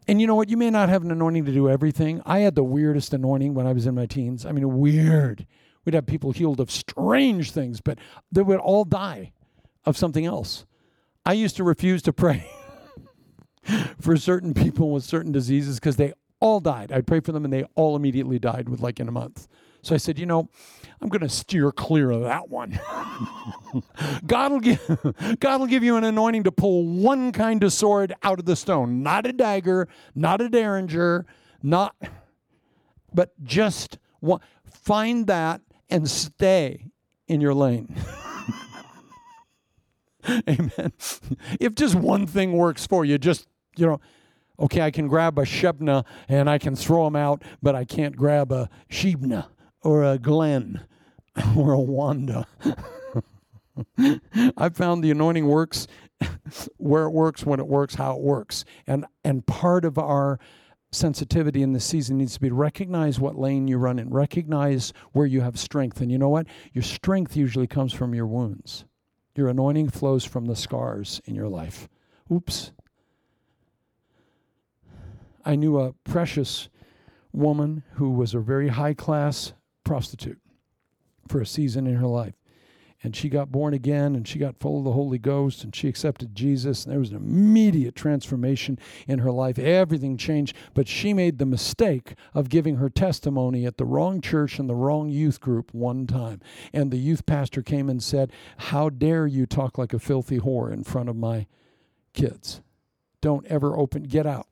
And 0.08 0.20
you 0.20 0.28
know 0.28 0.36
what? 0.36 0.49
You 0.49 0.58
may 0.58 0.70
not 0.70 0.89
have 0.89 1.04
an 1.04 1.12
anointing 1.12 1.45
to 1.45 1.52
do 1.52 1.70
everything. 1.70 2.22
I 2.26 2.39
had 2.39 2.56
the 2.56 2.64
weirdest 2.64 3.14
anointing 3.14 3.54
when 3.54 3.68
I 3.68 3.74
was 3.74 3.86
in 3.86 3.95
my 3.95 4.06
teens. 4.06 4.45
I 4.45 4.52
mean, 4.52 4.78
weird. 4.78 5.45
We'd 5.86 5.93
have 5.93 6.06
people 6.06 6.32
healed 6.32 6.60
of 6.60 6.72
strange 6.72 7.52
things, 7.52 7.82
but 7.82 7.97
they 8.32 8.41
would 8.41 8.60
all 8.60 8.86
die 8.86 9.32
of 9.86 9.97
something 9.97 10.26
else. 10.26 10.66
I 11.26 11.34
used 11.34 11.56
to 11.58 11.64
refuse 11.64 12.02
to 12.04 12.14
pray 12.14 12.49
for 14.02 14.18
certain 14.18 14.54
people 14.54 14.91
with 14.91 15.04
certain 15.04 15.32
diseases 15.32 15.80
because 15.80 15.95
they 15.95 16.14
all 16.39 16.60
died. 16.60 16.91
I'd 16.91 17.08
pray 17.08 17.20
for 17.20 17.32
them 17.32 17.45
and 17.45 17.54
they 17.54 17.64
all 17.76 17.95
immediately 17.95 18.39
died 18.39 18.70
with 18.70 18.82
like 18.82 18.99
in 18.99 19.08
a 19.08 19.12
month. 19.12 19.47
So 19.82 19.96
I 19.96 19.98
said, 19.98 20.20
you 20.20 20.26
know, 20.26 20.50
I'm 21.02 21.10
going 21.10 21.22
to 21.22 21.30
steer 21.30 21.72
clear 21.72 22.12
of 22.12 22.22
that 22.22 22.50
one. 22.50 22.80
God 24.28 24.52
will 24.52 24.60
give 24.60 24.80
God 25.40 25.60
will 25.60 25.68
give 25.68 25.84
you 25.84 25.98
an 25.98 26.04
anointing 26.04 26.44
to 26.44 26.52
pull 26.52 26.86
one 26.86 27.32
kind 27.32 27.64
of 27.64 27.74
sword 27.74 28.14
out 28.22 28.40
of 28.40 28.46
the 28.46 28.56
stone, 28.56 29.02
not 29.02 29.26
a 29.26 29.34
dagger, 29.34 29.88
not 30.14 30.42
a 30.42 30.50
derringer, 30.50 31.26
not 31.64 31.96
but 33.14 33.32
just 33.44 33.98
one. 34.20 34.40
Find 34.66 35.28
that 35.28 35.62
and 35.90 36.10
stay 36.10 36.92
in 37.28 37.42
your 37.42 37.54
lane. 37.54 37.96
Amen. 40.48 40.94
If 41.60 41.76
just 41.76 41.96
one 41.96 42.28
thing 42.28 42.54
works 42.54 42.86
for 42.86 43.04
you, 43.04 43.18
just, 43.18 43.48
you 43.76 43.88
know, 43.88 44.00
okay, 44.60 44.82
I 44.82 44.92
can 44.92 45.08
grab 45.08 45.38
a 45.40 45.42
Shebna 45.42 46.06
and 46.30 46.50
I 46.50 46.58
can 46.58 46.76
throw 46.76 47.06
them 47.06 47.16
out, 47.16 47.44
but 47.62 47.76
I 47.76 47.86
can't 47.86 48.16
grab 48.16 48.52
a 48.52 48.70
Shebna 48.90 49.48
or 49.84 50.04
a 50.04 50.18
Glenn 50.18 50.82
or 51.58 51.74
a 51.74 51.80
Wanda. 51.80 52.48
I 54.58 54.70
found 54.70 55.04
the 55.04 55.12
anointing 55.12 55.48
works 55.48 55.88
where 56.78 57.04
it 57.04 57.12
works, 57.12 57.46
when 57.46 57.60
it 57.60 57.68
works, 57.68 57.96
how 57.96 58.16
it 58.16 58.22
works. 58.22 58.66
And 58.88 59.06
and 59.24 59.46
part 59.46 59.86
of 59.86 59.98
our 59.98 60.40
sensitivity 60.92 61.62
in 61.62 61.72
this 61.72 61.86
season 61.86 62.18
needs 62.18 62.34
to 62.34 62.40
be 62.42 62.50
to 62.50 62.56
recognize 62.56 63.20
what 63.20 63.38
lane 63.38 63.68
you 63.68 63.78
run 63.78 63.98
in, 63.98 64.10
recognize 64.10 64.92
where 65.14 65.26
you 65.26 65.42
have 65.42 65.58
strength. 65.58 66.02
And 66.02 66.12
you 66.12 66.18
know 66.18 66.30
what? 66.30 66.48
Your 66.74 66.84
strength 66.84 67.38
usually 67.38 67.68
comes 67.68 67.94
from 67.94 68.14
your 68.14 68.28
wounds. 68.28 68.86
Your 69.36 69.48
anointing 69.48 69.90
flows 69.90 70.26
from 70.26 70.46
the 70.46 70.56
scars 70.56 71.22
in 71.24 71.34
your 71.34 71.48
life. 71.48 71.88
Oops. 72.32 72.74
I 75.46 75.56
knew 75.56 75.80
a 75.80 75.94
precious 76.04 76.70
woman 77.32 77.84
who 77.94 78.12
was 78.12 78.34
a 78.34 78.40
very 78.40 78.68
high 78.68 78.94
class 78.94 79.54
prostitute 79.84 80.40
for 81.28 81.42
a 81.42 81.46
season 81.46 81.88
in 81.88 81.96
her 81.96 82.08
life. 82.08 82.36
And 83.04 83.16
she 83.16 83.30
got 83.30 83.52
born 83.52 83.74
again 83.74 84.16
and 84.16 84.28
she 84.28 84.38
got 84.38 84.60
full 84.60 84.78
of 84.78 84.84
the 84.84 84.92
Holy 84.92 85.18
Ghost 85.18 85.64
and 85.64 85.76
she 85.76 85.88
accepted 85.88 86.36
Jesus. 86.36 86.84
And 86.84 86.92
there 86.92 87.00
was 87.00 87.10
an 87.10 87.16
immediate 87.16 87.96
transformation 87.96 88.78
in 89.08 89.20
her 89.20 89.32
life. 89.32 89.58
Everything 89.58 90.18
changed. 90.18 90.56
But 90.76 90.88
she 90.88 91.12
made 91.12 91.40
the 91.40 91.48
mistake 91.48 92.14
of 92.36 92.50
giving 92.50 92.76
her 92.76 92.90
testimony 92.90 93.66
at 93.66 93.78
the 93.78 93.86
wrong 93.86 94.22
church 94.22 94.60
and 94.60 94.70
the 94.70 94.76
wrong 94.76 95.10
youth 95.10 95.40
group 95.40 95.74
one 95.74 96.06
time. 96.06 96.42
And 96.74 96.92
the 96.92 96.98
youth 96.98 97.26
pastor 97.26 97.64
came 97.64 97.90
and 97.90 98.04
said, 98.04 98.32
How 98.58 98.90
dare 98.90 99.26
you 99.26 99.48
talk 99.48 99.80
like 99.80 99.94
a 99.94 100.00
filthy 100.00 100.40
whore 100.40 100.72
in 100.72 100.84
front 100.84 101.10
of 101.10 101.16
my 101.16 101.48
kids? 102.14 102.62
Don't 103.20 103.48
ever 103.48 103.76
open, 103.76 104.04
get 104.04 104.28
out 104.28 104.48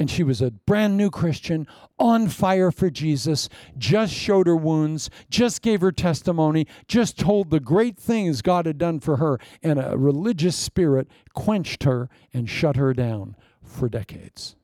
and 0.00 0.10
she 0.10 0.22
was 0.22 0.40
a 0.40 0.50
brand 0.50 0.96
new 0.96 1.10
Christian, 1.10 1.66
on 1.98 2.26
fire 2.26 2.70
for 2.70 2.88
Jesus, 2.88 3.50
just 3.76 4.14
showed 4.14 4.46
her 4.46 4.56
wounds, 4.56 5.10
just 5.28 5.60
gave 5.60 5.82
her 5.82 5.92
testimony, 5.92 6.66
just 6.88 7.18
told 7.18 7.50
the 7.50 7.60
great 7.60 7.98
things 7.98 8.40
God 8.40 8.64
had 8.64 8.78
done 8.78 8.98
for 8.98 9.18
her, 9.18 9.38
and 9.62 9.78
a 9.78 9.98
religious 9.98 10.56
spirit 10.56 11.06
quenched 11.34 11.82
her 11.82 12.08
and 12.32 12.48
shut 12.48 12.76
her 12.76 12.94
down 12.94 13.36
for 13.62 13.90
decades. 13.90 14.56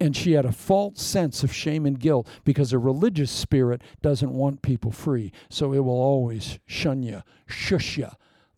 And 0.00 0.16
she 0.16 0.32
had 0.32 0.46
a 0.46 0.52
false 0.52 1.00
sense 1.00 1.44
of 1.44 1.54
shame 1.54 1.86
and 1.86 2.00
guilt 2.00 2.26
because 2.44 2.72
a 2.72 2.78
religious 2.78 3.30
spirit 3.30 3.82
doesn't 4.02 4.32
want 4.32 4.62
people 4.62 4.90
free. 4.90 5.30
So 5.48 5.72
it 5.72 5.84
will 5.84 5.90
always 5.90 6.58
shun 6.66 7.04
you, 7.04 7.22
shush 7.46 7.98
you, 7.98 8.08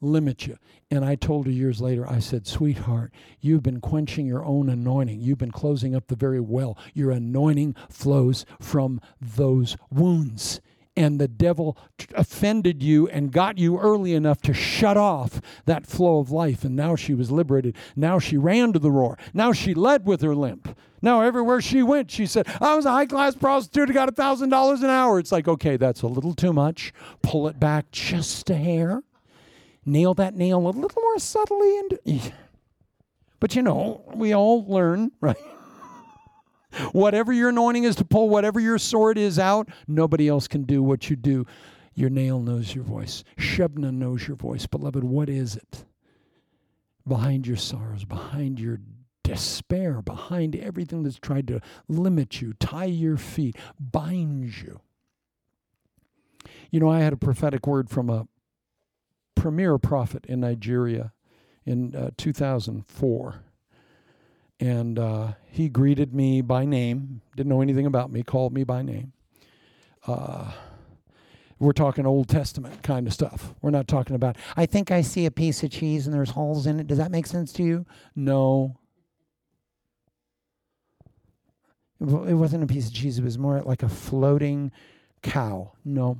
limit 0.03 0.46
you. 0.46 0.59
And 0.90 1.05
I 1.05 1.14
told 1.14 1.46
her 1.46 1.53
years 1.53 1.80
later, 1.80 2.09
I 2.09 2.18
said, 2.18 2.46
Sweetheart, 2.46 3.12
you've 3.40 3.62
been 3.62 3.80
quenching 3.80 4.26
your 4.26 4.44
own 4.44 4.68
anointing. 4.68 5.20
You've 5.20 5.38
been 5.38 5.50
closing 5.50 5.94
up 5.94 6.09
the 6.09 6.16
very 6.16 6.40
well. 6.40 6.76
Your 6.92 7.11
anointing 7.11 7.76
flows 7.88 8.44
from 8.61 9.00
those 9.20 9.76
wounds. 9.90 10.61
And 10.94 11.18
the 11.18 11.28
devil 11.28 11.78
offended 12.14 12.82
you 12.82 13.09
and 13.09 13.32
got 13.32 13.57
you 13.57 13.78
early 13.78 14.12
enough 14.12 14.42
to 14.42 14.53
shut 14.53 14.98
off 14.98 15.40
that 15.64 15.86
flow 15.86 16.18
of 16.18 16.30
life. 16.30 16.64
And 16.64 16.76
now 16.76 16.96
she 16.96 17.14
was 17.14 17.30
liberated. 17.30 17.76
Now 17.96 18.18
she 18.18 18.36
ran 18.36 18.74
to 18.74 18.78
the 18.78 18.90
roar. 18.90 19.16
Now 19.32 19.53
she 19.53 19.72
led 19.72 20.05
with 20.05 20.20
her 20.20 20.34
limp. 20.34 20.76
Now, 21.05 21.22
everywhere 21.22 21.61
she 21.61 21.82
went, 21.82 22.12
she 22.12 22.26
said, 22.26 22.46
I 22.61 22.76
was 22.76 22.86
a 22.86 22.92
high 22.92 23.07
class 23.07 23.34
prostitute. 23.34 23.90
I 23.90 23.92
got 23.92 24.09
a 24.09 24.12
$1,000 24.12 24.84
an 24.84 24.90
hour. 24.90 25.18
It's 25.18 25.32
like, 25.32 25.48
okay, 25.48 25.76
that's 25.76 26.03
a 26.03 26.07
little 26.07 26.32
too 26.32 26.53
much. 26.53 26.92
Pull 27.22 27.48
it 27.48 27.59
back 27.59 27.90
just 27.90 28.48
a 28.50 28.55
hair 28.55 29.03
nail 29.84 30.14
that 30.14 30.34
nail 30.34 30.58
a 30.58 30.68
little 30.68 31.02
more 31.02 31.18
subtly 31.18 31.78
and 31.78 32.32
but 33.40 33.54
you 33.56 33.62
know 33.62 34.02
we 34.14 34.34
all 34.34 34.64
learn 34.66 35.10
right? 35.20 35.36
Whatever 36.92 37.34
your 37.34 37.50
anointing 37.50 37.84
is 37.84 37.96
to 37.96 38.04
pull 38.04 38.30
whatever 38.30 38.58
your 38.58 38.78
sword 38.78 39.18
is 39.18 39.38
out 39.38 39.68
nobody 39.86 40.28
else 40.28 40.48
can 40.48 40.62
do 40.62 40.82
what 40.82 41.10
you 41.10 41.16
do. 41.16 41.46
Your 41.94 42.08
nail 42.08 42.40
knows 42.40 42.74
your 42.74 42.84
voice. 42.84 43.22
Shebna 43.36 43.92
knows 43.92 44.26
your 44.26 44.38
voice 44.38 44.66
beloved. 44.66 45.04
What 45.04 45.28
is 45.28 45.56
it? 45.56 45.84
Behind 47.06 47.46
your 47.46 47.58
sorrows 47.58 48.04
behind 48.04 48.58
your 48.58 48.80
despair 49.22 50.02
behind 50.02 50.56
everything 50.56 51.02
that's 51.02 51.18
tried 51.18 51.46
to 51.48 51.60
limit 51.88 52.40
you 52.40 52.52
tie 52.54 52.84
your 52.84 53.16
feet 53.16 53.56
bind 53.78 54.62
you. 54.62 54.80
You 56.70 56.80
know 56.80 56.90
i 56.90 57.00
had 57.00 57.12
a 57.12 57.16
prophetic 57.18 57.66
word 57.66 57.88
from 57.88 58.10
a 58.10 58.26
premier 59.43 59.76
prophet 59.76 60.24
in 60.26 60.38
Nigeria 60.38 61.12
in 61.66 61.97
uh, 61.97 62.11
2004. 62.16 63.43
And 64.61 64.99
uh, 65.01 65.32
he 65.51 65.68
greeted 65.68 66.14
me 66.14 66.43
by 66.43 66.64
name, 66.64 67.22
didn't 67.34 67.49
know 67.49 67.61
anything 67.61 67.84
about 67.84 68.12
me, 68.12 68.22
called 68.22 68.53
me 68.53 68.62
by 68.62 68.82
name. 68.82 69.12
Uh, 70.07 70.53
We're 71.59 71.72
talking 71.72 72.07
Old 72.07 72.28
Testament 72.28 72.84
kind 72.84 73.09
of 73.09 73.12
stuff. 73.12 73.53
We're 73.61 73.70
not 73.70 73.88
talking 73.88 74.14
about, 74.14 74.36
I 74.57 74.64
think 74.64 74.93
I 74.93 75.01
see 75.01 75.26
a 75.26 75.30
piece 75.32 75.64
of 75.64 75.72
cheese 75.72 76.07
and 76.07 76.14
there's 76.14 76.30
holes 76.30 76.68
in 76.68 76.78
it. 76.78 76.86
Does 76.86 76.99
that 76.99 77.11
make 77.11 77.26
sense 77.26 77.53
to 77.55 77.64
you? 77.64 77.84
No. 78.14 78.76
It 82.01 82.34
wasn't 82.34 82.62
a 82.62 82.68
piece 82.68 82.86
of 82.86 82.95
cheese, 82.95 83.18
it 83.18 83.24
was 83.24 83.38
more 83.38 83.61
like 83.62 83.82
a 83.82 83.88
floating 83.88 84.70
cow. 85.20 85.72
No. 85.84 86.18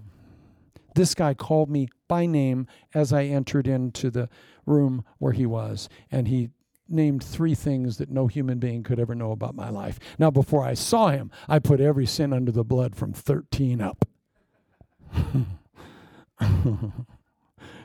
This 0.95 1.15
guy 1.15 1.35
called 1.35 1.71
me 1.71 1.89
by 2.09 2.27
name 2.27 2.67
as 2.95 3.13
I 3.13 3.25
entered 3.25 3.67
into 3.67 4.11
the 4.11 4.29
room 4.67 5.05
where 5.19 5.33
he 5.33 5.47
was, 5.47 5.89
and 6.11 6.29
he 6.29 6.51
named 6.89 7.25
three 7.25 7.55
things 7.55 7.97
that 7.97 8.11
no 8.11 8.27
human 8.27 8.59
being 8.59 8.83
could 8.83 9.01
ever 9.01 9.15
know 9.15 9.33
about 9.33 9.55
my 9.55 9.71
life. 9.71 9.99
Now, 10.19 10.31
before 10.31 10.65
I 10.65 10.75
saw 10.75 11.09
him, 11.09 11.31
I 11.49 11.59
put 11.59 11.81
every 11.81 12.07
sin 12.07 12.33
under 12.33 12.53
the 12.53 12.65
blood 12.65 12.95
from 12.95 13.13
13 13.13 13.81
up. 13.81 14.07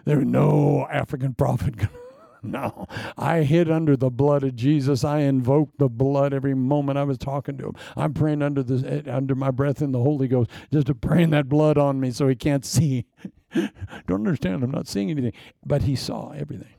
there 0.05 0.21
no 0.25 0.87
African 0.91 1.33
prophet. 1.33 1.75
no, 2.51 2.87
I 3.17 3.43
hid 3.43 3.69
under 3.69 3.97
the 3.97 4.09
blood 4.09 4.43
of 4.43 4.55
Jesus. 4.55 5.03
I 5.03 5.19
invoked 5.19 5.77
the 5.79 5.89
blood 5.89 6.33
every 6.33 6.55
moment 6.55 6.97
I 6.97 7.03
was 7.03 7.17
talking 7.17 7.57
to 7.57 7.67
him. 7.67 7.75
I'm 7.95 8.13
praying 8.13 8.41
under 8.41 8.63
the 8.63 9.03
eh, 9.05 9.11
under 9.11 9.35
my 9.35 9.51
breath 9.51 9.81
in 9.81 9.91
the 9.91 9.99
Holy 9.99 10.27
Ghost, 10.27 10.49
just 10.71 10.87
to 10.87 10.95
praying 10.95 11.31
that 11.31 11.49
blood 11.49 11.77
on 11.77 11.99
me 11.99 12.11
so 12.11 12.27
he 12.27 12.35
can't 12.35 12.65
see. 12.77 13.05
Don't 13.53 13.71
understand. 14.09 14.63
I'm 14.63 14.71
not 14.71 14.87
seeing 14.87 15.09
anything, 15.09 15.33
but 15.65 15.83
he 15.83 15.95
saw 15.95 16.31
everything. 16.31 16.73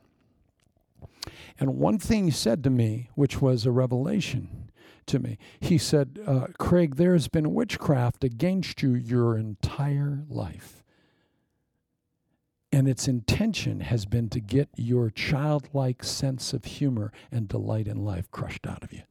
And 1.59 1.77
one 1.77 1.99
thing 1.99 2.25
he 2.25 2.31
said 2.31 2.63
to 2.63 2.69
me, 2.69 3.09
which 3.15 3.41
was 3.41 3.65
a 3.65 3.71
revelation 3.71 4.71
to 5.07 5.19
me, 5.19 5.37
he 5.59 5.77
said, 5.77 6.19
uh, 6.25 6.47
Craig, 6.57 6.95
there 6.95 7.13
has 7.13 7.27
been 7.27 7.53
witchcraft 7.53 8.23
against 8.23 8.81
you 8.81 8.93
your 8.93 9.37
entire 9.37 10.23
life. 10.29 10.78
And 12.71 12.87
its 12.87 13.07
intention 13.07 13.79
has 13.79 14.05
been 14.05 14.29
to 14.29 14.39
get 14.39 14.69
your 14.75 15.09
childlike 15.09 16.03
sense 16.03 16.53
of 16.53 16.65
humor 16.65 17.11
and 17.31 17.47
delight 17.47 17.87
in 17.87 18.05
life 18.05 18.29
crushed 18.29 18.67
out 18.67 18.83
of 18.83 18.93
you. 18.93 19.01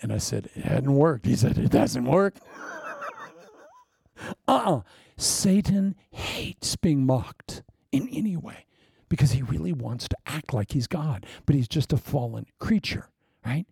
And 0.00 0.12
I 0.12 0.18
said, 0.18 0.50
It 0.54 0.64
hadn't 0.64 0.94
worked. 0.94 1.26
He 1.26 1.36
said, 1.36 1.58
It 1.58 1.70
doesn't 1.70 2.04
work. 2.04 2.34
uh 2.56 4.28
uh-uh. 4.48 4.76
uh 4.76 4.80
Satan 5.16 5.94
hates 6.10 6.76
being 6.76 7.06
mocked 7.06 7.62
in 7.90 8.08
any 8.10 8.36
way 8.36 8.66
because 9.08 9.32
he 9.32 9.42
really 9.42 9.72
wants 9.72 10.08
to 10.08 10.16
act 10.26 10.52
like 10.52 10.72
he's 10.72 10.86
God, 10.86 11.24
but 11.46 11.54
he's 11.54 11.68
just 11.68 11.92
a 11.92 11.96
fallen 11.96 12.46
creature, 12.58 13.08
right? 13.44 13.64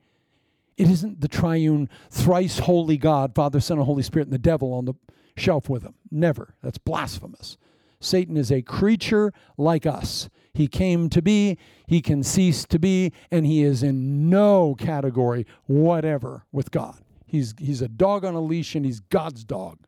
It 0.77 0.89
isn't 0.89 1.21
the 1.21 1.29
triune, 1.29 1.89
thrice 2.11 2.61
holy 2.61 2.97
God, 2.97 3.35
Father, 3.35 3.61
Son, 3.61 3.79
and 3.79 3.87
Holy 3.87 4.03
Spirit, 4.03 4.27
and 4.27 4.33
the 4.33 4.39
devil 4.39 4.73
on 4.73 4.87
the 4.87 4.95
shelf 5.37 5.69
with 5.69 5.83
him. 5.83 5.95
Never. 6.11 6.55
That's 6.63 6.79
blasphemous. 6.79 7.59
Satan 8.05 8.37
is 8.37 8.53
a 8.53 8.63
creature 8.63 9.33
like 9.57 9.87
us. 9.87 10.29
He 10.53 10.69
came 10.69 11.09
to 11.11 11.21
be, 11.21 11.59
he 11.87 12.01
can 12.01 12.23
cease 12.23 12.65
to 12.67 12.79
be, 12.79 13.13
and 13.31 13.45
he 13.45 13.63
is 13.63 13.83
in 13.83 14.31
no 14.31 14.75
category 14.77 15.47
whatever 15.67 16.45
with 16.53 16.71
God. 16.71 16.99
He's, 17.27 17.55
he's 17.59 17.83
a 17.83 17.89
dog 17.89 18.25
on 18.25 18.35
a 18.35 18.41
leash, 18.41 18.77
and 18.77 18.85
he's 18.85 19.01
God's 19.01 19.45
dog. 19.45 19.79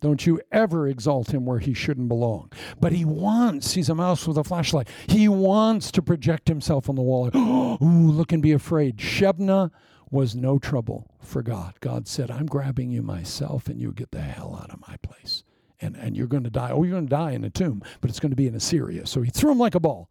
Don't 0.00 0.26
you 0.26 0.40
ever 0.52 0.86
exalt 0.86 1.32
him 1.32 1.46
where 1.46 1.60
he 1.60 1.72
shouldn't 1.72 2.08
belong. 2.08 2.52
But 2.78 2.92
he 2.92 3.06
wants, 3.06 3.72
he's 3.72 3.88
a 3.88 3.94
mouse 3.94 4.26
with 4.26 4.36
a 4.36 4.44
flashlight. 4.44 4.88
He 5.06 5.28
wants 5.28 5.90
to 5.92 6.02
project 6.02 6.48
himself 6.48 6.90
on 6.90 6.96
the 6.96 7.02
wall. 7.02 7.30
Ooh, 7.34 8.10
look 8.10 8.32
and 8.32 8.42
be 8.42 8.52
afraid. 8.52 8.98
Shebna 8.98 9.70
was 10.10 10.34
no 10.34 10.58
trouble 10.58 11.10
for 11.20 11.42
God. 11.42 11.74
God 11.80 12.06
said, 12.06 12.30
I'm 12.30 12.46
grabbing 12.46 12.90
you 12.90 13.02
myself 13.02 13.66
and 13.66 13.80
you 13.80 13.92
get 13.92 14.10
the 14.10 14.20
hell 14.20 14.60
out 14.62 14.72
of 14.72 14.86
my 14.86 14.96
place. 14.98 15.43
And, 15.84 15.96
and 15.96 16.16
you're 16.16 16.26
going 16.26 16.44
to 16.44 16.50
die. 16.50 16.70
Oh, 16.70 16.82
you're 16.82 16.92
going 16.92 17.06
to 17.06 17.10
die 17.10 17.32
in 17.32 17.44
a 17.44 17.50
tomb, 17.50 17.82
but 18.00 18.08
it's 18.08 18.18
going 18.18 18.30
to 18.30 18.36
be 18.36 18.46
in 18.46 18.54
Assyria. 18.54 19.06
So 19.06 19.20
he 19.20 19.30
threw 19.30 19.52
him 19.52 19.58
like 19.58 19.74
a 19.74 19.80
ball. 19.80 20.08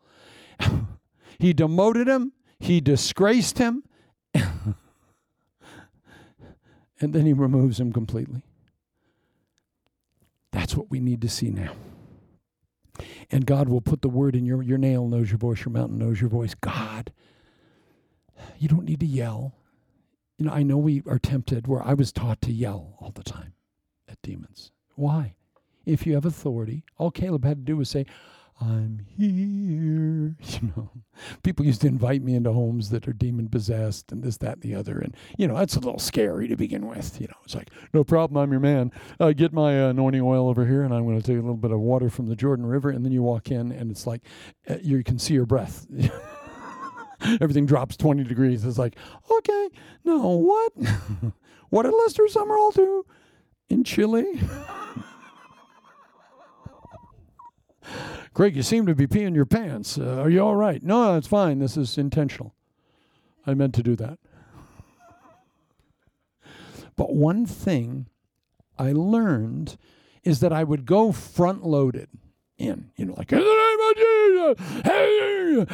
he 1.40 1.52
demoted 1.52 2.08
him, 2.08 2.34
he 2.60 2.80
disgraced 2.80 3.58
him, 3.58 3.84
and 4.36 4.76
then 7.00 7.26
he 7.26 7.34
removes 7.34 7.80
him 7.80 7.92
completely. 7.92 8.44
That's 10.52 10.76
what 10.76 10.92
we 10.92 11.00
need 11.00 11.22
to 11.22 11.30
see 11.30 11.50
now. 11.50 11.74
And 13.32 13.48
God 13.48 13.68
will 13.68 13.82
put 13.82 14.04
the 14.04 14.10
word 14.10 14.36
in 14.36 14.46
your 14.46 14.62
your 14.62 14.78
nail 14.78 15.08
knows 15.08 15.32
your 15.32 15.40
voice, 15.40 15.66
your 15.66 15.72
mountain 15.72 15.98
knows 15.98 16.22
your 16.22 16.30
voice. 16.30 16.54
God, 16.54 17.12
you 18.60 18.68
don't 18.68 18.86
need 18.86 19.00
to 19.00 19.08
yell. 19.08 19.56
You 20.38 20.46
know, 20.46 20.52
I 20.52 20.62
know 20.62 20.78
we 20.78 21.02
are 21.08 21.18
tempted 21.18 21.68
where 21.68 21.82
I 21.82 21.96
was 21.96 22.12
taught 22.12 22.42
to 22.42 22.52
yell 22.52 22.96
all 23.00 23.12
the 23.12 23.24
time 23.24 23.54
at 24.08 24.22
demons. 24.22 24.72
Why? 24.96 25.34
If 25.86 26.06
you 26.06 26.14
have 26.14 26.26
authority, 26.26 26.84
all 26.98 27.12
Caleb 27.12 27.46
had 27.46 27.58
to 27.58 27.64
do 27.64 27.78
was 27.78 27.90
say, 27.90 28.06
I'm 28.60 29.00
here. 29.18 30.36
You 30.62 30.72
know, 30.76 30.90
people 31.42 31.66
used 31.66 31.82
to 31.82 31.88
invite 31.88 32.22
me 32.22 32.36
into 32.36 32.52
homes 32.52 32.90
that 32.90 33.08
are 33.08 33.14
demon 33.14 33.50
possessed 33.50 34.12
and 34.12 34.24
this, 34.24 34.38
that, 34.38 34.54
and 34.54 34.62
the 34.62 34.76
other. 34.76 35.00
And, 35.00 35.16
you 35.38 35.48
know, 35.48 35.58
that's 35.58 35.76
a 35.76 35.80
little 35.80 36.00
scary 36.00 36.48
to 36.48 36.56
begin 36.56 36.88
with. 36.88 37.20
You 37.20 37.28
know, 37.28 37.38
it's 37.44 37.56
like, 37.56 37.70
no 37.94 38.04
problem, 38.04 38.38
I'm 38.38 38.52
your 38.52 38.60
man. 38.60 38.92
Uh, 39.20 39.32
get 39.32 39.54
my 39.54 39.84
uh, 39.84 39.90
anointing 39.90 40.22
oil 40.22 40.48
over 40.48 40.66
here, 40.66 40.84
and 40.84 40.94
I'm 40.94 41.06
going 41.06 41.20
to 41.20 41.26
take 41.26 41.38
a 41.38 41.42
little 41.42 41.56
bit 41.56 41.72
of 41.72 41.80
water 41.80 42.10
from 42.10 42.28
the 42.28 42.36
Jordan 42.36 42.66
River. 42.66 42.90
And 42.90 43.04
then 43.04 43.12
you 43.12 43.24
walk 43.24 43.52
in, 43.52 43.72
and 43.72 43.92
it's 43.92 44.06
like, 44.06 44.22
uh, 44.70 44.76
you 44.82 45.04
can 45.04 45.18
see 45.18 45.34
your 45.34 45.46
breath. 45.46 45.88
Everything 47.42 47.66
drops 47.66 47.98
20 47.98 48.24
degrees. 48.24 48.66
It's 48.66 48.78
like, 48.78 48.96
okay, 49.32 49.70
no, 50.04 50.30
what? 50.30 50.74
what 51.70 51.84
did 51.84 51.94
Lester 51.94 52.24
Sumrall 52.24 52.74
do 52.74 53.06
in 53.70 53.84
Chile? 53.84 54.40
Greg, 58.34 58.56
you 58.56 58.64
seem 58.64 58.86
to 58.86 58.96
be 58.96 59.08
peeing 59.08 59.36
your 59.36 59.46
pants. 59.46 59.98
Uh, 59.98 60.22
are 60.22 60.30
you 60.30 60.42
all 60.42 60.56
right? 60.56 60.82
No, 60.82 61.16
it's 61.18 61.28
fine. 61.28 61.60
This 61.60 61.78
is 61.78 61.98
intentional. 61.98 62.54
I 63.46 63.54
meant 63.54 63.76
to 63.76 63.84
do 63.84 63.96
that. 63.98 64.20
But 66.96 67.14
one 67.14 67.46
thing 67.46 68.08
I 68.78 68.92
learned 68.92 69.78
is 70.24 70.40
that 70.40 70.54
I 70.54 70.64
would 70.64 70.86
go 70.86 71.12
front 71.12 71.66
loaded 71.66 72.10
in, 72.58 72.92
you 72.96 73.06
know, 73.06 73.16
like, 73.18 73.32
in 73.32 73.40
the 73.40 73.44
name 73.44 73.80
of 73.90 73.96
Jesus, 74.56 74.84
hey, 74.86 75.66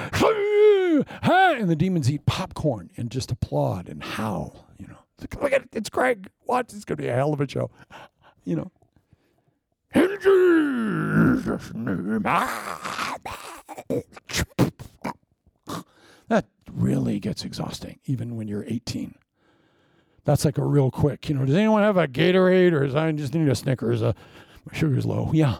hey, 1.24 1.62
and 1.62 1.70
the 1.70 1.76
demons 1.76 2.10
eat 2.10 2.26
popcorn 2.26 2.90
and 2.98 3.12
just 3.12 3.32
applaud 3.32 3.88
and 3.88 4.04
howl, 4.04 4.66
you 4.78 4.88
know. 4.88 4.98
Look 5.42 5.54
at 5.54 5.64
it, 5.64 5.70
it's 5.74 5.90
Greg. 5.90 6.30
Watch, 6.46 6.74
it's 6.74 6.86
going 6.86 6.98
to 6.98 7.04
be 7.04 7.10
a 7.10 7.14
hell 7.14 7.34
of 7.34 7.42
a 7.42 7.48
show, 7.48 7.70
you 8.46 8.56
know. 8.56 8.72
In 9.94 10.18
Jesus' 10.22 11.74
name. 11.74 12.22
That 16.28 16.46
really 16.72 17.20
gets 17.20 17.44
exhausting, 17.44 18.00
even 18.06 18.36
when 18.36 18.48
you're 18.48 18.66
18. 18.66 19.16
That's 20.26 20.46
like 20.46 20.58
a 20.58 20.64
real 20.64 20.92
quick, 20.92 21.28
you 21.28 21.36
know, 21.36 21.46
does 21.46 21.56
anyone 21.56 21.82
have 21.82 21.98
a 21.98 22.08
Gatorade 22.08 22.74
or 22.74 22.86
does 22.86 22.96
I 22.96 23.12
just 23.14 23.34
need 23.34 23.48
a 23.48 23.56
Snickers? 23.56 24.04
Uh, 24.04 24.14
my 24.66 24.78
sugar's 24.78 25.06
low. 25.06 25.32
Yeah. 25.34 25.58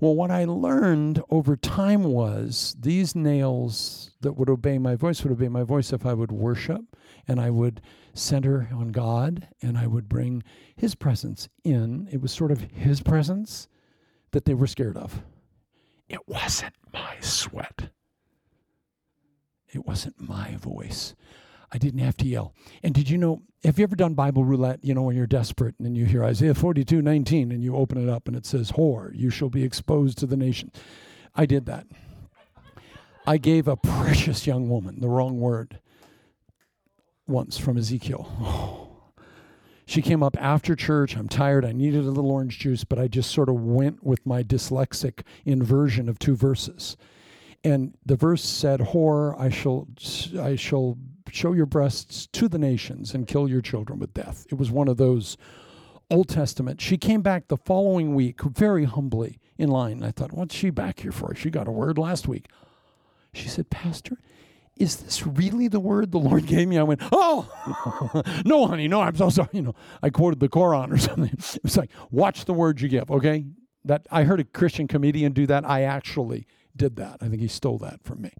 Well, 0.00 0.14
what 0.14 0.30
I 0.30 0.44
learned 0.44 1.22
over 1.30 1.56
time 1.56 2.02
was 2.02 2.76
these 2.78 3.14
nails 3.14 4.10
that 4.20 4.32
would 4.32 4.50
obey 4.50 4.78
my 4.78 4.96
voice 4.96 5.22
would 5.22 5.32
obey 5.32 5.48
my 5.48 5.62
voice 5.62 5.92
if 5.92 6.04
I 6.04 6.12
would 6.12 6.32
worship 6.32 6.82
and 7.28 7.40
I 7.40 7.50
would 7.50 7.80
center 8.14 8.68
on 8.72 8.88
God 8.88 9.48
and 9.60 9.76
I 9.78 9.86
would 9.86 10.08
bring 10.08 10.42
His 10.76 10.94
presence 10.94 11.48
in. 11.64 12.08
It 12.10 12.20
was 12.20 12.32
sort 12.32 12.50
of 12.50 12.60
His 12.72 13.00
presence 13.02 13.68
that 14.32 14.44
they 14.44 14.54
were 14.54 14.66
scared 14.66 14.96
of. 14.96 15.22
It 16.08 16.28
wasn't 16.28 16.74
my 16.92 17.16
sweat, 17.20 17.90
it 19.72 19.86
wasn't 19.86 20.20
my 20.20 20.56
voice. 20.56 21.14
I 21.74 21.78
didn't 21.78 22.00
have 22.00 22.18
to 22.18 22.26
yell. 22.26 22.52
And 22.82 22.92
did 22.92 23.08
you 23.08 23.16
know, 23.16 23.40
have 23.64 23.78
you 23.78 23.84
ever 23.84 23.96
done 23.96 24.12
Bible 24.12 24.44
roulette, 24.44 24.84
you 24.84 24.92
know, 24.92 25.00
when 25.02 25.16
you're 25.16 25.26
desperate 25.26 25.74
and 25.78 25.96
you 25.96 26.04
hear 26.04 26.22
Isaiah 26.22 26.54
42, 26.54 27.00
19, 27.00 27.50
and 27.50 27.64
you 27.64 27.74
open 27.74 27.96
it 27.96 28.10
up 28.10 28.28
and 28.28 28.36
it 28.36 28.44
says, 28.44 28.72
Whore, 28.72 29.10
you 29.14 29.30
shall 29.30 29.48
be 29.48 29.64
exposed 29.64 30.18
to 30.18 30.26
the 30.26 30.36
nation. 30.36 30.70
I 31.34 31.46
did 31.46 31.64
that. 31.66 31.86
I 33.26 33.38
gave 33.38 33.68
a 33.68 33.76
precious 33.76 34.46
young 34.46 34.68
woman 34.68 35.00
the 35.00 35.08
wrong 35.08 35.40
word 35.40 35.78
once 37.26 37.58
from 37.58 37.76
Ezekiel. 37.76 38.78
She 39.84 40.00
came 40.00 40.22
up 40.22 40.40
after 40.40 40.76
church. 40.76 41.16
I'm 41.16 41.28
tired. 41.28 41.64
I 41.64 41.72
needed 41.72 42.04
a 42.04 42.10
little 42.10 42.30
orange 42.30 42.58
juice, 42.60 42.84
but 42.84 42.98
I 42.98 43.08
just 43.08 43.30
sort 43.30 43.48
of 43.48 43.56
went 43.56 44.02
with 44.02 44.24
my 44.24 44.42
dyslexic 44.42 45.22
inversion 45.44 46.08
of 46.08 46.18
two 46.18 46.36
verses. 46.36 46.96
And 47.64 47.94
the 48.06 48.16
verse 48.16 48.42
said, 48.42 48.80
"Whore, 48.80 49.38
I 49.38 49.50
shall, 49.50 49.88
I 50.40 50.56
shall 50.56 50.96
show 51.30 51.52
your 51.52 51.66
breasts 51.66 52.26
to 52.28 52.48
the 52.48 52.58
nations 52.58 53.12
and 53.12 53.26
kill 53.26 53.48
your 53.48 53.60
children 53.60 53.98
with 53.98 54.14
death." 54.14 54.46
It 54.50 54.54
was 54.54 54.70
one 54.70 54.88
of 54.88 54.96
those 54.96 55.36
Old 56.10 56.28
Testament. 56.28 56.80
She 56.80 56.96
came 56.96 57.20
back 57.20 57.48
the 57.48 57.56
following 57.56 58.14
week, 58.14 58.42
very 58.42 58.84
humbly 58.84 59.40
in 59.58 59.68
line. 59.68 60.02
I 60.02 60.10
thought, 60.10 60.32
"What's 60.32 60.54
she 60.54 60.70
back 60.70 61.00
here 61.00 61.12
for? 61.12 61.34
She 61.34 61.50
got 61.50 61.68
a 61.68 61.72
word 61.72 61.98
last 61.98 62.26
week." 62.26 62.48
She 63.34 63.48
said, 63.48 63.68
"Pastor, 63.68 64.18
is 64.76 64.96
this 64.96 65.26
really 65.26 65.68
the 65.68 65.80
word 65.80 66.10
the 66.10 66.18
Lord 66.18 66.46
gave 66.46 66.66
me? 66.68 66.78
I 66.78 66.82
went, 66.82 67.00
oh, 67.12 67.48
no, 68.44 68.66
honey, 68.66 68.88
no, 68.88 69.00
I'm 69.00 69.16
so 69.16 69.28
sorry. 69.28 69.48
You 69.52 69.62
know, 69.62 69.74
I 70.02 70.10
quoted 70.10 70.40
the 70.40 70.48
Quran 70.48 70.92
or 70.92 70.98
something. 70.98 71.30
It 71.32 71.62
was 71.62 71.76
like, 71.76 71.90
watch 72.10 72.44
the 72.46 72.54
words 72.54 72.82
you 72.82 72.88
give, 72.88 73.10
okay? 73.10 73.44
That 73.84 74.06
I 74.10 74.24
heard 74.24 74.40
a 74.40 74.44
Christian 74.44 74.88
comedian 74.88 75.32
do 75.32 75.46
that. 75.46 75.68
I 75.68 75.82
actually 75.82 76.46
did 76.74 76.96
that. 76.96 77.18
I 77.20 77.28
think 77.28 77.40
he 77.40 77.48
stole 77.48 77.78
that 77.78 78.02
from 78.02 78.22
me. 78.22 78.32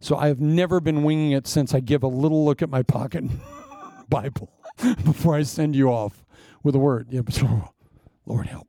So 0.00 0.16
I 0.16 0.28
have 0.28 0.40
never 0.40 0.80
been 0.80 1.02
winging 1.02 1.32
it 1.32 1.46
since 1.46 1.74
I 1.74 1.80
give 1.80 2.02
a 2.02 2.08
little 2.08 2.44
look 2.44 2.62
at 2.62 2.68
my 2.68 2.82
pocket 2.82 3.24
Bible 4.08 4.52
before 5.04 5.34
I 5.34 5.42
send 5.42 5.74
you 5.74 5.88
off 5.88 6.24
with 6.62 6.74
a 6.74 6.78
word. 6.78 7.08
Yeah, 7.10 7.22
Lord 8.26 8.46
help. 8.46 8.68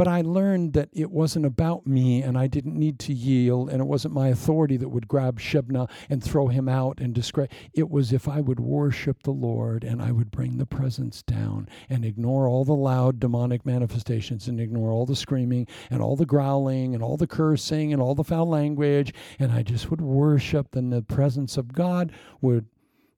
But 0.00 0.08
I 0.08 0.22
learned 0.22 0.72
that 0.72 0.88
it 0.94 1.10
wasn't 1.10 1.44
about 1.44 1.86
me 1.86 2.22
and 2.22 2.38
I 2.38 2.46
didn't 2.46 2.74
need 2.74 2.98
to 3.00 3.12
yield, 3.12 3.68
and 3.68 3.82
it 3.82 3.84
wasn't 3.84 4.14
my 4.14 4.28
authority 4.28 4.78
that 4.78 4.88
would 4.88 5.06
grab 5.06 5.38
Shebna 5.38 5.90
and 6.08 6.24
throw 6.24 6.48
him 6.48 6.70
out 6.70 7.00
and 7.02 7.14
disgrace. 7.14 7.50
It 7.74 7.90
was 7.90 8.10
if 8.10 8.26
I 8.26 8.40
would 8.40 8.60
worship 8.60 9.24
the 9.24 9.30
Lord 9.30 9.84
and 9.84 10.00
I 10.00 10.10
would 10.10 10.30
bring 10.30 10.56
the 10.56 10.64
presence 10.64 11.22
down 11.22 11.68
and 11.90 12.02
ignore 12.06 12.48
all 12.48 12.64
the 12.64 12.72
loud 12.72 13.20
demonic 13.20 13.66
manifestations 13.66 14.48
and 14.48 14.58
ignore 14.58 14.90
all 14.90 15.04
the 15.04 15.14
screaming 15.14 15.66
and 15.90 16.00
all 16.00 16.16
the 16.16 16.24
growling 16.24 16.94
and 16.94 17.04
all 17.04 17.18
the 17.18 17.26
cursing 17.26 17.92
and 17.92 18.00
all 18.00 18.14
the 18.14 18.24
foul 18.24 18.48
language, 18.48 19.12
and 19.38 19.52
I 19.52 19.62
just 19.62 19.90
would 19.90 20.00
worship, 20.00 20.68
then 20.70 20.88
the 20.88 21.02
presence 21.02 21.58
of 21.58 21.74
God 21.74 22.10
would 22.40 22.64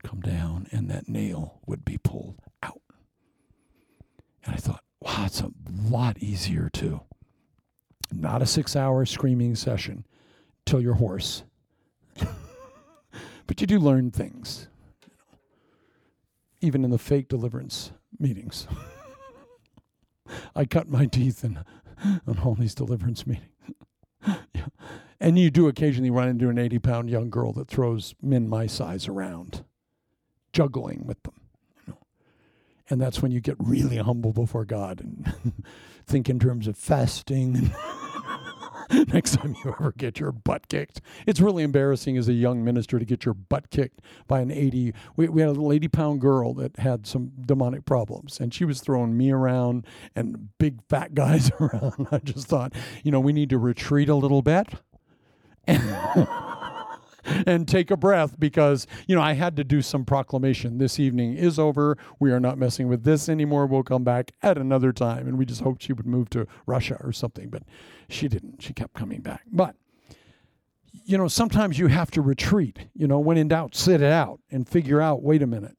come 0.02 0.20
down 0.20 0.66
and 0.72 0.90
that 0.90 1.08
nail 1.08 1.60
would 1.64 1.84
be 1.84 1.98
pulled 1.98 2.40
out. 2.60 2.82
And 4.44 4.56
I 4.56 4.58
thought, 4.58 4.82
wow, 5.04 5.24
it's 5.26 5.40
a 5.40 5.50
lot 5.66 6.18
easier 6.18 6.68
too. 6.72 7.00
Not 8.12 8.42
a 8.42 8.46
six 8.46 8.76
hour 8.76 9.04
screaming 9.06 9.54
session 9.54 10.06
till 10.66 10.80
you're 10.80 10.94
hoarse. 10.94 11.44
but 13.46 13.60
you 13.60 13.66
do 13.66 13.78
learn 13.78 14.10
things, 14.10 14.68
even 16.60 16.84
in 16.84 16.90
the 16.90 16.98
fake 16.98 17.28
deliverance 17.28 17.92
meetings. 18.18 18.66
I 20.54 20.64
cut 20.64 20.88
my 20.88 21.06
teeth 21.06 21.44
in, 21.44 21.58
on 22.26 22.38
all 22.44 22.54
these 22.54 22.74
deliverance 22.74 23.26
meetings. 23.26 23.48
yeah. 24.26 24.66
And 25.20 25.38
you 25.38 25.52
do 25.52 25.68
occasionally 25.68 26.10
run 26.10 26.26
into 26.26 26.48
an 26.48 26.58
80 26.58 26.80
pound 26.80 27.08
young 27.08 27.30
girl 27.30 27.52
that 27.52 27.68
throws 27.68 28.12
men 28.20 28.48
my 28.48 28.66
size 28.66 29.06
around, 29.06 29.64
juggling 30.52 31.06
with 31.06 31.22
them. 31.22 31.41
And 32.92 33.00
that's 33.00 33.22
when 33.22 33.32
you 33.32 33.40
get 33.40 33.56
really 33.58 33.96
humble 33.96 34.34
before 34.34 34.66
God 34.66 35.00
and 35.00 35.54
think 36.06 36.28
in 36.28 36.38
terms 36.38 36.66
of 36.66 36.76
fasting. 36.76 37.72
Next 38.90 39.36
time 39.36 39.56
you 39.64 39.74
ever 39.80 39.94
get 39.96 40.20
your 40.20 40.30
butt 40.30 40.68
kicked, 40.68 41.00
it's 41.26 41.40
really 41.40 41.62
embarrassing 41.62 42.18
as 42.18 42.28
a 42.28 42.34
young 42.34 42.62
minister 42.62 42.98
to 42.98 43.06
get 43.06 43.24
your 43.24 43.32
butt 43.32 43.70
kicked 43.70 44.02
by 44.26 44.40
an 44.40 44.50
80. 44.50 44.92
We, 45.16 45.30
we 45.30 45.40
had 45.40 45.48
a 45.48 45.52
little 45.52 45.72
80 45.72 45.88
pound 45.88 46.20
girl 46.20 46.52
that 46.52 46.76
had 46.76 47.06
some 47.06 47.32
demonic 47.40 47.86
problems, 47.86 48.38
and 48.38 48.52
she 48.52 48.66
was 48.66 48.82
throwing 48.82 49.16
me 49.16 49.30
around 49.30 49.86
and 50.14 50.50
big 50.58 50.82
fat 50.90 51.14
guys 51.14 51.50
around. 51.60 52.08
I 52.12 52.18
just 52.18 52.46
thought, 52.46 52.74
you 53.02 53.10
know, 53.10 53.20
we 53.20 53.32
need 53.32 53.48
to 53.48 53.58
retreat 53.58 54.10
a 54.10 54.14
little 54.14 54.42
bit. 54.42 54.68
and 57.46 57.66
take 57.66 57.90
a 57.90 57.96
breath 57.96 58.38
because, 58.38 58.86
you 59.06 59.14
know, 59.14 59.22
I 59.22 59.34
had 59.34 59.56
to 59.56 59.64
do 59.64 59.82
some 59.82 60.04
proclamation. 60.04 60.78
This 60.78 60.98
evening 60.98 61.34
is 61.34 61.58
over. 61.58 61.96
We 62.18 62.32
are 62.32 62.40
not 62.40 62.58
messing 62.58 62.88
with 62.88 63.04
this 63.04 63.28
anymore. 63.28 63.66
We'll 63.66 63.82
come 63.82 64.04
back 64.04 64.32
at 64.42 64.58
another 64.58 64.92
time. 64.92 65.26
And 65.26 65.38
we 65.38 65.46
just 65.46 65.62
hoped 65.62 65.82
she 65.82 65.92
would 65.92 66.06
move 66.06 66.30
to 66.30 66.46
Russia 66.66 66.98
or 67.00 67.12
something, 67.12 67.48
but 67.48 67.62
she 68.08 68.28
didn't. 68.28 68.62
She 68.62 68.72
kept 68.72 68.94
coming 68.94 69.20
back. 69.20 69.42
But, 69.50 69.76
you 71.04 71.16
know, 71.16 71.28
sometimes 71.28 71.78
you 71.78 71.88
have 71.88 72.10
to 72.12 72.22
retreat. 72.22 72.78
You 72.94 73.06
know, 73.06 73.18
when 73.18 73.36
in 73.36 73.48
doubt, 73.48 73.74
sit 73.74 74.00
it 74.02 74.12
out 74.12 74.40
and 74.50 74.68
figure 74.68 75.00
out 75.00 75.22
wait 75.22 75.42
a 75.42 75.46
minute. 75.46 75.76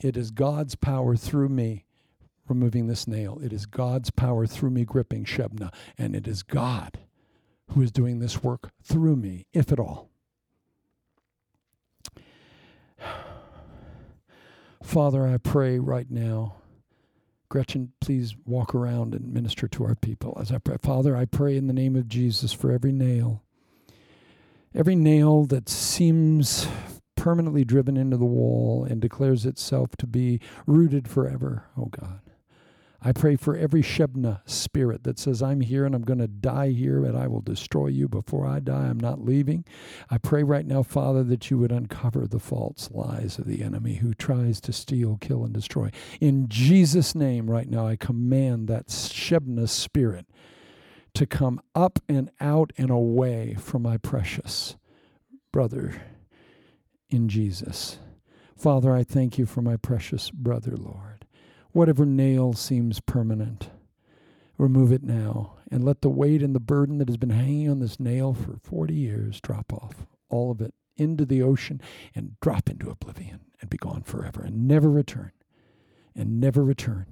It 0.00 0.16
is 0.16 0.30
God's 0.30 0.74
power 0.74 1.16
through 1.16 1.48
me 1.48 1.84
removing 2.46 2.86
this 2.86 3.06
nail. 3.06 3.40
It 3.42 3.52
is 3.52 3.64
God's 3.66 4.10
power 4.10 4.46
through 4.46 4.70
me 4.70 4.84
gripping 4.84 5.24
Shebna. 5.24 5.72
And 5.96 6.14
it 6.14 6.26
is 6.28 6.42
God 6.42 6.98
who 7.70 7.80
is 7.82 7.90
doing 7.90 8.18
this 8.18 8.42
work 8.42 8.70
through 8.82 9.16
me, 9.16 9.46
if 9.52 9.72
at 9.72 9.80
all. 9.80 10.10
Father, 14.84 15.26
I 15.26 15.38
pray 15.38 15.78
right 15.78 16.08
now. 16.10 16.56
Gretchen, 17.48 17.92
please 18.00 18.36
walk 18.44 18.74
around 18.74 19.14
and 19.14 19.32
minister 19.32 19.66
to 19.66 19.84
our 19.84 19.94
people 19.94 20.36
as 20.40 20.52
I 20.52 20.58
pray. 20.58 20.76
Father, 20.80 21.16
I 21.16 21.24
pray 21.24 21.56
in 21.56 21.66
the 21.66 21.72
name 21.72 21.96
of 21.96 22.06
Jesus 22.06 22.52
for 22.52 22.70
every 22.70 22.92
nail, 22.92 23.42
every 24.74 24.94
nail 24.94 25.46
that 25.46 25.68
seems 25.68 26.68
permanently 27.16 27.64
driven 27.64 27.96
into 27.96 28.18
the 28.18 28.24
wall 28.24 28.84
and 28.84 29.00
declares 29.00 29.46
itself 29.46 29.96
to 29.96 30.06
be 30.06 30.38
rooted 30.66 31.08
forever, 31.08 31.64
oh 31.76 31.86
God. 31.86 32.20
I 33.06 33.12
pray 33.12 33.36
for 33.36 33.54
every 33.54 33.82
Shebna 33.82 34.40
spirit 34.48 35.04
that 35.04 35.18
says, 35.18 35.42
I'm 35.42 35.60
here 35.60 35.84
and 35.84 35.94
I'm 35.94 36.02
going 36.04 36.20
to 36.20 36.26
die 36.26 36.70
here, 36.70 37.04
and 37.04 37.18
I 37.18 37.26
will 37.26 37.42
destroy 37.42 37.88
you 37.88 38.08
before 38.08 38.46
I 38.46 38.60
die. 38.60 38.86
I'm 38.86 38.98
not 38.98 39.22
leaving. 39.22 39.66
I 40.08 40.16
pray 40.16 40.42
right 40.42 40.64
now, 40.64 40.82
Father, 40.82 41.22
that 41.24 41.50
you 41.50 41.58
would 41.58 41.70
uncover 41.70 42.26
the 42.26 42.38
false 42.38 42.88
lies 42.90 43.38
of 43.38 43.46
the 43.46 43.62
enemy 43.62 43.96
who 43.96 44.14
tries 44.14 44.58
to 44.62 44.72
steal, 44.72 45.18
kill, 45.20 45.44
and 45.44 45.52
destroy. 45.52 45.90
In 46.18 46.48
Jesus' 46.48 47.14
name, 47.14 47.50
right 47.50 47.68
now, 47.68 47.86
I 47.86 47.96
command 47.96 48.68
that 48.68 48.86
Shebna 48.86 49.68
spirit 49.68 50.26
to 51.12 51.26
come 51.26 51.60
up 51.74 51.98
and 52.08 52.30
out 52.40 52.72
and 52.78 52.90
away 52.90 53.54
from 53.54 53.82
my 53.82 53.98
precious 53.98 54.76
brother 55.52 56.02
in 57.10 57.28
Jesus. 57.28 57.98
Father, 58.56 58.94
I 58.94 59.04
thank 59.04 59.36
you 59.36 59.44
for 59.44 59.60
my 59.60 59.76
precious 59.76 60.30
brother, 60.30 60.74
Lord. 60.74 61.13
Whatever 61.74 62.06
nail 62.06 62.52
seems 62.52 63.00
permanent, 63.00 63.68
remove 64.58 64.92
it 64.92 65.02
now 65.02 65.56
and 65.72 65.82
let 65.82 66.02
the 66.02 66.08
weight 66.08 66.40
and 66.40 66.54
the 66.54 66.60
burden 66.60 66.98
that 66.98 67.08
has 67.08 67.16
been 67.16 67.30
hanging 67.30 67.68
on 67.68 67.80
this 67.80 67.98
nail 67.98 68.32
for 68.32 68.58
40 68.62 68.94
years 68.94 69.40
drop 69.40 69.72
off, 69.72 70.06
all 70.28 70.52
of 70.52 70.60
it 70.60 70.72
into 70.96 71.24
the 71.24 71.42
ocean 71.42 71.80
and 72.14 72.36
drop 72.40 72.70
into 72.70 72.90
oblivion 72.90 73.40
and 73.60 73.68
be 73.68 73.76
gone 73.76 74.04
forever 74.04 74.44
and 74.44 74.68
never 74.68 74.88
return 74.88 75.32
and 76.14 76.40
never 76.40 76.62
return. 76.62 77.06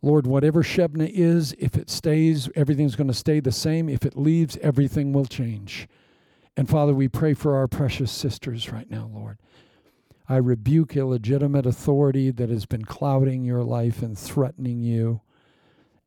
Lord, 0.00 0.28
whatever 0.28 0.62
Shebna 0.62 1.10
is, 1.12 1.52
if 1.58 1.74
it 1.74 1.90
stays, 1.90 2.48
everything's 2.54 2.94
going 2.94 3.08
to 3.08 3.14
stay 3.14 3.40
the 3.40 3.50
same. 3.50 3.88
If 3.88 4.06
it 4.06 4.16
leaves, 4.16 4.56
everything 4.62 5.12
will 5.12 5.26
change. 5.26 5.88
And 6.56 6.68
Father, 6.68 6.94
we 6.94 7.08
pray 7.08 7.34
for 7.34 7.56
our 7.56 7.66
precious 7.66 8.12
sisters 8.12 8.70
right 8.70 8.88
now, 8.88 9.10
Lord. 9.12 9.38
I 10.32 10.36
rebuke 10.36 10.96
illegitimate 10.96 11.66
authority 11.66 12.30
that 12.30 12.48
has 12.48 12.64
been 12.64 12.86
clouding 12.86 13.44
your 13.44 13.62
life 13.62 14.00
and 14.00 14.18
threatening 14.18 14.80
you 14.80 15.20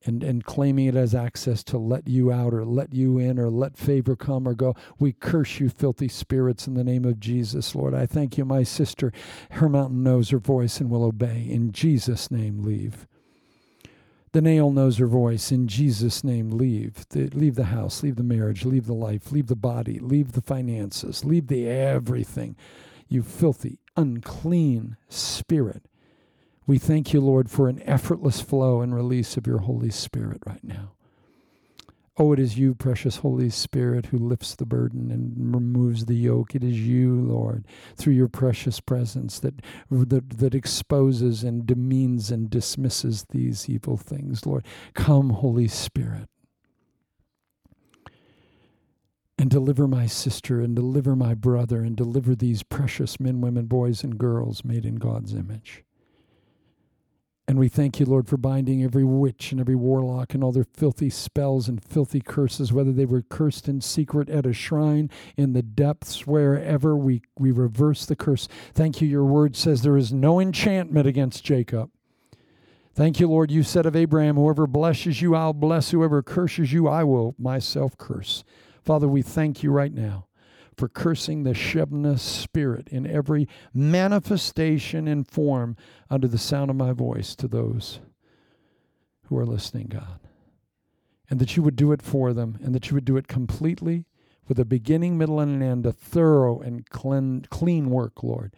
and, 0.04 0.24
and 0.24 0.44
claiming 0.44 0.88
it 0.88 0.96
as 0.96 1.14
access 1.14 1.64
to 1.66 1.78
let 1.78 2.08
you 2.08 2.32
out 2.32 2.52
or 2.52 2.66
let 2.66 2.92
you 2.92 3.20
in 3.20 3.38
or 3.38 3.52
let 3.52 3.78
favor 3.78 4.16
come 4.16 4.48
or 4.48 4.56
go. 4.56 4.74
We 4.98 5.14
curse 5.14 5.60
you, 5.60 5.70
filthy 5.70 6.08
spirits, 6.08 6.66
in 6.66 6.74
the 6.74 6.84
name 6.84 7.06
of 7.06 7.20
Jesus, 7.20 7.76
Lord. 7.76 7.94
I 7.94 8.08
thank 8.08 8.36
you, 8.36 8.46
my 8.46 8.64
sister. 8.64 9.14
Her 9.52 9.70
mountain 9.70 10.02
knows 10.02 10.32
her 10.32 10.40
voice 10.40 10.80
and 10.80 10.90
will 10.90 11.04
obey. 11.04 11.46
In 11.48 11.72
Jesus' 11.72 12.32
name, 12.32 12.64
leave. 12.64 13.06
The 14.32 14.42
nail 14.42 14.72
knows 14.72 14.98
her 14.98 15.06
voice. 15.06 15.52
In 15.52 15.68
Jesus' 15.68 16.24
name, 16.24 16.50
leave. 16.50 17.08
The, 17.10 17.28
leave 17.28 17.54
the 17.54 17.66
house, 17.66 18.02
leave 18.02 18.16
the 18.16 18.24
marriage, 18.24 18.66
leave 18.66 18.88
the 18.88 18.94
life, 18.94 19.32
leave 19.32 19.46
the 19.46 19.56
body, 19.56 20.00
leave 20.00 20.32
the 20.32 20.42
finances, 20.42 21.24
leave 21.24 21.46
the 21.46 21.68
everything. 21.70 22.56
You 23.08 23.22
filthy, 23.22 23.78
unclean 23.96 24.98
spirit. 25.10 25.84
We 26.68 26.78
thank 26.78 27.14
you, 27.14 27.22
Lord, 27.22 27.50
for 27.50 27.70
an 27.70 27.82
effortless 27.84 28.42
flow 28.42 28.82
and 28.82 28.94
release 28.94 29.38
of 29.38 29.46
your 29.46 29.60
Holy 29.60 29.92
Spirit 29.92 30.42
right 30.46 30.64
now. 30.64 30.94
Oh, 32.18 32.32
it 32.32 32.40
is 32.40 32.58
you, 32.58 32.74
precious 32.74 33.18
Holy 33.18 33.50
Spirit, 33.50 34.08
who 34.08 34.18
lifts 34.18 34.56
the 34.56 34.66
burden 34.66 35.12
and 35.12 35.54
removes 35.54 36.06
the 36.06 36.16
yoke. 36.16 36.56
It 36.56 36.64
is 36.64 36.80
you, 36.80 37.14
Lord, 37.14 37.66
through 37.98 38.14
your 38.14 38.30
precious 38.30 38.80
presence 38.80 39.38
that, 39.40 39.62
that, 39.92 40.30
that 40.38 40.56
exposes 40.56 41.44
and 41.44 41.66
demeans 41.66 42.32
and 42.32 42.50
dismisses 42.50 43.26
these 43.32 43.70
evil 43.70 43.98
things, 43.98 44.46
Lord. 44.46 44.66
Come, 44.94 45.32
Holy 45.32 45.68
Spirit 45.68 46.30
and 49.38 49.50
deliver 49.50 49.88
my 49.88 50.06
sister 50.06 50.62
and 50.62 50.76
deliver 50.76 51.16
my 51.16 51.34
brother 51.34 51.82
and 51.82 51.96
deliver 51.96 52.36
these 52.36 52.64
precious 52.64 53.20
men, 53.20 53.42
women, 53.42 53.66
boys, 53.66 54.04
and 54.04 54.18
girls 54.18 54.64
made 54.64 54.86
in 54.86 54.96
God's 54.96 55.34
image. 55.34 55.84
And 57.48 57.60
we 57.60 57.70
thank 57.70 58.00
you, 58.00 58.08
Lord, 58.08 58.28
for 58.28 58.38
binding 58.38 58.84
every 58.84 59.04
witch 59.04 59.52
and 59.52 59.62
every 59.62 59.76
warlock 59.76 60.34
and 60.34 60.44
all 60.44 60.52
their 60.52 60.64
filthy 60.64 61.12
spells 61.12 61.68
and 61.68 61.84
filthy 61.84 62.20
curses, 62.20 62.74
whether 62.74 62.92
they 62.92 63.06
were 63.06 63.22
cursed 63.22 63.68
in 63.68 63.82
secret 63.82 64.30
at 64.30 64.48
a 64.48 64.54
shrine, 64.54 65.12
in 65.38 65.54
the 65.54 65.62
depths, 65.62 66.26
wherever, 66.26 66.96
we, 66.96 67.22
we 67.38 67.52
reverse 67.52 68.08
the 68.08 68.16
curse. 68.16 68.48
Thank 68.74 69.00
you, 69.00 69.08
your 69.08 69.26
word 69.26 69.56
says 69.56 69.84
there 69.84 69.98
is 69.98 70.12
no 70.12 70.40
enchantment 70.40 71.06
against 71.06 71.44
Jacob. 71.44 71.92
Thank 72.96 73.20
you, 73.20 73.28
Lord. 73.28 73.52
You 73.52 73.62
said 73.62 73.86
of 73.86 73.96
Abraham, 73.96 74.38
whoever 74.38 74.66
blesses 74.66 75.22
you, 75.22 75.36
I'll 75.36 75.54
bless. 75.54 75.92
Whoever 75.92 76.24
curses 76.24 76.74
you, 76.74 76.88
I 76.88 77.04
will 77.04 77.36
myself 77.38 77.96
curse. 77.98 78.44
Father, 78.86 79.08
we 79.08 79.24
thank 79.24 79.64
you 79.64 79.72
right 79.72 79.94
now 79.94 80.28
for 80.78 80.88
cursing 80.88 81.44
the 81.44 81.54
Shebna 81.54 82.20
spirit 82.20 82.88
in 82.90 83.08
every 83.08 83.48
manifestation 83.74 85.08
and 85.08 85.28
form 85.28 85.76
under 86.10 86.28
the 86.28 86.38
sound 86.38 86.70
of 86.70 86.76
my 86.76 86.92
voice 86.92 87.36
to 87.38 87.48
those 87.48 88.00
who 89.24 89.38
are 89.38 89.46
listening, 89.46 89.88
God. 89.88 90.20
And 91.28 91.40
that 91.40 91.58
you 91.58 91.64
would 91.64 91.76
do 91.76 91.92
it 91.92 92.04
for 92.04 92.32
them, 92.32 92.60
and 92.62 92.76
that 92.76 92.90
you 92.90 92.94
would 92.94 93.06
do 93.06 93.18
it 93.18 93.28
completely 93.28 94.06
with 94.48 94.60
a 94.60 94.66
beginning, 94.66 95.18
middle, 95.18 95.40
and 95.40 95.56
an 95.56 95.68
end, 95.68 95.88
a 95.88 95.92
thorough 95.92 96.60
and 96.60 96.88
clean, 96.88 97.48
clean 97.50 97.90
work, 97.90 98.22
Lord 98.22 98.54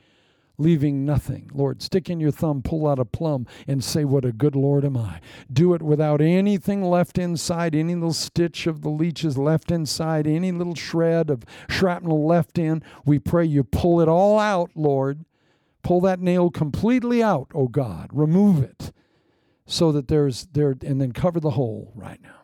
leaving 0.57 1.05
nothing. 1.05 1.49
Lord, 1.53 1.81
stick 1.81 2.09
in 2.09 2.19
your 2.19 2.31
thumb, 2.31 2.61
pull 2.61 2.87
out 2.87 2.99
a 2.99 3.05
plum, 3.05 3.45
and 3.67 3.83
say, 3.83 4.03
What 4.05 4.25
a 4.25 4.31
good 4.31 4.55
Lord 4.55 4.83
am 4.83 4.97
I. 4.97 5.19
Do 5.51 5.73
it 5.73 5.81
without 5.81 6.21
anything 6.21 6.83
left 6.83 7.17
inside, 7.17 7.75
any 7.75 7.95
little 7.95 8.13
stitch 8.13 8.67
of 8.67 8.81
the 8.81 8.89
leeches 8.89 9.37
left 9.37 9.71
inside, 9.71 10.27
any 10.27 10.51
little 10.51 10.75
shred 10.75 11.29
of 11.29 11.43
shrapnel 11.69 12.25
left 12.25 12.57
in. 12.57 12.81
We 13.05 13.19
pray 13.19 13.45
you 13.45 13.63
pull 13.63 14.01
it 14.01 14.07
all 14.07 14.39
out, 14.39 14.71
Lord. 14.75 15.25
Pull 15.83 16.01
that 16.01 16.19
nail 16.19 16.49
completely 16.49 17.23
out, 17.23 17.47
oh 17.53 17.67
God. 17.67 18.09
Remove 18.11 18.61
it 18.61 18.91
so 19.65 19.91
that 19.91 20.07
there's 20.07 20.47
there, 20.53 20.75
and 20.83 20.99
then 20.99 21.11
cover 21.11 21.39
the 21.39 21.51
hole 21.51 21.91
right 21.95 22.21
now. 22.21 22.36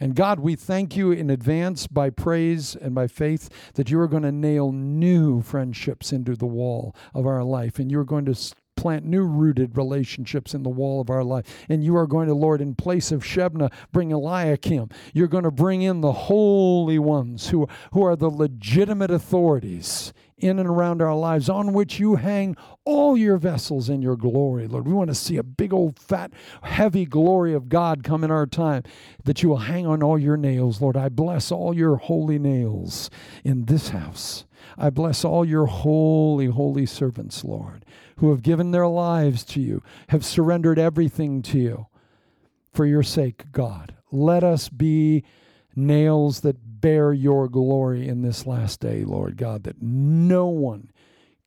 And 0.00 0.14
God, 0.14 0.40
we 0.40 0.56
thank 0.56 0.96
you 0.96 1.12
in 1.12 1.30
advance 1.30 1.86
by 1.86 2.10
praise 2.10 2.74
and 2.76 2.94
by 2.94 3.06
faith 3.06 3.48
that 3.74 3.90
you 3.90 4.00
are 4.00 4.08
going 4.08 4.22
to 4.22 4.32
nail 4.32 4.72
new 4.72 5.42
friendships 5.42 6.12
into 6.12 6.36
the 6.36 6.46
wall 6.46 6.94
of 7.14 7.26
our 7.26 7.44
life 7.44 7.78
and 7.78 7.90
you're 7.90 8.04
going 8.04 8.24
to 8.26 8.34
plant 8.76 9.04
new 9.04 9.24
rooted 9.24 9.76
relationships 9.76 10.54
in 10.54 10.62
the 10.62 10.68
wall 10.68 11.00
of 11.00 11.10
our 11.10 11.24
life. 11.24 11.64
And 11.68 11.84
you 11.84 11.96
are 11.96 12.06
going 12.06 12.28
to, 12.28 12.34
Lord, 12.34 12.60
in 12.60 12.74
place 12.74 13.12
of 13.12 13.22
Shebna, 13.22 13.72
bring 13.92 14.12
Eliakim. 14.12 14.90
You're 15.12 15.28
going 15.28 15.44
to 15.44 15.50
bring 15.50 15.82
in 15.82 16.00
the 16.00 16.12
holy 16.12 16.98
ones 16.98 17.48
who, 17.48 17.68
who 17.92 18.04
are 18.04 18.16
the 18.16 18.30
legitimate 18.30 19.10
authorities 19.10 20.12
in 20.36 20.58
and 20.58 20.68
around 20.68 21.00
our 21.00 21.14
lives, 21.14 21.48
on 21.48 21.72
which 21.72 22.00
you 22.00 22.16
hang 22.16 22.56
all 22.84 23.16
your 23.16 23.36
vessels 23.36 23.88
in 23.88 24.02
your 24.02 24.16
glory, 24.16 24.66
Lord. 24.66 24.86
We 24.86 24.92
want 24.92 25.08
to 25.08 25.14
see 25.14 25.36
a 25.36 25.42
big 25.42 25.72
old 25.72 25.98
fat, 25.98 26.32
heavy 26.62 27.06
glory 27.06 27.54
of 27.54 27.68
God 27.68 28.02
come 28.02 28.24
in 28.24 28.30
our 28.30 28.46
time, 28.46 28.82
that 29.24 29.42
you 29.42 29.48
will 29.48 29.58
hang 29.58 29.86
on 29.86 30.02
all 30.02 30.18
your 30.18 30.36
nails, 30.36 30.80
Lord. 30.80 30.96
I 30.96 31.08
bless 31.08 31.52
all 31.52 31.74
your 31.74 31.96
holy 31.96 32.38
nails 32.38 33.10
in 33.44 33.66
this 33.66 33.90
house. 33.90 34.44
I 34.76 34.90
bless 34.90 35.24
all 35.24 35.44
your 35.44 35.66
holy, 35.66 36.46
holy 36.46 36.86
servants, 36.86 37.44
Lord, 37.44 37.84
who 38.16 38.30
have 38.30 38.42
given 38.42 38.70
their 38.70 38.88
lives 38.88 39.44
to 39.44 39.60
you, 39.60 39.82
have 40.08 40.24
surrendered 40.24 40.78
everything 40.78 41.42
to 41.42 41.58
you 41.58 41.86
for 42.72 42.86
your 42.86 43.02
sake, 43.02 43.44
God. 43.52 43.94
Let 44.10 44.42
us 44.42 44.68
be 44.68 45.24
nails 45.76 46.40
that 46.40 46.80
bear 46.80 47.12
your 47.12 47.48
glory 47.48 48.08
in 48.08 48.22
this 48.22 48.46
last 48.46 48.80
day, 48.80 49.04
Lord 49.04 49.36
God, 49.36 49.64
that 49.64 49.80
no 49.80 50.46
one 50.46 50.90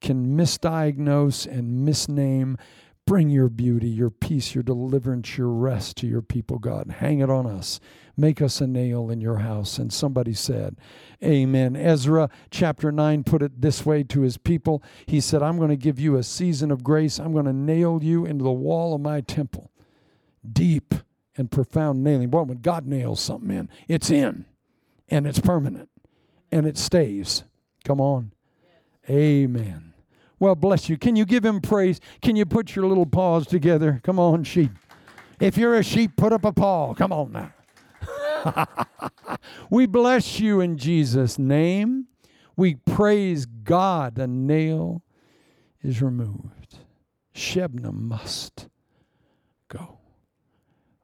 can 0.01 0.37
misdiagnose 0.37 1.45
and 1.45 1.87
misname. 1.87 2.57
Bring 3.05 3.29
your 3.29 3.47
beauty, 3.47 3.87
your 3.87 4.09
peace, 4.09 4.53
your 4.53 4.63
deliverance, 4.63 5.37
your 5.37 5.49
rest 5.49 5.95
to 5.97 6.07
your 6.07 6.21
people, 6.21 6.59
God. 6.59 6.95
Hang 6.99 7.19
it 7.19 7.29
on 7.29 7.45
us. 7.45 7.79
Make 8.17 8.41
us 8.41 8.59
a 8.59 8.67
nail 8.67 9.09
in 9.09 9.21
your 9.21 9.37
house. 9.37 9.77
And 9.77 9.93
somebody 9.93 10.33
said, 10.33 10.75
Amen. 11.23 11.75
Ezra 11.75 12.29
chapter 12.51 12.91
9 12.91 13.23
put 13.23 13.41
it 13.41 13.61
this 13.61 13.85
way 13.85 14.03
to 14.03 14.21
his 14.21 14.37
people 14.37 14.83
He 15.05 15.21
said, 15.21 15.41
I'm 15.41 15.57
going 15.57 15.69
to 15.69 15.77
give 15.77 15.99
you 15.99 16.15
a 16.17 16.23
season 16.23 16.71
of 16.71 16.83
grace. 16.83 17.19
I'm 17.19 17.31
going 17.31 17.45
to 17.45 17.53
nail 17.53 17.99
you 18.01 18.25
into 18.25 18.43
the 18.43 18.51
wall 18.51 18.93
of 18.93 19.01
my 19.01 19.21
temple. 19.21 19.71
Deep 20.51 20.95
and 21.37 21.51
profound 21.51 22.03
nailing. 22.03 22.29
Boy, 22.29 22.43
when 22.43 22.59
God 22.59 22.85
nails 22.85 23.21
something 23.21 23.55
in, 23.55 23.69
it's 23.87 24.09
in 24.09 24.45
and 25.07 25.27
it's 25.27 25.39
permanent 25.39 25.89
and 26.51 26.65
it 26.65 26.77
stays. 26.77 27.43
Come 27.85 28.01
on. 28.01 28.33
Amen. 29.09 29.93
Well, 30.39 30.55
bless 30.55 30.89
you. 30.89 30.97
Can 30.97 31.15
you 31.15 31.25
give 31.25 31.45
him 31.45 31.61
praise? 31.61 31.99
Can 32.21 32.35
you 32.35 32.45
put 32.45 32.75
your 32.75 32.85
little 32.85 33.05
paws 33.05 33.47
together? 33.47 34.01
Come 34.03 34.19
on, 34.19 34.43
sheep. 34.43 34.71
If 35.39 35.57
you're 35.57 35.75
a 35.75 35.83
sheep, 35.83 36.15
put 36.15 36.33
up 36.33 36.43
a 36.45 36.51
paw. 36.51 36.93
Come 36.93 37.11
on 37.11 37.31
now. 37.31 37.53
we 39.69 39.85
bless 39.85 40.39
you 40.39 40.59
in 40.59 40.77
Jesus' 40.77 41.39
name. 41.39 42.07
We 42.55 42.75
praise 42.75 43.45
God. 43.45 44.15
The 44.15 44.27
nail 44.27 45.03
is 45.81 46.01
removed. 46.01 46.79
Shebna 47.33 47.93
must 47.93 48.67
go. 49.69 49.96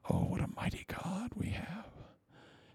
Oh, 0.10 0.26
what 0.26 0.41
a 0.41 0.47
mighty 0.56 0.86
God 0.88 1.32
we 1.36 1.47
have. 1.49 1.88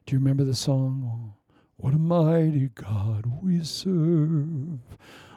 Do 0.06 0.14
you 0.14 0.18
remember 0.18 0.44
the 0.44 0.54
song? 0.54 1.02
Oh, 1.04 1.34
what 1.76 1.92
a 1.92 1.98
mighty 1.98 2.70
God 2.74 3.26
we 3.42 3.62
serve. 3.62 4.80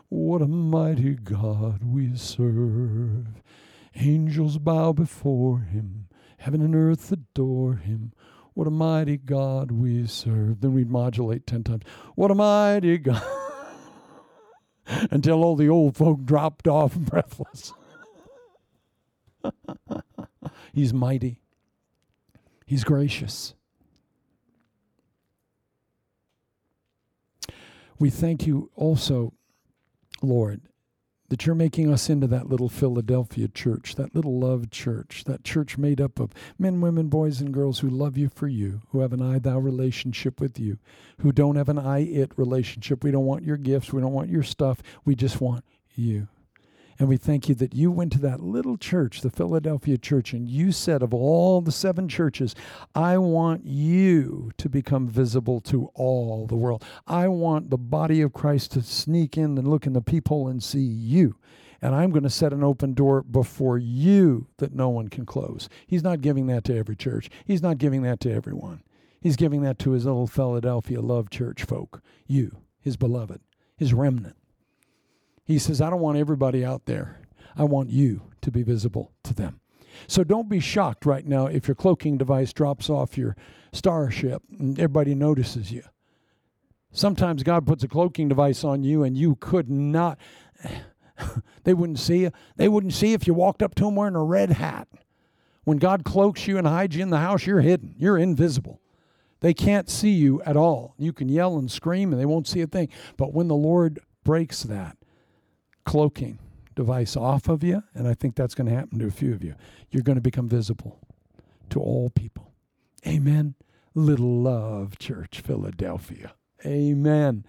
What 0.07 0.41
a 0.41 0.47
mighty 0.47 1.15
God 1.15 1.83
we 1.83 2.15
serve. 2.15 3.27
Angels 3.95 4.57
bow 4.57 4.93
before 4.93 5.59
him. 5.59 6.07
Heaven 6.37 6.61
and 6.61 6.75
earth 6.75 7.11
adore 7.11 7.75
him. 7.75 8.13
What 8.53 8.67
a 8.67 8.71
mighty 8.71 9.17
God 9.17 9.71
we 9.71 10.07
serve. 10.07 10.61
Then 10.61 10.73
we'd 10.73 10.89
modulate 10.89 11.45
ten 11.45 11.63
times. 11.63 11.83
What 12.15 12.31
a 12.31 12.35
mighty 12.35 12.97
God. 12.97 13.23
Until 15.11 15.43
all 15.43 15.55
the 15.57 15.69
old 15.69 15.97
folk 15.97 16.23
dropped 16.23 16.67
off 16.67 16.95
breathless. 16.95 17.73
He's 20.73 20.93
mighty. 20.93 21.40
He's 22.71 22.85
gracious. 22.85 23.53
We 27.99 28.09
thank 28.09 28.47
you 28.47 28.71
also, 28.77 29.33
Lord, 30.21 30.61
that 31.27 31.45
you're 31.45 31.53
making 31.53 31.91
us 31.91 32.09
into 32.09 32.27
that 32.27 32.47
little 32.47 32.69
Philadelphia 32.69 33.49
church, 33.49 33.95
that 33.95 34.15
little 34.15 34.39
love 34.39 34.71
church, 34.71 35.25
that 35.25 35.43
church 35.43 35.77
made 35.77 35.99
up 35.99 36.17
of 36.17 36.33
men, 36.57 36.79
women, 36.79 37.09
boys, 37.09 37.41
and 37.41 37.53
girls 37.53 37.79
who 37.79 37.89
love 37.89 38.17
you 38.17 38.29
for 38.29 38.47
you, 38.47 38.79
who 38.91 39.01
have 39.01 39.11
an 39.11 39.21
I 39.21 39.37
thou 39.37 39.59
relationship 39.59 40.39
with 40.39 40.57
you, 40.57 40.77
who 41.17 41.33
don't 41.33 41.57
have 41.57 41.67
an 41.67 41.77
I 41.77 41.99
it 41.99 42.31
relationship. 42.37 43.03
We 43.03 43.11
don't 43.11 43.25
want 43.25 43.43
your 43.43 43.57
gifts, 43.57 43.91
we 43.91 43.99
don't 43.99 44.13
want 44.13 44.29
your 44.29 44.43
stuff, 44.43 44.81
we 45.03 45.13
just 45.13 45.41
want 45.41 45.65
you. 45.93 46.29
And 47.01 47.09
we 47.09 47.17
thank 47.17 47.49
you 47.49 47.55
that 47.55 47.73
you 47.73 47.89
went 47.89 48.11
to 48.11 48.19
that 48.19 48.41
little 48.41 48.77
church, 48.77 49.21
the 49.21 49.31
Philadelphia 49.31 49.97
church, 49.97 50.33
and 50.33 50.47
you 50.47 50.71
said, 50.71 51.01
of 51.01 51.15
all 51.15 51.59
the 51.59 51.71
seven 51.71 52.07
churches, 52.07 52.53
I 52.93 53.17
want 53.17 53.65
you 53.65 54.51
to 54.57 54.69
become 54.69 55.07
visible 55.07 55.61
to 55.61 55.89
all 55.95 56.45
the 56.45 56.55
world. 56.55 56.85
I 57.07 57.27
want 57.27 57.71
the 57.71 57.77
body 57.79 58.21
of 58.21 58.33
Christ 58.33 58.73
to 58.73 58.83
sneak 58.83 59.35
in 59.35 59.57
and 59.57 59.67
look 59.67 59.87
in 59.87 59.93
the 59.93 60.01
peephole 60.01 60.47
and 60.47 60.61
see 60.61 60.83
you. 60.83 61.37
And 61.81 61.95
I'm 61.95 62.11
going 62.11 62.21
to 62.21 62.29
set 62.29 62.53
an 62.53 62.63
open 62.63 62.93
door 62.93 63.23
before 63.23 63.79
you 63.79 64.45
that 64.57 64.75
no 64.75 64.89
one 64.89 65.07
can 65.07 65.25
close. 65.25 65.69
He's 65.87 66.03
not 66.03 66.21
giving 66.21 66.45
that 66.47 66.63
to 66.65 66.77
every 66.77 66.95
church, 66.95 67.31
He's 67.47 67.63
not 67.63 67.79
giving 67.79 68.03
that 68.03 68.19
to 68.19 68.31
everyone. 68.31 68.83
He's 69.19 69.37
giving 69.37 69.63
that 69.63 69.79
to 69.79 69.93
his 69.93 70.05
little 70.05 70.27
Philadelphia 70.27 71.01
love 71.01 71.31
church 71.31 71.63
folk, 71.63 72.03
you, 72.27 72.57
his 72.79 72.95
beloved, 72.95 73.41
his 73.75 73.91
remnant. 73.91 74.35
He 75.51 75.59
says, 75.59 75.81
I 75.81 75.89
don't 75.89 75.99
want 75.99 76.17
everybody 76.17 76.63
out 76.63 76.85
there. 76.85 77.19
I 77.57 77.65
want 77.65 77.89
you 77.89 78.21
to 78.41 78.51
be 78.51 78.63
visible 78.63 79.11
to 79.23 79.33
them. 79.33 79.59
So 80.07 80.23
don't 80.23 80.47
be 80.47 80.61
shocked 80.61 81.05
right 81.05 81.27
now 81.27 81.47
if 81.47 81.67
your 81.67 81.75
cloaking 81.75 82.17
device 82.17 82.53
drops 82.53 82.89
off 82.89 83.17
your 83.17 83.35
starship 83.73 84.41
and 84.57 84.79
everybody 84.79 85.13
notices 85.13 85.69
you. 85.69 85.83
Sometimes 86.93 87.43
God 87.43 87.67
puts 87.67 87.83
a 87.83 87.89
cloaking 87.89 88.29
device 88.29 88.63
on 88.63 88.85
you 88.85 89.03
and 89.03 89.17
you 89.17 89.35
could 89.35 89.69
not, 89.69 90.17
they 91.65 91.73
wouldn't 91.73 91.99
see 91.99 92.19
you. 92.19 92.31
They 92.55 92.69
wouldn't 92.69 92.93
see 92.93 93.11
if 93.11 93.27
you 93.27 93.33
walked 93.33 93.61
up 93.61 93.75
to 93.75 93.83
them 93.83 93.95
wearing 93.95 94.15
a 94.15 94.23
red 94.23 94.51
hat. 94.51 94.87
When 95.65 95.79
God 95.79 96.05
cloaks 96.05 96.47
you 96.47 96.57
and 96.57 96.65
hides 96.65 96.95
you 96.95 97.03
in 97.03 97.09
the 97.09 97.17
house, 97.17 97.45
you're 97.45 97.59
hidden, 97.59 97.93
you're 97.97 98.17
invisible. 98.17 98.79
They 99.41 99.53
can't 99.53 99.89
see 99.89 100.11
you 100.11 100.41
at 100.43 100.55
all. 100.55 100.95
You 100.97 101.11
can 101.11 101.27
yell 101.27 101.57
and 101.57 101.69
scream 101.69 102.13
and 102.13 102.21
they 102.21 102.25
won't 102.25 102.47
see 102.47 102.61
a 102.61 102.67
thing. 102.67 102.87
But 103.17 103.33
when 103.33 103.49
the 103.49 103.55
Lord 103.55 103.99
breaks 104.23 104.63
that, 104.63 104.95
cloaking 105.85 106.39
device 106.75 107.15
off 107.17 107.47
of 107.47 107.63
you, 107.63 107.83
and 107.93 108.07
I 108.07 108.13
think 108.13 108.35
that's 108.35 108.55
going 108.55 108.67
to 108.67 108.75
happen 108.75 108.99
to 108.99 109.07
a 109.07 109.11
few 109.11 109.33
of 109.33 109.43
you. 109.43 109.55
You're 109.89 110.03
going 110.03 110.15
to 110.15 110.21
become 110.21 110.47
visible 110.47 110.99
to 111.69 111.79
all 111.79 112.09
people. 112.09 112.51
Amen. 113.05 113.55
Little 113.93 114.41
Love 114.41 114.97
Church, 114.97 115.41
Philadelphia. 115.41 116.33
Amen. 116.65 117.45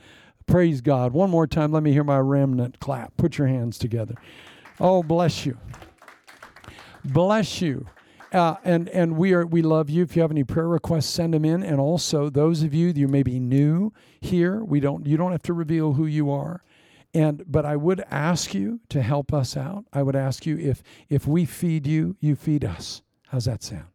Praise 0.46 0.80
God. 0.80 1.12
One 1.12 1.30
more 1.30 1.46
time, 1.46 1.72
let 1.72 1.82
me 1.82 1.92
hear 1.92 2.04
my 2.04 2.18
remnant 2.18 2.80
clap. 2.80 3.16
Put 3.16 3.38
your 3.38 3.46
hands 3.46 3.78
together. 3.78 4.16
Oh, 4.80 5.02
bless 5.02 5.46
you. 5.46 5.58
Bless 7.04 7.60
you. 7.60 7.86
Uh, 8.32 8.56
and 8.64 8.88
and 8.88 9.16
we 9.16 9.34
are 9.34 9.44
we 9.44 9.60
love 9.60 9.90
you. 9.90 10.02
If 10.02 10.16
you 10.16 10.22
have 10.22 10.30
any 10.30 10.42
prayer 10.42 10.68
requests, 10.68 11.10
send 11.10 11.34
them 11.34 11.44
in. 11.44 11.62
And 11.62 11.78
also, 11.78 12.30
those 12.30 12.62
of 12.62 12.72
you 12.72 12.88
you 12.88 13.06
may 13.06 13.22
be 13.22 13.38
new 13.38 13.92
here, 14.20 14.64
we 14.64 14.80
don't 14.80 15.06
you 15.06 15.18
don't 15.18 15.32
have 15.32 15.42
to 15.42 15.52
reveal 15.52 15.92
who 15.92 16.06
you 16.06 16.30
are. 16.30 16.62
And 17.14 17.44
but 17.46 17.66
I 17.66 17.76
would 17.76 18.02
ask 18.10 18.54
you 18.54 18.80
to 18.88 19.02
help 19.02 19.32
us 19.32 19.56
out. 19.56 19.84
I 19.92 20.02
would 20.02 20.16
ask 20.16 20.46
you 20.46 20.56
if 20.58 20.82
if 21.08 21.26
we 21.26 21.44
feed 21.44 21.86
you, 21.86 22.16
you 22.20 22.36
feed 22.36 22.64
us. 22.64 23.02
How's 23.28 23.44
that 23.44 23.62
sound? 23.62 23.86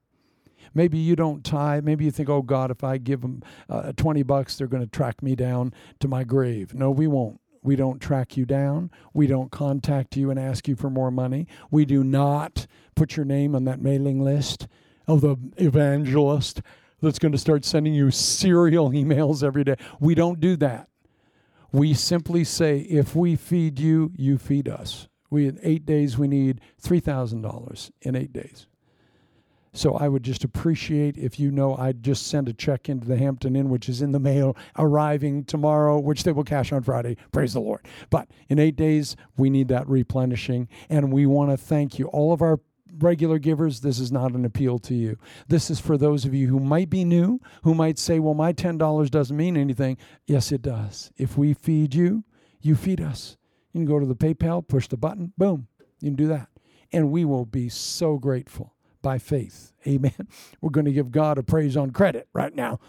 Maybe 0.73 0.99
you 0.99 1.15
don't 1.15 1.43
tithe. 1.43 1.83
Maybe 1.83 2.05
you 2.05 2.11
think, 2.11 2.29
oh 2.29 2.43
God, 2.43 2.69
if 2.69 2.83
I 2.83 2.97
give 2.97 3.21
them 3.21 3.41
uh, 3.69 3.93
20 3.93 4.21
bucks, 4.23 4.57
they're 4.57 4.67
going 4.67 4.83
to 4.83 4.89
track 4.89 5.23
me 5.23 5.35
down 5.35 5.73
to 5.99 6.07
my 6.07 6.23
grave. 6.23 6.73
No, 6.75 6.91
we 6.91 7.07
won't. 7.07 7.39
We 7.63 7.75
don't 7.75 7.99
track 7.99 8.37
you 8.37 8.45
down. 8.45 8.91
We 9.13 9.27
don't 9.27 9.51
contact 9.51 10.15
you 10.15 10.29
and 10.29 10.39
ask 10.39 10.67
you 10.67 10.75
for 10.75 10.89
more 10.89 11.11
money. 11.11 11.47
We 11.71 11.85
do 11.85 12.03
not 12.03 12.67
put 12.95 13.17
your 13.17 13.25
name 13.25 13.55
on 13.55 13.65
that 13.65 13.81
mailing 13.81 14.21
list 14.23 14.67
of 15.07 15.21
the 15.21 15.37
evangelist 15.57 16.61
that's 17.01 17.19
going 17.19 17.31
to 17.31 17.37
start 17.37 17.65
sending 17.65 17.93
you 17.93 18.11
serial 18.11 18.91
emails 18.91 19.43
every 19.43 19.63
day. 19.63 19.75
We 19.99 20.15
don't 20.15 20.39
do 20.39 20.55
that. 20.57 20.89
We 21.71 21.93
simply 21.93 22.43
say, 22.43 22.79
if 22.79 23.15
we 23.15 23.35
feed 23.35 23.79
you, 23.79 24.11
you 24.15 24.37
feed 24.37 24.67
us. 24.69 25.07
We 25.29 25.47
in 25.47 25.59
eight 25.61 25.85
days 25.85 26.17
we 26.17 26.27
need 26.27 26.61
three 26.79 27.01
thousand 27.01 27.41
dollars 27.41 27.91
in 28.01 28.15
eight 28.15 28.31
days. 28.31 28.67
So 29.73 29.93
I 29.93 30.07
would 30.07 30.23
just 30.23 30.43
appreciate 30.43 31.17
if 31.17 31.39
you 31.39 31.51
know 31.51 31.75
I'd 31.77 32.01
just 32.01 32.25
send 32.25 32.49
a 32.49 32.53
check 32.53 32.89
into 32.89 33.07
the 33.07 33.17
Hampton 33.17 33.55
Inn, 33.55 33.69
which 33.69 33.87
is 33.89 34.01
in 34.01 34.11
the 34.11 34.19
mail, 34.19 34.57
arriving 34.75 35.43
tomorrow, 35.43 35.99
which 35.99 36.23
they 36.23 36.31
will 36.31 36.43
cash 36.43 36.71
on 36.71 36.81
Friday. 36.81 37.15
Praise 37.31 37.53
the 37.53 37.59
Lord. 37.59 37.85
But 38.09 38.27
in 38.49 38.57
eight 38.57 38.75
days, 38.75 39.15
we 39.37 39.51
need 39.51 39.67
that 39.67 39.87
replenishing. 39.87 40.67
And 40.89 41.13
we 41.13 41.27
want 41.27 41.51
to 41.51 41.57
thank 41.57 41.99
you. 41.99 42.07
All 42.07 42.33
of 42.33 42.41
our 42.41 42.59
regular 42.99 43.39
givers, 43.39 43.81
this 43.81 43.99
is 43.99 44.11
not 44.11 44.33
an 44.33 44.45
appeal 44.45 44.79
to 44.79 44.93
you. 44.93 45.17
This 45.47 45.69
is 45.69 45.79
for 45.79 45.97
those 45.97 46.25
of 46.25 46.33
you 46.33 46.47
who 46.47 46.59
might 46.59 46.89
be 46.89 47.03
new, 47.03 47.39
who 47.63 47.73
might 47.73 47.99
say, 47.99 48.19
well, 48.19 48.33
my 48.33 48.53
$10 48.53 49.09
doesn't 49.09 49.35
mean 49.35 49.57
anything. 49.57 49.97
Yes, 50.25 50.51
it 50.51 50.61
does. 50.61 51.11
If 51.17 51.37
we 51.37 51.53
feed 51.53 51.93
you, 51.93 52.23
you 52.61 52.75
feed 52.75 53.01
us. 53.01 53.37
You 53.73 53.79
can 53.79 53.85
go 53.85 53.99
to 53.99 54.05
the 54.05 54.15
PayPal, 54.15 54.67
push 54.67 54.87
the 54.87 54.97
button, 54.97 55.33
boom, 55.37 55.67
you 55.99 56.09
can 56.09 56.15
do 56.15 56.27
that. 56.27 56.49
And 56.91 57.11
we 57.11 57.25
will 57.25 57.45
be 57.45 57.69
so 57.69 58.17
grateful 58.17 58.73
by 59.01 59.17
faith. 59.17 59.73
Amen. 59.85 60.27
We're 60.61 60.69
going 60.69 60.85
to 60.85 60.91
give 60.91 61.11
God 61.11 61.37
a 61.37 61.43
praise 61.43 61.77
on 61.77 61.91
credit 61.91 62.27
right 62.33 62.55
now 62.55 62.79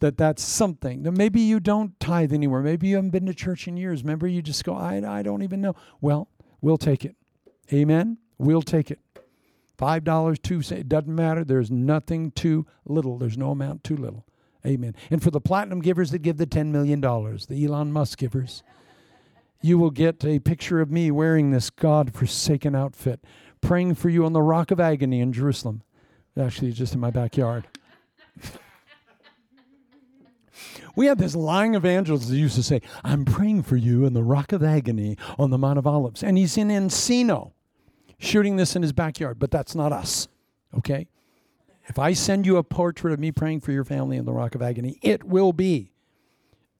that 0.00 0.18
that's 0.18 0.42
something. 0.42 1.02
Now, 1.02 1.10
maybe 1.10 1.40
you 1.40 1.60
don't 1.60 1.98
tithe 2.00 2.32
anywhere. 2.32 2.60
Maybe 2.60 2.88
you 2.88 2.96
haven't 2.96 3.10
been 3.10 3.26
to 3.26 3.34
church 3.34 3.66
in 3.66 3.76
years. 3.76 4.04
Maybe 4.04 4.32
you 4.32 4.42
just 4.42 4.64
go, 4.64 4.74
I, 4.74 5.02
I 5.06 5.22
don't 5.22 5.42
even 5.42 5.60
know. 5.60 5.74
Well, 6.00 6.28
we'll 6.60 6.76
take 6.76 7.04
it. 7.04 7.16
Amen. 7.72 8.18
We'll 8.38 8.62
take 8.62 8.90
it. 8.90 9.00
Five 9.78 10.04
dollars, 10.04 10.38
two 10.38 10.62
cents, 10.62 10.80
it 10.80 10.88
doesn't 10.88 11.14
matter. 11.14 11.44
There's 11.44 11.70
nothing 11.70 12.30
too 12.30 12.66
little. 12.84 13.18
There's 13.18 13.36
no 13.36 13.50
amount 13.50 13.84
too 13.84 13.96
little. 13.96 14.24
Amen. 14.64 14.94
And 15.10 15.22
for 15.22 15.30
the 15.30 15.40
platinum 15.40 15.80
givers 15.80 16.10
that 16.10 16.20
give 16.20 16.38
the 16.38 16.46
$10 16.46 16.66
million, 16.66 17.00
the 17.00 17.64
Elon 17.64 17.92
Musk 17.92 18.18
givers, 18.18 18.64
you 19.62 19.78
will 19.78 19.90
get 19.90 20.24
a 20.24 20.40
picture 20.40 20.80
of 20.80 20.90
me 20.90 21.10
wearing 21.10 21.50
this 21.50 21.70
God 21.70 22.12
forsaken 22.14 22.74
outfit 22.74 23.20
praying 23.60 23.94
for 23.94 24.08
you 24.08 24.24
on 24.24 24.32
the 24.32 24.42
rock 24.42 24.70
of 24.70 24.80
agony 24.80 25.20
in 25.20 25.32
Jerusalem. 25.32 25.82
Actually, 26.38 26.72
just 26.72 26.94
in 26.94 27.00
my 27.00 27.10
backyard. 27.10 27.66
we 30.96 31.06
had 31.06 31.18
this 31.18 31.34
lying 31.34 31.74
evangelist 31.74 32.28
that 32.28 32.36
used 32.36 32.56
to 32.56 32.62
say, 32.62 32.82
I'm 33.02 33.24
praying 33.24 33.62
for 33.62 33.76
you 33.76 34.04
in 34.04 34.12
the 34.12 34.22
rock 34.22 34.52
of 34.52 34.62
agony 34.62 35.16
on 35.38 35.50
the 35.50 35.58
Mount 35.58 35.78
of 35.78 35.86
Olives. 35.86 36.22
And 36.22 36.36
he's 36.36 36.56
in 36.56 36.68
Encino 36.68 37.52
shooting 38.18 38.56
this 38.56 38.76
in 38.76 38.82
his 38.82 38.92
backyard, 38.92 39.38
but 39.38 39.50
that's 39.50 39.74
not 39.74 39.92
us, 39.92 40.28
okay? 40.76 41.08
If 41.88 41.98
I 41.98 42.12
send 42.14 42.46
you 42.46 42.56
a 42.56 42.64
portrait 42.64 43.12
of 43.12 43.20
me 43.20 43.30
praying 43.30 43.60
for 43.60 43.72
your 43.72 43.84
family 43.84 44.16
in 44.16 44.24
the 44.24 44.32
rock 44.32 44.54
of 44.54 44.62
agony, 44.62 44.98
it 45.02 45.24
will 45.24 45.52
be 45.52 45.92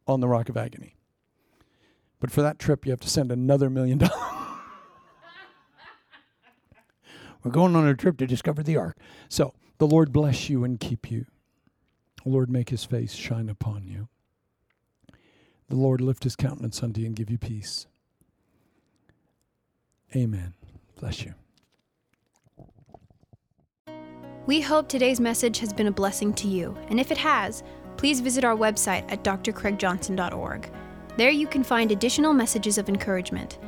on 0.07 0.21
the 0.21 0.29
rock 0.29 0.49
of 0.49 0.57
agony. 0.57 0.97
But 2.19 2.31
for 2.31 2.43
that 2.43 2.59
trip, 2.59 2.85
you 2.85 2.91
have 2.93 3.01
to 3.01 3.11
send 3.11 3.31
another 3.31 3.71
million 3.71 3.99
dollars. 3.99 4.15
We're 7.45 7.53
going 7.53 7.77
on 7.77 7.87
a 7.87 7.95
trip 7.95 8.17
to 8.19 8.27
discover 8.27 8.65
the 8.65 8.77
ark. 8.77 8.97
So 9.29 9.55
the 9.79 9.87
Lord 9.87 10.13
bless 10.13 10.51
you 10.51 10.65
and 10.65 10.81
keep 10.81 11.11
you. 11.11 11.27
The 12.25 12.31
Lord 12.31 12.51
make 12.51 12.71
his 12.71 12.85
face 12.85 13.15
shine 13.15 13.49
upon 13.49 13.87
you. 13.87 14.09
The 15.69 15.77
Lord 15.77 16.01
lift 16.01 16.25
his 16.25 16.35
countenance 16.35 16.83
unto 16.83 17.01
you 17.01 17.07
and 17.07 17.15
give 17.15 17.31
you 17.31 17.39
peace. 17.39 17.87
Amen. 20.15 20.55
Bless 21.01 21.25
you. 21.25 21.35
We 24.47 24.61
hope 24.61 24.89
today's 24.89 25.19
message 25.19 25.59
has 25.59 25.73
been 25.73 25.89
a 25.89 25.93
blessing 25.93 26.33
to 26.35 26.47
you, 26.47 26.77
and 26.89 27.01
if 27.01 27.11
it 27.11 27.19
has, 27.19 27.65
please 27.97 28.21
visit 28.21 28.45
our 28.45 28.55
website 28.55 29.05
at 29.11 29.25
drcraigjohnson.org. 29.25 30.71
There 31.17 31.31
you 31.31 31.47
can 31.47 31.65
find 31.65 31.91
additional 31.91 32.33
messages 32.33 32.79
of 32.79 32.89
encouragement. 32.89 33.59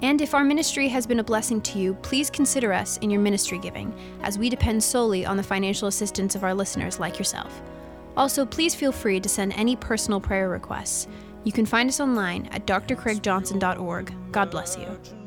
And 0.00 0.20
if 0.20 0.34
our 0.34 0.42
ministry 0.42 0.88
has 0.88 1.06
been 1.06 1.20
a 1.20 1.24
blessing 1.24 1.60
to 1.62 1.78
you, 1.78 1.94
please 1.94 2.30
consider 2.30 2.72
us 2.72 2.96
in 2.98 3.10
your 3.10 3.20
ministry 3.20 3.58
giving, 3.58 3.94
as 4.22 4.38
we 4.38 4.48
depend 4.48 4.82
solely 4.82 5.24
on 5.24 5.36
the 5.36 5.42
financial 5.42 5.86
assistance 5.86 6.34
of 6.34 6.42
our 6.42 6.54
listeners 6.54 6.98
like 6.98 7.16
yourself. 7.16 7.62
Also, 8.16 8.44
please 8.44 8.74
feel 8.74 8.92
free 8.92 9.20
to 9.20 9.28
send 9.28 9.52
any 9.52 9.76
personal 9.76 10.20
prayer 10.20 10.48
requests. 10.48 11.06
You 11.44 11.52
can 11.52 11.66
find 11.66 11.88
us 11.88 12.00
online 12.00 12.46
at 12.46 12.66
drcraigjohnson.org. 12.66 14.32
God 14.32 14.50
bless 14.50 14.76
you. 14.76 15.23